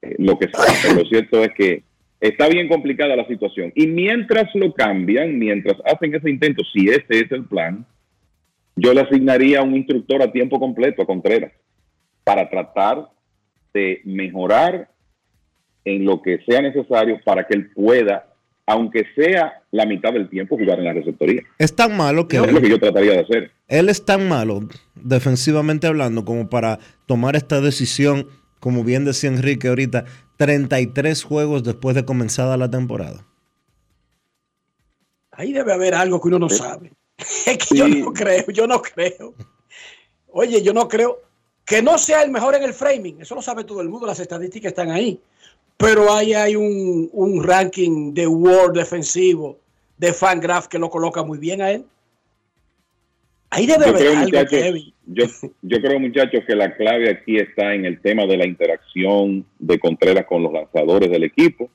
[0.02, 0.94] eh, lo que sea.
[0.94, 1.84] Lo cierto es que
[2.20, 3.72] está bien complicada la situación.
[3.74, 7.86] Y mientras lo cambian, mientras hacen ese intento, si ese es el plan,
[8.76, 11.52] yo le asignaría a un instructor a tiempo completo a Contreras
[12.24, 13.08] para tratar
[13.74, 14.88] de mejorar
[15.84, 18.28] en lo que sea necesario para que él pueda,
[18.66, 21.42] aunque sea la mitad del tiempo, jugar en la receptoría.
[21.58, 23.50] Es tan malo que Es lo que yo trataría de hacer.
[23.68, 24.60] él es tan malo,
[24.94, 28.26] defensivamente hablando, como para tomar esta decisión,
[28.60, 30.04] como bien decía Enrique ahorita,
[30.36, 33.26] 33 juegos después de comenzada la temporada.
[35.32, 36.92] Ahí debe haber algo que uno no sabe.
[37.46, 39.34] Es que yo no creo, yo no creo.
[40.28, 41.20] Oye, yo no creo
[41.64, 43.20] que no sea el mejor en el framing.
[43.20, 45.20] Eso lo sabe todo el mundo, las estadísticas están ahí.
[45.76, 49.58] Pero ahí hay un, un ranking de World defensivo
[49.98, 51.84] de Fangraph que lo coloca muy bien a él.
[53.50, 54.94] Ahí debe Yo haber creo, algo, muchachos, Kevin.
[55.06, 55.26] yo,
[55.60, 59.78] yo creo, muchachos, que la clave aquí está en el tema de la interacción de
[59.78, 61.70] Contreras con los lanzadores del equipo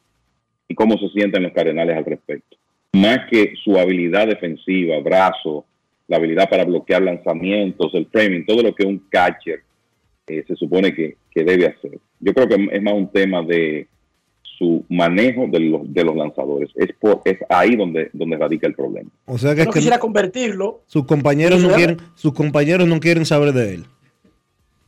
[0.67, 2.57] y cómo se sienten los Cardenales al respecto.
[2.97, 5.65] Más que su habilidad defensiva, brazo,
[6.07, 9.61] la habilidad para bloquear lanzamientos, el framing, todo lo que un catcher
[10.27, 11.99] eh, se supone que, que debe hacer.
[12.19, 13.87] Yo creo que es más un tema de
[14.57, 16.69] su manejo de los, de los lanzadores.
[16.75, 19.09] Es, por, es ahí donde, donde radica el problema.
[19.25, 20.81] O sea que, es no que quisiera convertirlo.
[20.87, 23.85] sus compañeros no quieren, sus compañeros no quieren saber de él.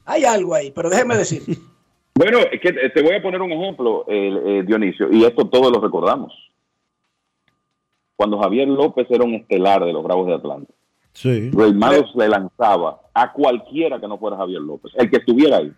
[0.06, 1.41] Hay algo ahí, pero déjeme decir.
[2.15, 5.48] Bueno, es que te te voy a poner un ejemplo, eh, eh, Dionisio, y esto
[5.48, 6.34] todos lo recordamos.
[8.20, 10.74] Cuando Javier López era un estelar de los Bravos de Atlanta,
[11.14, 11.52] Sí.
[11.52, 15.72] Reymanos le lanzaba a cualquiera que no fuera Javier López, el que estuviera ahí.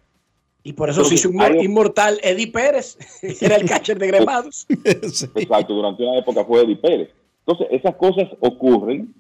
[0.63, 2.97] Y por eso se hizo un Hay- inmortal Eddie Pérez.
[3.41, 4.65] Era el catcher de Gremados.
[4.83, 7.09] Exacto, durante una época fue Eddie Pérez.
[7.45, 9.13] Entonces, esas cosas ocurren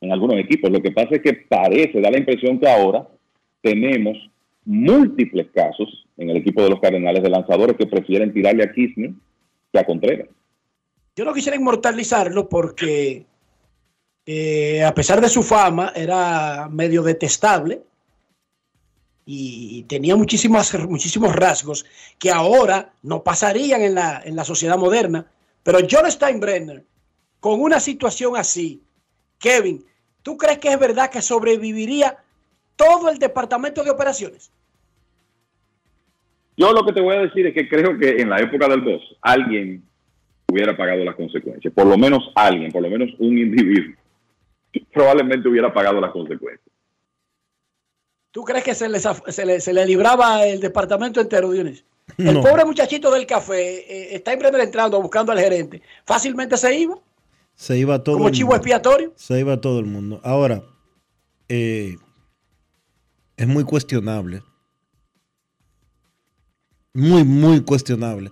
[0.00, 0.70] en algunos equipos.
[0.70, 3.04] Lo que pasa es que parece, da la impresión que ahora
[3.62, 4.16] tenemos
[4.64, 9.10] múltiples casos en el equipo de los Cardenales de lanzadores que prefieren tirarle a Kisner
[9.72, 10.28] que a Contreras.
[11.14, 13.26] Yo no quisiera inmortalizarlo porque,
[14.24, 17.82] eh, a pesar de su fama, era medio detestable
[19.26, 21.84] y tenía muchísimas, muchísimos rasgos
[22.18, 25.26] que ahora no pasarían en la, en la sociedad moderna.
[25.62, 26.84] Pero John Steinbrenner,
[27.40, 28.82] con una situación así,
[29.38, 29.84] Kevin,
[30.22, 32.16] ¿tú crees que es verdad que sobreviviría
[32.74, 34.50] todo el departamento de operaciones?
[36.56, 38.82] Yo lo que te voy a decir es que creo que en la época del
[38.82, 39.84] 2 alguien
[40.52, 41.72] hubiera pagado las consecuencias.
[41.74, 43.94] Por lo menos alguien, por lo menos un individuo,
[44.92, 46.68] probablemente hubiera pagado las consecuencias.
[48.30, 51.84] ¿Tú crees que se le, se le, se le libraba el departamento entero, Dionisio?
[52.18, 52.40] El No.
[52.42, 55.82] pobre muchachito del café eh, está en entrando buscando al gerente.
[56.04, 56.98] Fácilmente se iba,
[57.54, 58.56] Se iba todo como el chivo mundo.
[58.56, 59.12] expiatorio.
[59.16, 60.20] Se iba todo el mundo.
[60.24, 60.62] Ahora,
[61.48, 61.96] eh,
[63.36, 64.42] es muy cuestionable.
[66.94, 68.30] Muy, muy cuestionable.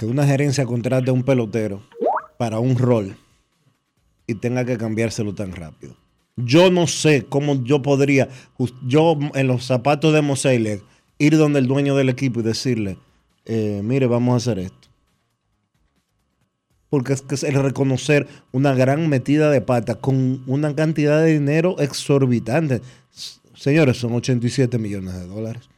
[0.00, 1.82] Que una gerencia contrate a un pelotero
[2.38, 3.18] para un rol
[4.26, 5.94] y tenga que cambiárselo tan rápido.
[6.36, 8.30] Yo no sé cómo yo podría,
[8.86, 10.82] yo en los zapatos de Mosaic,
[11.18, 12.96] ir donde el dueño del equipo y decirle,
[13.44, 14.88] eh, mire, vamos a hacer esto
[16.88, 21.34] porque es que es el reconocer una gran metida de pata con una cantidad de
[21.34, 22.80] dinero exorbitante.
[23.54, 25.68] Señores, son 87 millones de dólares.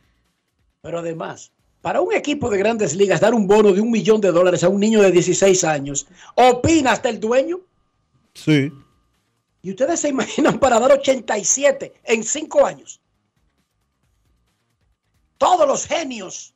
[0.81, 1.51] Pero además,
[1.83, 4.69] para un equipo de grandes ligas, dar un bono de un millón de dólares a
[4.69, 6.07] un niño de 16 años,
[6.37, 7.59] opina hasta el dueño.
[8.35, 8.71] Sí.
[9.63, 13.01] Y ustedes se imaginan para dar 87 en 5 años.
[15.39, 16.55] Todos los genios,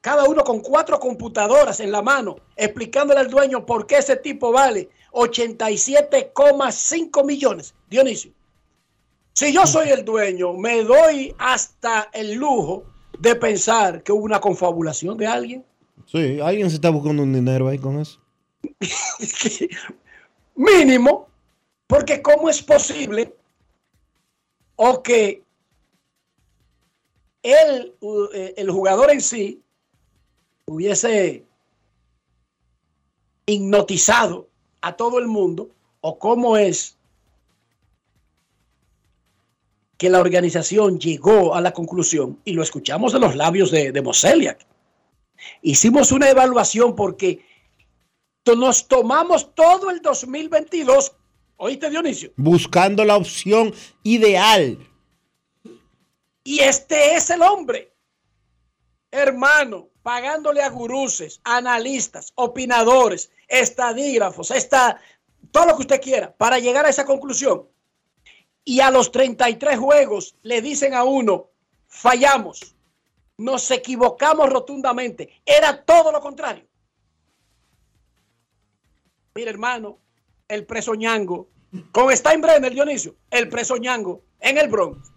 [0.00, 4.52] cada uno con cuatro computadoras en la mano, explicándole al dueño por qué ese tipo
[4.52, 7.74] vale 87,5 millones.
[7.90, 8.32] Dionisio,
[9.34, 12.84] si yo soy el dueño, me doy hasta el lujo
[13.18, 15.64] de pensar que hubo una confabulación de alguien.
[16.06, 18.20] Sí, alguien se está buscando un dinero ahí con eso.
[20.54, 21.28] mínimo,
[21.86, 23.34] porque ¿cómo es posible
[24.76, 25.42] o que
[28.00, 29.62] u- eh, el jugador en sí,
[30.66, 31.44] hubiese
[33.46, 34.48] hipnotizado
[34.80, 35.70] a todo el mundo,
[36.00, 36.95] o cómo es
[39.96, 44.02] que la organización llegó a la conclusión, y lo escuchamos de los labios de, de
[44.02, 44.66] Moseliak.
[45.62, 47.44] Hicimos una evaluación porque
[48.54, 51.16] nos tomamos todo el 2022,
[51.56, 52.32] ¿oíste Dionisio?
[52.36, 54.78] Buscando la opción ideal.
[56.44, 57.92] Y este es el hombre,
[59.10, 65.00] hermano, pagándole a guruses, analistas, opinadores, estadígrafos, esta,
[65.50, 67.66] todo lo que usted quiera, para llegar a esa conclusión.
[68.66, 71.48] Y a los 33 juegos le dicen a uno,
[71.86, 72.76] fallamos,
[73.38, 76.66] nos equivocamos rotundamente, era todo lo contrario.
[79.34, 79.98] Mira, hermano,
[80.48, 81.48] el preso ñango,
[81.92, 85.16] con Steinbrenner, Dionisio, el preso ñango en el Bronx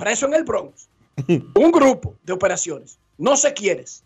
[0.00, 0.88] preso en el Bronx,
[1.28, 4.02] un grupo de operaciones, no sé quiénes,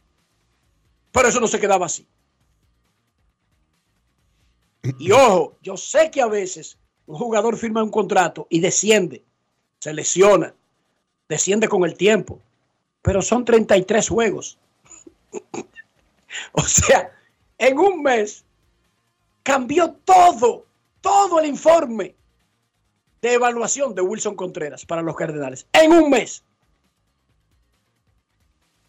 [1.13, 2.07] pero eso no se quedaba así.
[4.99, 9.23] Y ojo, yo sé que a veces un jugador firma un contrato y desciende,
[9.79, 10.55] se lesiona,
[11.29, 12.41] desciende con el tiempo,
[13.03, 14.59] pero son 33 juegos.
[16.53, 17.13] o sea,
[17.59, 18.45] en un mes
[19.43, 20.65] cambió todo,
[21.01, 22.15] todo el informe
[23.21, 26.43] de evaluación de Wilson Contreras para los Cardenales en un mes.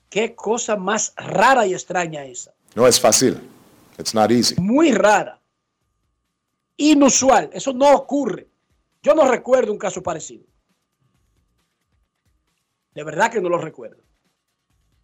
[0.09, 2.53] Qué cosa más rara y extraña esa.
[2.73, 3.41] No es fácil.
[3.97, 4.55] It's not easy.
[4.59, 5.34] Muy rara.
[6.77, 7.49] Inusual.
[7.53, 8.49] Eso no ocurre.
[9.02, 10.45] Yo no recuerdo un caso parecido.
[12.93, 14.03] De verdad que no lo recuerdo.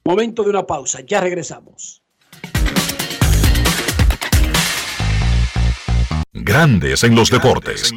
[0.04, 1.02] Momento de una pausa.
[1.02, 2.02] Ya regresamos.
[6.34, 7.94] Grandes en los deportes.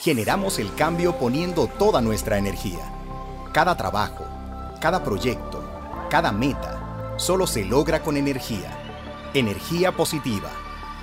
[0.00, 2.92] Generamos el cambio poniendo toda nuestra energía.
[3.52, 4.26] Cada trabajo,
[4.80, 5.62] cada proyecto,
[6.10, 8.76] cada meta, solo se logra con energía.
[9.34, 10.50] Energía positiva,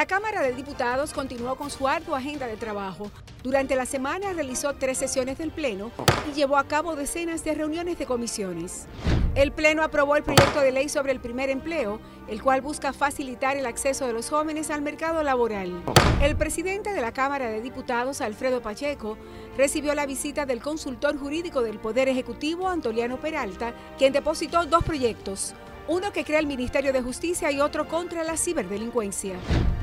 [0.00, 3.10] La Cámara de Diputados continuó con su ardua agenda de trabajo.
[3.42, 5.90] Durante la semana realizó tres sesiones del Pleno
[6.26, 8.86] y llevó a cabo decenas de reuniones de comisiones.
[9.34, 13.58] El Pleno aprobó el proyecto de ley sobre el primer empleo, el cual busca facilitar
[13.58, 15.82] el acceso de los jóvenes al mercado laboral.
[16.22, 19.18] El presidente de la Cámara de Diputados, Alfredo Pacheco,
[19.58, 25.54] recibió la visita del consultor jurídico del Poder Ejecutivo, Antoliano Peralta, quien depositó dos proyectos
[25.90, 29.34] uno que crea el Ministerio de Justicia y otro contra la ciberdelincuencia.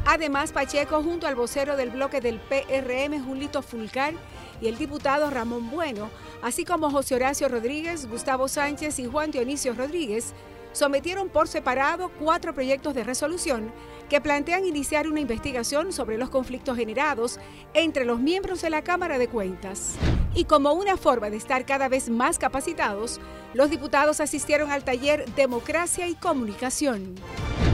[0.05, 4.13] Además, Pacheco, junto al vocero del bloque del PRM, Julito Fulcar,
[4.61, 6.09] y el diputado Ramón Bueno,
[6.41, 10.33] así como José Horacio Rodríguez, Gustavo Sánchez y Juan Dionisio Rodríguez,
[10.71, 13.73] sometieron por separado cuatro proyectos de resolución
[14.09, 17.39] que plantean iniciar una investigación sobre los conflictos generados
[17.73, 19.95] entre los miembros de la Cámara de Cuentas.
[20.33, 23.19] Y como una forma de estar cada vez más capacitados,
[23.53, 27.15] los diputados asistieron al taller Democracia y Comunicación.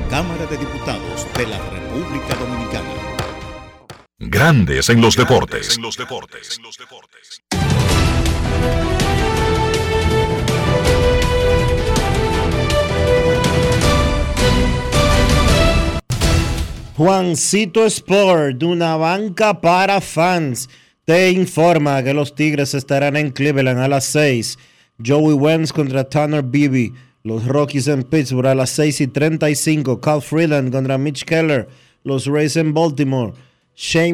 [0.09, 2.89] Cámara de Diputados de la República Dominicana.
[4.19, 5.77] Grandes en los deportes.
[16.95, 20.69] Juancito Sport, una banca para fans,
[21.05, 24.59] te informa que los Tigres estarán en Cleveland a las 6.
[25.03, 26.93] Joey Wentz contra Tanner Beebe.
[27.23, 29.99] Los Rockies en Pittsburgh a las 6 y 35.
[29.99, 31.67] Cal Freeland contra Mitch Keller.
[32.03, 33.33] Los Rays en Baltimore.
[33.75, 34.13] Shane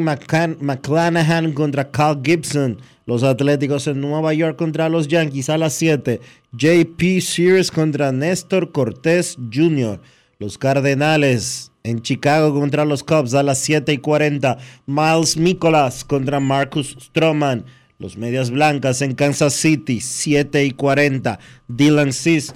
[0.62, 2.78] McClanahan contra Cal Gibson.
[3.06, 6.22] Los Atléticos en Nueva York contra los Yankees a las 7.
[6.54, 10.00] JP Sears contra Néstor Cortés Jr.
[10.40, 14.58] Los Cardenales en Chicago contra los Cubs a las 7 y 40.
[14.86, 17.66] Miles Nicholas contra Marcus Stroman.
[17.98, 21.40] Los Medias Blancas en Kansas City, 7 y 40.
[21.68, 22.54] Dylan Cis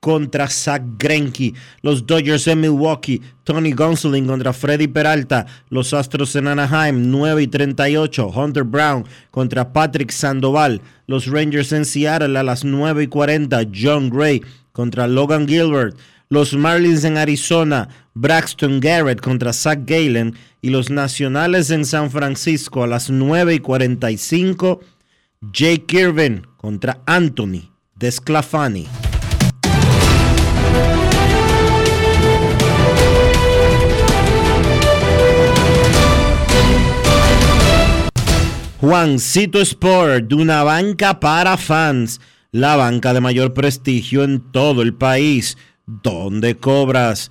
[0.00, 1.52] contra Zach Greinke.
[1.82, 5.46] Los Dodgers en Milwaukee, Tony Gonsolin contra Freddy Peralta.
[5.68, 8.28] Los Astros en Anaheim, 9 y 38.
[8.28, 10.80] Hunter Brown contra Patrick Sandoval.
[11.06, 13.62] Los Rangers en Seattle a las 9 y 40.
[13.74, 14.42] John Gray
[14.72, 15.96] contra Logan Gilbert.
[16.28, 20.34] Los Marlins en Arizona, Braxton Garrett contra Zach Galen.
[20.62, 24.80] Y los Nacionales en San Francisco a las 9 y 45.
[25.52, 28.88] Jake Irvin contra Anthony Desclafani.
[38.80, 42.20] Juancito Sport, de una banca para fans,
[42.50, 47.30] la banca de mayor prestigio en todo el país, donde cobras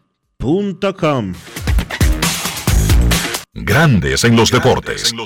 [3.53, 5.13] Grandes en los deportes.
[5.13, 5.23] No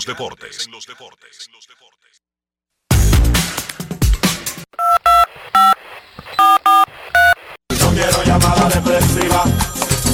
[7.91, 9.43] quiero llamada depresiva.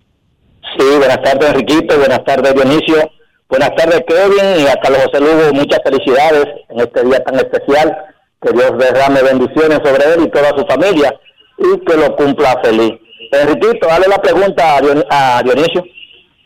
[0.79, 1.99] Sí, buenas tardes, Enriquito.
[1.99, 3.11] Buenas tardes, Dionisio.
[3.51, 4.65] Buenas tardes, Kevin.
[4.65, 8.16] Y a Carlos José Lugo, muchas felicidades en este día tan especial.
[8.43, 11.19] Que Dios derrame bendiciones sobre él y toda su familia
[11.59, 12.93] y que lo cumpla feliz.
[13.33, 15.83] Enriquito, dale la pregunta a, Dion- a Dionisio.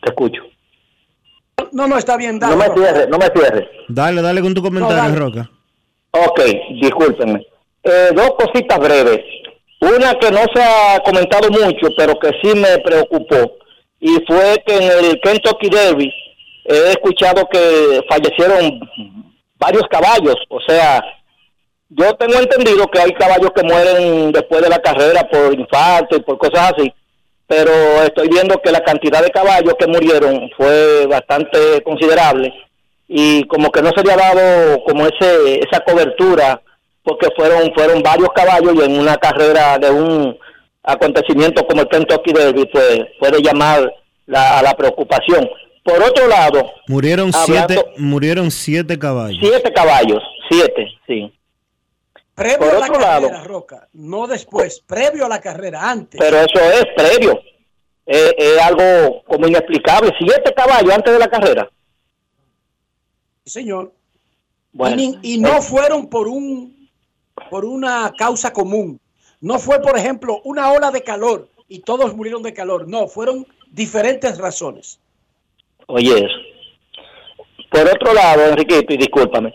[0.01, 0.41] Te escucho.
[1.73, 2.55] No, no, está bien, dale.
[2.55, 3.67] No me cierres, no me cierres.
[3.87, 5.15] Dale, dale con tu comentario, dale.
[5.15, 5.49] Roca.
[6.11, 6.41] Ok,
[6.81, 7.45] discúlpenme.
[7.83, 9.19] Eh, dos cositas breves.
[9.79, 13.57] Una que no se ha comentado mucho, pero que sí me preocupó,
[13.99, 16.11] y fue que en el Kentucky Derby
[16.65, 18.79] he escuchado que fallecieron
[19.59, 20.35] varios caballos.
[20.49, 21.03] O sea,
[21.93, 26.21] yo tengo entendido que hay caballos que mueren después de la carrera por infarto y
[26.21, 26.91] por cosas así,
[27.47, 27.71] pero
[28.03, 32.53] estoy viendo que la cantidad de caballos que murieron fue bastante considerable
[33.07, 36.61] y como que no se le ha dado como ese esa cobertura
[37.03, 40.37] porque fueron fueron varios caballos y en una carrera de un
[40.83, 43.93] acontecimiento como el Kentucky Derby pues puede llamar
[44.27, 45.49] la, a la preocupación.
[45.83, 49.37] Por otro lado, Murieron Hablando- siete, murieron siete caballos.
[49.41, 51.31] siete caballos, siete, sí.
[52.41, 53.87] Previo Por a la otro carrera, lado- Roca.
[53.93, 56.19] No después, previo a la carrera, antes.
[56.19, 57.39] Pero eso es previo.
[58.05, 60.11] Es, es algo como inexplicable.
[60.19, 61.69] Siete caballos antes de la carrera.
[63.45, 63.93] Sí, señor.
[64.73, 66.89] Bueno, y, no fueron por un
[67.49, 68.99] por una causa común.
[69.41, 72.87] No fue, por ejemplo, una ola de calor y todos murieron de calor.
[72.87, 74.99] No, fueron diferentes razones.
[75.87, 76.37] Oye, eso.
[77.69, 79.53] Por otro lado, Enriquito, y discúlpame,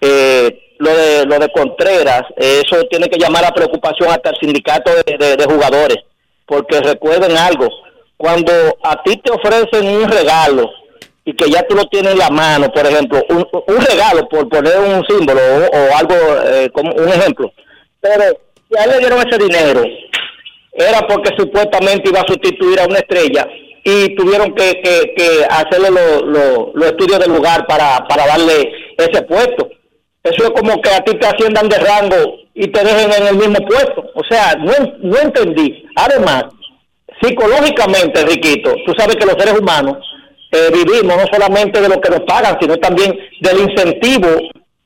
[0.00, 4.90] eh, lo de lo de Contreras, eso tiene que llamar a preocupación hasta el sindicato
[5.06, 5.98] de, de- jugadores,
[6.46, 7.68] porque recuerden algo,
[8.16, 10.70] cuando a ti te ofrecen un regalo
[11.24, 14.48] y que ya tú lo tienes en la mano, por ejemplo, un, un regalo, por
[14.48, 16.14] poner un símbolo o, algo
[16.46, 17.52] eh, como un ejemplo,
[18.00, 18.22] pero
[18.70, 19.82] si a él le dieron ese dinero,
[20.72, 23.46] era porque supuestamente iba a sustituir a una estrella
[23.82, 29.22] y tuvieron que, que, hacerle lo- lo- los estudios del lugar para, para darle ese
[29.22, 29.68] puesto.
[30.26, 33.36] Eso es como que a ti te asciendan de rango y te dejen en el
[33.36, 34.10] mismo puesto.
[34.14, 35.86] O sea, no, no entendí.
[35.94, 36.46] Además,
[37.20, 39.98] psicológicamente, Riquito, tú sabes que los seres humanos
[40.50, 44.28] eh, vivimos no solamente de lo que nos pagan, sino también del incentivo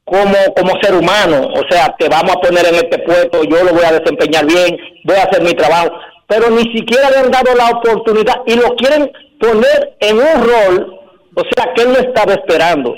[0.05, 1.49] como, como ser humano.
[1.55, 4.77] O sea, te vamos a poner en este puesto, yo lo voy a desempeñar bien,
[5.05, 5.91] voy a hacer mi trabajo.
[6.27, 9.11] Pero ni siquiera le han dado la oportunidad y lo quieren
[9.41, 11.01] poner en un rol,
[11.35, 12.95] o sea, que él no estaba esperando.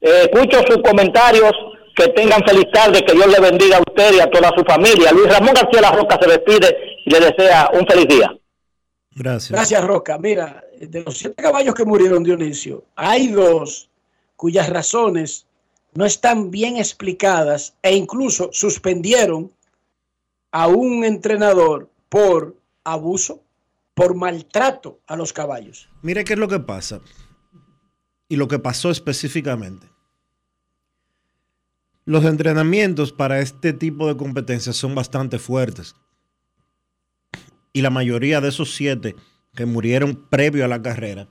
[0.00, 1.52] Eh, escucho sus comentarios,
[1.94, 5.12] que tengan feliz tarde, que Dios le bendiga a usted y a toda su familia.
[5.12, 8.36] Luis Ramón García La Roca se despide y le desea un feliz día.
[9.14, 9.50] Gracias.
[9.50, 10.18] Gracias, Roca.
[10.18, 13.90] Mira, de los siete caballos que murieron, Dionisio, hay dos
[14.36, 15.46] cuyas razones
[15.94, 19.52] no están bien explicadas e incluso suspendieron
[20.50, 23.42] a un entrenador por abuso,
[23.94, 25.88] por maltrato a los caballos.
[26.02, 27.00] Mire qué es lo que pasa
[28.28, 29.91] y lo que pasó específicamente.
[32.04, 35.94] Los entrenamientos para este tipo de competencias son bastante fuertes.
[37.72, 39.14] Y la mayoría de esos siete
[39.54, 41.28] que murieron previo a la carrera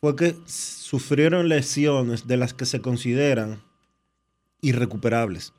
[0.00, 3.62] fue que sufrieron lesiones de las que se consideran
[4.60, 5.54] irrecuperables.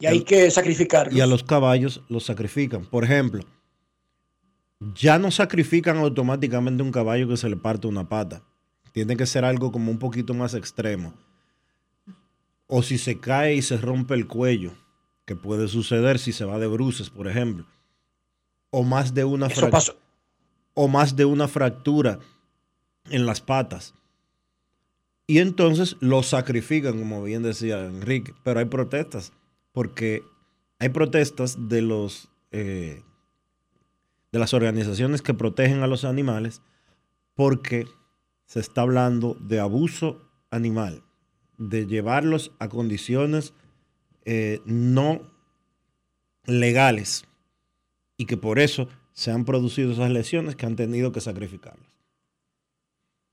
[0.00, 1.14] Y hay que sacrificarlos.
[1.14, 2.84] Y a los caballos los sacrifican.
[2.84, 3.44] Por ejemplo,
[4.94, 8.44] ya no sacrifican automáticamente un caballo que se le parte una pata.
[8.92, 11.14] Tiene que ser algo como un poquito más extremo.
[12.68, 14.72] O si se cae y se rompe el cuello,
[15.24, 17.66] que puede suceder si se va de bruces, por ejemplo.
[18.70, 19.48] O más de una,
[20.74, 22.20] o más de una fractura
[23.10, 23.94] en las patas.
[25.26, 28.32] Y entonces lo sacrifican, como bien decía Enrique.
[28.44, 29.32] Pero hay protestas,
[29.72, 30.22] porque
[30.78, 33.02] hay protestas de los eh,
[34.32, 36.62] de las organizaciones que protegen a los animales,
[37.34, 37.86] porque
[38.46, 41.02] se está hablando de abuso animal,
[41.58, 43.52] de llevarlos a condiciones
[44.24, 45.20] eh, no
[46.46, 47.24] legales
[48.16, 51.88] y que por eso se han producido esas lesiones que han tenido que sacrificarlos.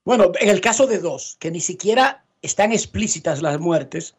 [0.03, 4.15] Bueno, en el caso de dos, que ni siquiera están explícitas las muertes,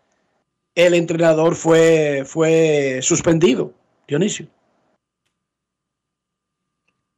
[0.74, 3.72] el entrenador fue, fue suspendido,
[4.06, 4.48] Dionisio.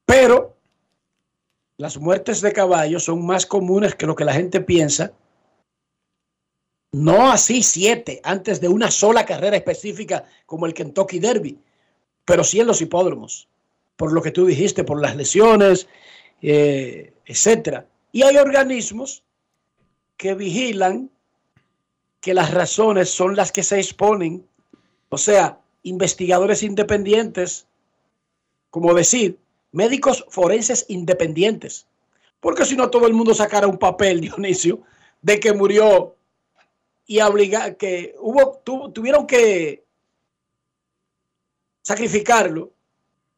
[0.05, 0.57] Pero
[1.77, 5.13] las muertes de caballos son más comunes que lo que la gente piensa.
[6.93, 11.59] No así siete antes de una sola carrera específica como el Kentucky Derby,
[12.25, 13.49] pero sí en los hipódromos,
[13.97, 15.87] por lo que tú dijiste, por las lesiones,
[16.41, 17.87] eh, etcétera.
[18.13, 19.23] Y hay organismos
[20.17, 21.11] que vigilan
[22.21, 24.47] que las razones son las que se exponen,
[25.09, 27.67] o sea, investigadores independientes,
[28.71, 29.39] como decir,
[29.73, 31.87] médicos forenses independientes.
[32.41, 34.83] Porque si no, todo el mundo sacara un papel, Dionisio,
[35.23, 36.17] de que murió
[37.09, 39.85] y obliga, que hubo, tu- tuvieron que
[41.83, 42.73] sacrificarlo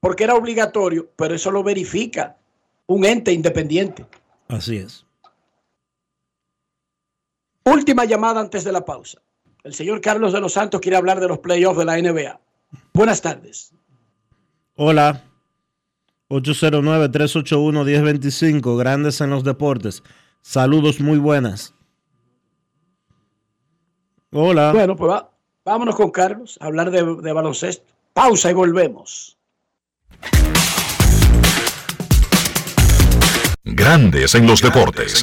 [0.01, 2.36] porque era obligatorio, pero eso lo verifica
[2.86, 4.06] un ente independiente.
[4.48, 5.05] Así es.
[7.64, 9.22] Última llamada antes de la pausa.
[9.62, 12.40] El señor Carlos de los Santos quiere hablar de los playoffs de la NBA.
[12.92, 13.72] Buenas tardes.
[14.74, 15.22] Hola.
[16.30, 18.76] 809-381-1025.
[18.78, 20.02] Grandes en los deportes.
[20.40, 21.74] Saludos muy buenas.
[24.32, 24.73] Hola.
[24.73, 25.31] Bueno, pues va-
[25.65, 27.85] vámonos con Carlos a hablar de, de baloncesto.
[28.12, 29.36] Pausa y volvemos.
[33.65, 35.23] Grandes en los deportes.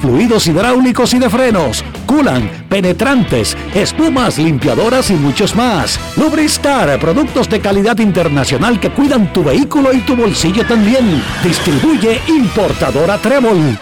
[0.00, 5.98] fluidos hidráulicos y de frenos, culan, penetrantes, espumas, limpiadoras y muchos más.
[6.16, 11.22] Lubristar, productos de calidad internacional que cuidan tu vehículo y tu bolsillo también.
[11.42, 13.78] Distribuye importadora Trébol.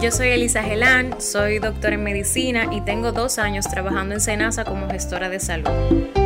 [0.00, 4.64] Yo soy Elisa Gelán, soy doctora en medicina y tengo dos años trabajando en Senasa
[4.64, 6.25] como gestora de salud.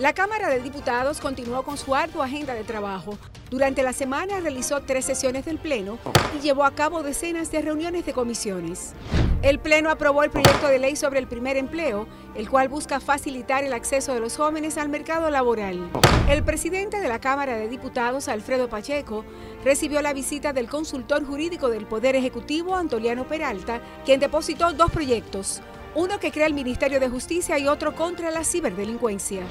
[0.00, 3.18] La Cámara de Diputados continuó con su ardua agenda de trabajo.
[3.50, 5.98] Durante la semana realizó tres sesiones del Pleno
[6.34, 8.94] y llevó a cabo decenas de reuniones de comisiones.
[9.42, 13.62] El Pleno aprobó el proyecto de ley sobre el primer empleo, el cual busca facilitar
[13.62, 15.90] el acceso de los jóvenes al mercado laboral.
[16.30, 19.26] El presidente de la Cámara de Diputados, Alfredo Pacheco,
[19.66, 25.60] recibió la visita del consultor jurídico del Poder Ejecutivo, Antoliano Peralta, quien depositó dos proyectos
[25.94, 29.42] uno que crea el Ministerio de Justicia y otro contra la ciberdelincuencia.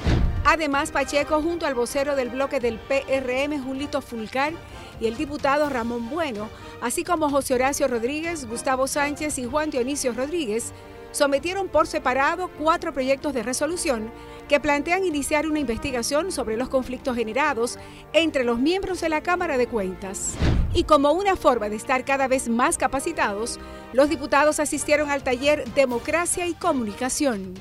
[0.45, 4.53] Además, Pacheco, junto al vocero del bloque del PRM, Julito Fulcar,
[5.02, 6.49] y el diputado Ramón Bueno,
[6.82, 10.74] así como José Horacio Rodríguez, Gustavo Sánchez y Juan Dionisio Rodríguez,
[11.11, 14.11] sometieron por separado cuatro proyectos de resolución
[14.48, 17.77] que plantean iniciar una investigación sobre los conflictos generados
[18.14, 20.34] entre los miembros de la Cámara de Cuentas.
[20.73, 23.60] Y como una forma de estar cada vez más capacitados,
[23.94, 27.53] los diputados asistieron al taller Democracia y Comunicación.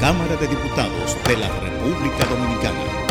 [0.00, 3.06] Cámara de Diputados de la República Dominicana.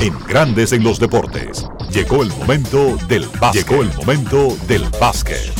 [0.00, 1.66] En Grandes en los Deportes.
[1.96, 3.66] Llegó el momento del básquet.
[3.66, 5.50] Llegó el momento del básquet.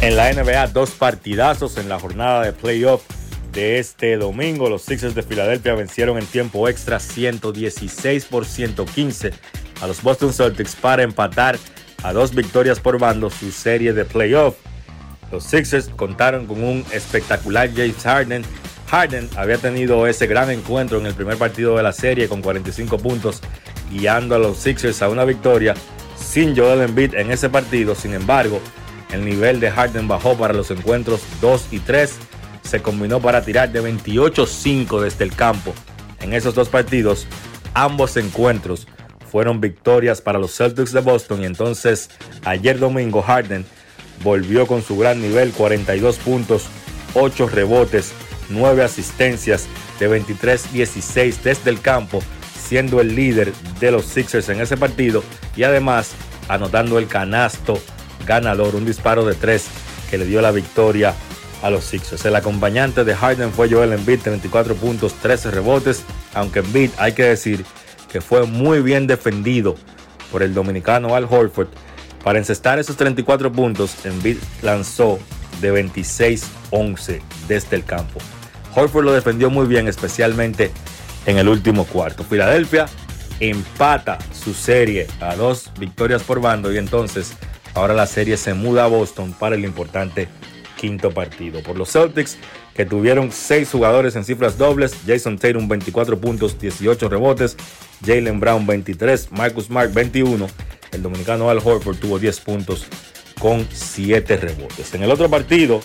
[0.00, 3.02] En la NBA, dos partidazos en la jornada de playoff
[3.52, 4.68] de este domingo.
[4.68, 9.30] Los Sixers de Filadelfia vencieron en tiempo extra 116 por 115
[9.80, 11.56] a los Boston Celtics para empatar
[12.02, 14.56] a dos victorias por bando su serie de playoff.
[15.30, 18.44] Los Sixers contaron con un espectacular James Harden.
[18.88, 22.98] Harden había tenido ese gran encuentro en el primer partido de la serie con 45
[22.98, 23.40] puntos,
[23.90, 25.74] guiando a los Sixers a una victoria
[26.16, 27.94] sin Joel Embiid en ese partido.
[27.94, 28.60] Sin embargo,
[29.12, 32.16] el nivel de Harden bajó para los encuentros 2 y 3.
[32.62, 35.72] Se combinó para tirar de 28-5 desde el campo.
[36.20, 37.26] En esos dos partidos,
[37.74, 38.86] ambos encuentros
[39.30, 42.10] fueron victorias para los Celtics de Boston y entonces
[42.44, 43.64] ayer domingo Harden
[44.22, 46.66] volvió con su gran nivel, 42 puntos,
[47.14, 48.12] 8 rebotes,
[48.48, 49.66] 9 asistencias
[50.00, 52.22] de 23-16 desde el campo,
[52.68, 55.24] siendo el líder de los Sixers en ese partido
[55.56, 56.10] y además
[56.48, 57.80] anotando el canasto
[58.26, 59.64] ganador, un disparo de 3
[60.10, 61.14] que le dio la victoria
[61.62, 62.24] a los Sixers.
[62.26, 66.02] El acompañante de Harden fue Joel Embiid, 34 puntos, 13 rebotes,
[66.34, 67.64] aunque Embiid hay que decir
[68.12, 69.76] que fue muy bien defendido
[70.30, 71.68] por el dominicano Al Horford.
[72.22, 75.18] Para encestar esos 34 puntos, Embiid lanzó
[75.62, 78.20] de 26-11 desde el campo.
[78.74, 80.70] Horford lo defendió muy bien, especialmente
[81.26, 82.24] en el último cuarto.
[82.24, 82.86] Filadelfia
[83.40, 87.34] empata su serie a dos victorias por bando y entonces
[87.74, 90.28] ahora la serie se muda a Boston para el importante
[90.76, 91.62] quinto partido.
[91.62, 92.38] Por los Celtics,
[92.74, 97.56] que tuvieron seis jugadores en cifras dobles, Jason Tatum 24 puntos, 18 rebotes,
[98.04, 100.46] Jalen Brown 23, Marcus Smart 21,
[100.92, 102.86] el dominicano Al Horford tuvo 10 puntos
[103.38, 104.94] con 7 rebotes.
[104.94, 105.80] En el otro partido,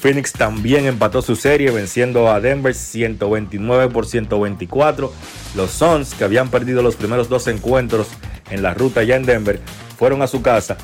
[0.00, 5.12] Phoenix también empató su serie venciendo a Denver 129 por 124.
[5.54, 8.08] Los Suns, que habían perdido los primeros dos encuentros
[8.50, 9.60] en la ruta ya en Denver,
[9.98, 10.78] fueron a su casa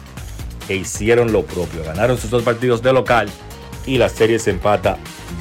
[0.68, 1.82] e hicieron lo propio.
[1.82, 3.30] Ganaron sus dos partidos de local
[3.86, 4.98] y la serie se empata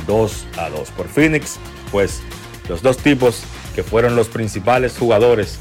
[0.08, 1.60] 2 a 2 por Phoenix.
[1.92, 2.22] Pues
[2.70, 3.44] los dos tipos
[3.76, 5.60] que fueron los principales jugadores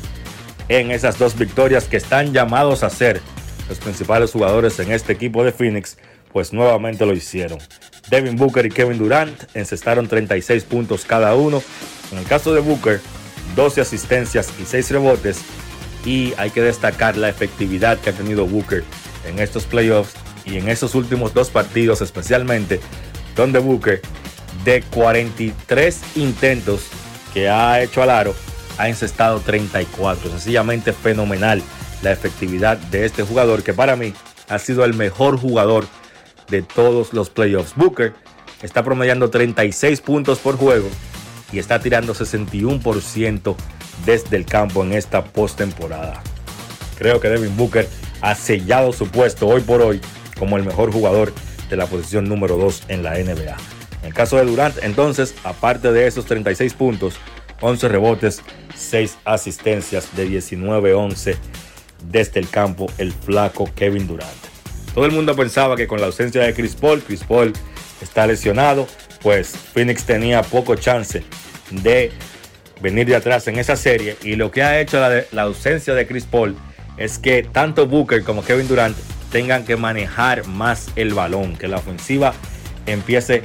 [0.68, 3.20] en esas dos victorias que están llamados a ser
[3.68, 5.98] los principales jugadores en este equipo de Phoenix,
[6.32, 7.58] pues nuevamente lo hicieron.
[8.08, 11.62] Devin Booker y Kevin Durant encestaron 36 puntos cada uno.
[12.12, 13.00] En el caso de Booker,
[13.56, 15.40] 12 asistencias y 6 rebotes.
[16.04, 18.84] Y hay que destacar la efectividad que ha tenido Booker
[19.26, 20.14] en estos playoffs
[20.44, 22.80] y en esos últimos dos partidos especialmente,
[23.34, 24.02] donde Booker
[24.64, 26.82] de 43 intentos
[27.32, 28.34] que ha hecho al aro,
[28.78, 30.30] ha encestado 34.
[30.30, 31.62] Sencillamente fenomenal
[32.02, 34.14] la efectividad de este jugador que para mí
[34.48, 35.86] ha sido el mejor jugador
[36.48, 37.74] de todos los playoffs.
[37.76, 38.12] Booker
[38.62, 40.88] está promediando 36 puntos por juego
[41.52, 43.56] y está tirando 61%
[44.04, 46.22] desde el campo en esta postemporada.
[46.96, 47.88] Creo que Devin Booker
[48.20, 50.00] ha sellado su puesto hoy por hoy
[50.38, 51.32] como el mejor jugador
[51.68, 53.56] de la posición número 2 en la NBA.
[54.02, 57.14] En el caso de Durant, entonces, aparte de esos 36 puntos,
[57.60, 58.42] 11 rebotes,
[58.76, 61.36] 6 asistencias de 19-11
[62.10, 64.53] desde el campo, el flaco Kevin Durant.
[64.94, 67.52] Todo el mundo pensaba que con la ausencia de Chris Paul, Chris Paul
[68.00, 68.86] está lesionado,
[69.22, 71.24] pues Phoenix tenía poco chance
[71.70, 72.12] de
[72.80, 76.06] venir de atrás en esa serie y lo que ha hecho la, la ausencia de
[76.06, 76.56] Chris Paul
[76.96, 78.96] es que tanto Booker como Kevin Durant
[79.32, 82.34] tengan que manejar más el balón, que la ofensiva
[82.86, 83.42] empiece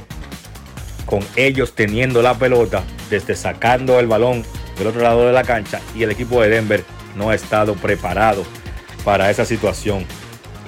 [1.04, 4.44] con ellos teniendo la pelota, desde sacando el balón
[4.78, 6.84] del otro lado de la cancha y el equipo de Denver
[7.16, 8.44] no ha estado preparado
[9.04, 10.06] para esa situación.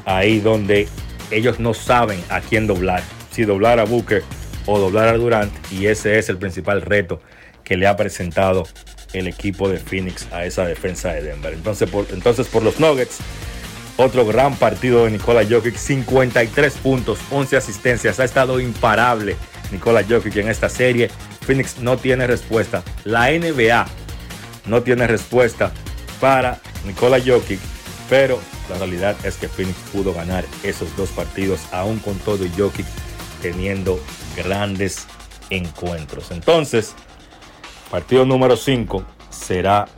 [0.05, 0.89] Ahí donde
[1.31, 4.23] ellos no saben a quién doblar, si doblar a Booker
[4.67, 7.21] o doblar a Durant y ese es el principal reto
[7.65, 8.65] que le ha presentado
[9.13, 11.53] el equipo de Phoenix a esa defensa de Denver.
[11.53, 13.19] Entonces por, entonces por los Nuggets,
[13.97, 19.37] otro gran partido de Nikola Jokic, 53 puntos, 11 asistencias, ha estado imparable
[19.71, 21.11] Nikola Jokic en esta serie.
[21.47, 22.83] Phoenix no tiene respuesta.
[23.05, 23.87] La NBA
[24.67, 25.73] no tiene respuesta
[26.21, 27.61] para Nikola Jokic,
[28.13, 32.85] pero la realidad es que Phoenix pudo ganar esos dos partidos, aún con todo Jokic
[33.41, 33.99] teniendo
[34.37, 35.07] grandes
[35.49, 36.31] encuentros.
[36.31, 36.95] Entonces,
[37.91, 39.89] partido número 5 será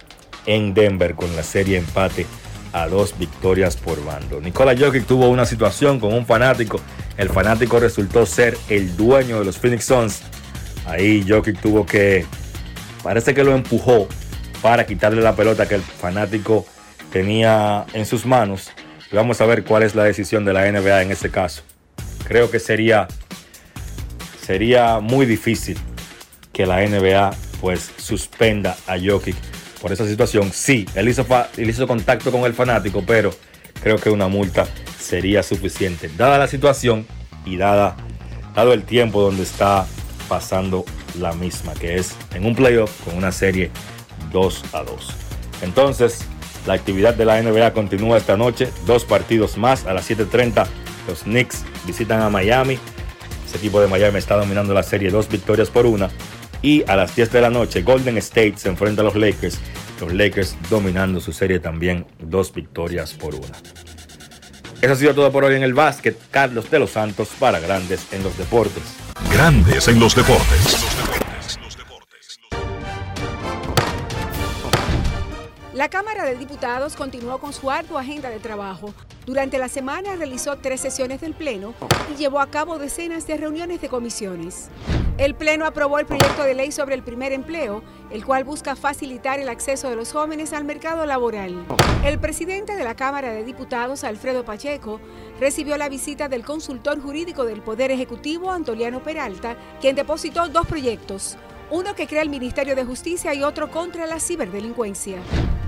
[0.47, 2.24] en Denver con la serie empate
[2.73, 4.41] a dos victorias por bando.
[4.41, 6.81] Nikola Jokic tuvo una situación con un fanático.
[7.16, 10.23] El fanático resultó ser el dueño de los Phoenix Suns.
[10.86, 12.27] Ahí Jokic tuvo que,
[13.03, 14.07] parece que lo empujó
[14.62, 16.65] para quitarle la pelota que el fanático
[17.15, 18.73] tenía en sus manos.
[19.12, 21.62] Vamos a ver cuál es la decisión de la NBA en ese caso.
[22.27, 23.07] Creo que sería,
[24.45, 25.78] sería muy difícil
[26.53, 27.31] que la NBA
[27.61, 29.36] pues suspenda a Jokic
[29.81, 30.51] por esa situación.
[30.53, 31.24] Sí, él hizo,
[31.57, 33.31] él hizo contacto con el fanático, pero
[33.81, 34.66] creo que una multa
[34.99, 36.11] sería suficiente.
[36.16, 37.07] Dada la situación
[37.47, 37.97] y dada,
[38.57, 39.86] dado el tiempo donde está
[40.28, 40.85] pasando
[41.20, 43.70] la misma, que es en un playoff con una serie
[44.32, 45.09] 2 a 2.
[45.62, 46.27] Entonces,
[46.66, 48.70] la actividad de la NBA continúa esta noche.
[48.86, 50.66] Dos partidos más a las 7:30.
[51.07, 52.78] Los Knicks visitan a Miami.
[53.47, 56.11] Ese equipo de Miami está dominando la serie, dos victorias por una.
[56.62, 59.59] Y a las 10 de la noche, Golden State se enfrenta a los Lakers.
[60.01, 63.53] Los Lakers dominando su serie también, dos victorias por una.
[64.81, 66.19] Eso ha sido todo por hoy en el básquet.
[66.31, 68.82] Carlos de los Santos para Grandes en los Deportes.
[69.31, 71.23] Grandes en los Deportes.
[75.74, 78.94] La Cámara de Diputados continuó con su ardua agenda de trabajo.
[79.26, 81.74] Durante la semana realizó tres sesiones del Pleno
[82.12, 84.68] y llevó a cabo decenas de reuniones de comisiones.
[85.18, 87.82] El Pleno aprobó el proyecto de ley sobre el primer empleo,
[88.12, 91.66] el cual busca facilitar el acceso de los jóvenes al mercado laboral.
[92.05, 95.01] El presidente de la Cámara de Diputados, Alfredo Pacheco,
[95.40, 101.36] recibió la visita del consultor jurídico del Poder Ejecutivo, Antoliano Peralta, quien depositó dos proyectos
[101.74, 105.18] uno que crea el Ministerio de Justicia y otro contra la ciberdelincuencia.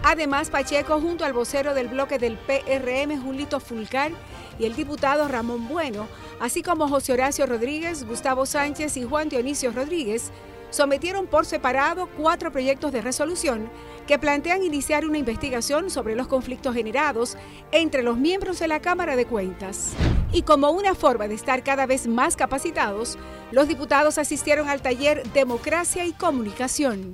[0.04, 4.12] Además, Pacheco, junto al vocero del bloque del PRM, Julito Fulcar,
[4.56, 6.06] y el diputado Ramón Bueno,
[6.38, 10.30] así como José Horacio Rodríguez, Gustavo Sánchez y Juan Dionisio Rodríguez,
[10.70, 13.70] sometieron por separado cuatro proyectos de resolución
[14.06, 17.36] que plantean iniciar una investigación sobre los conflictos generados
[17.72, 19.93] entre los miembros de la Cámara de Cuentas.
[20.32, 23.18] Y como una forma de estar cada vez más capacitados,
[23.51, 27.12] los diputados asistieron al taller Democracia y Comunicación.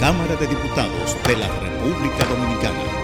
[0.00, 3.03] Cámara de Diputados de la República Dominicana.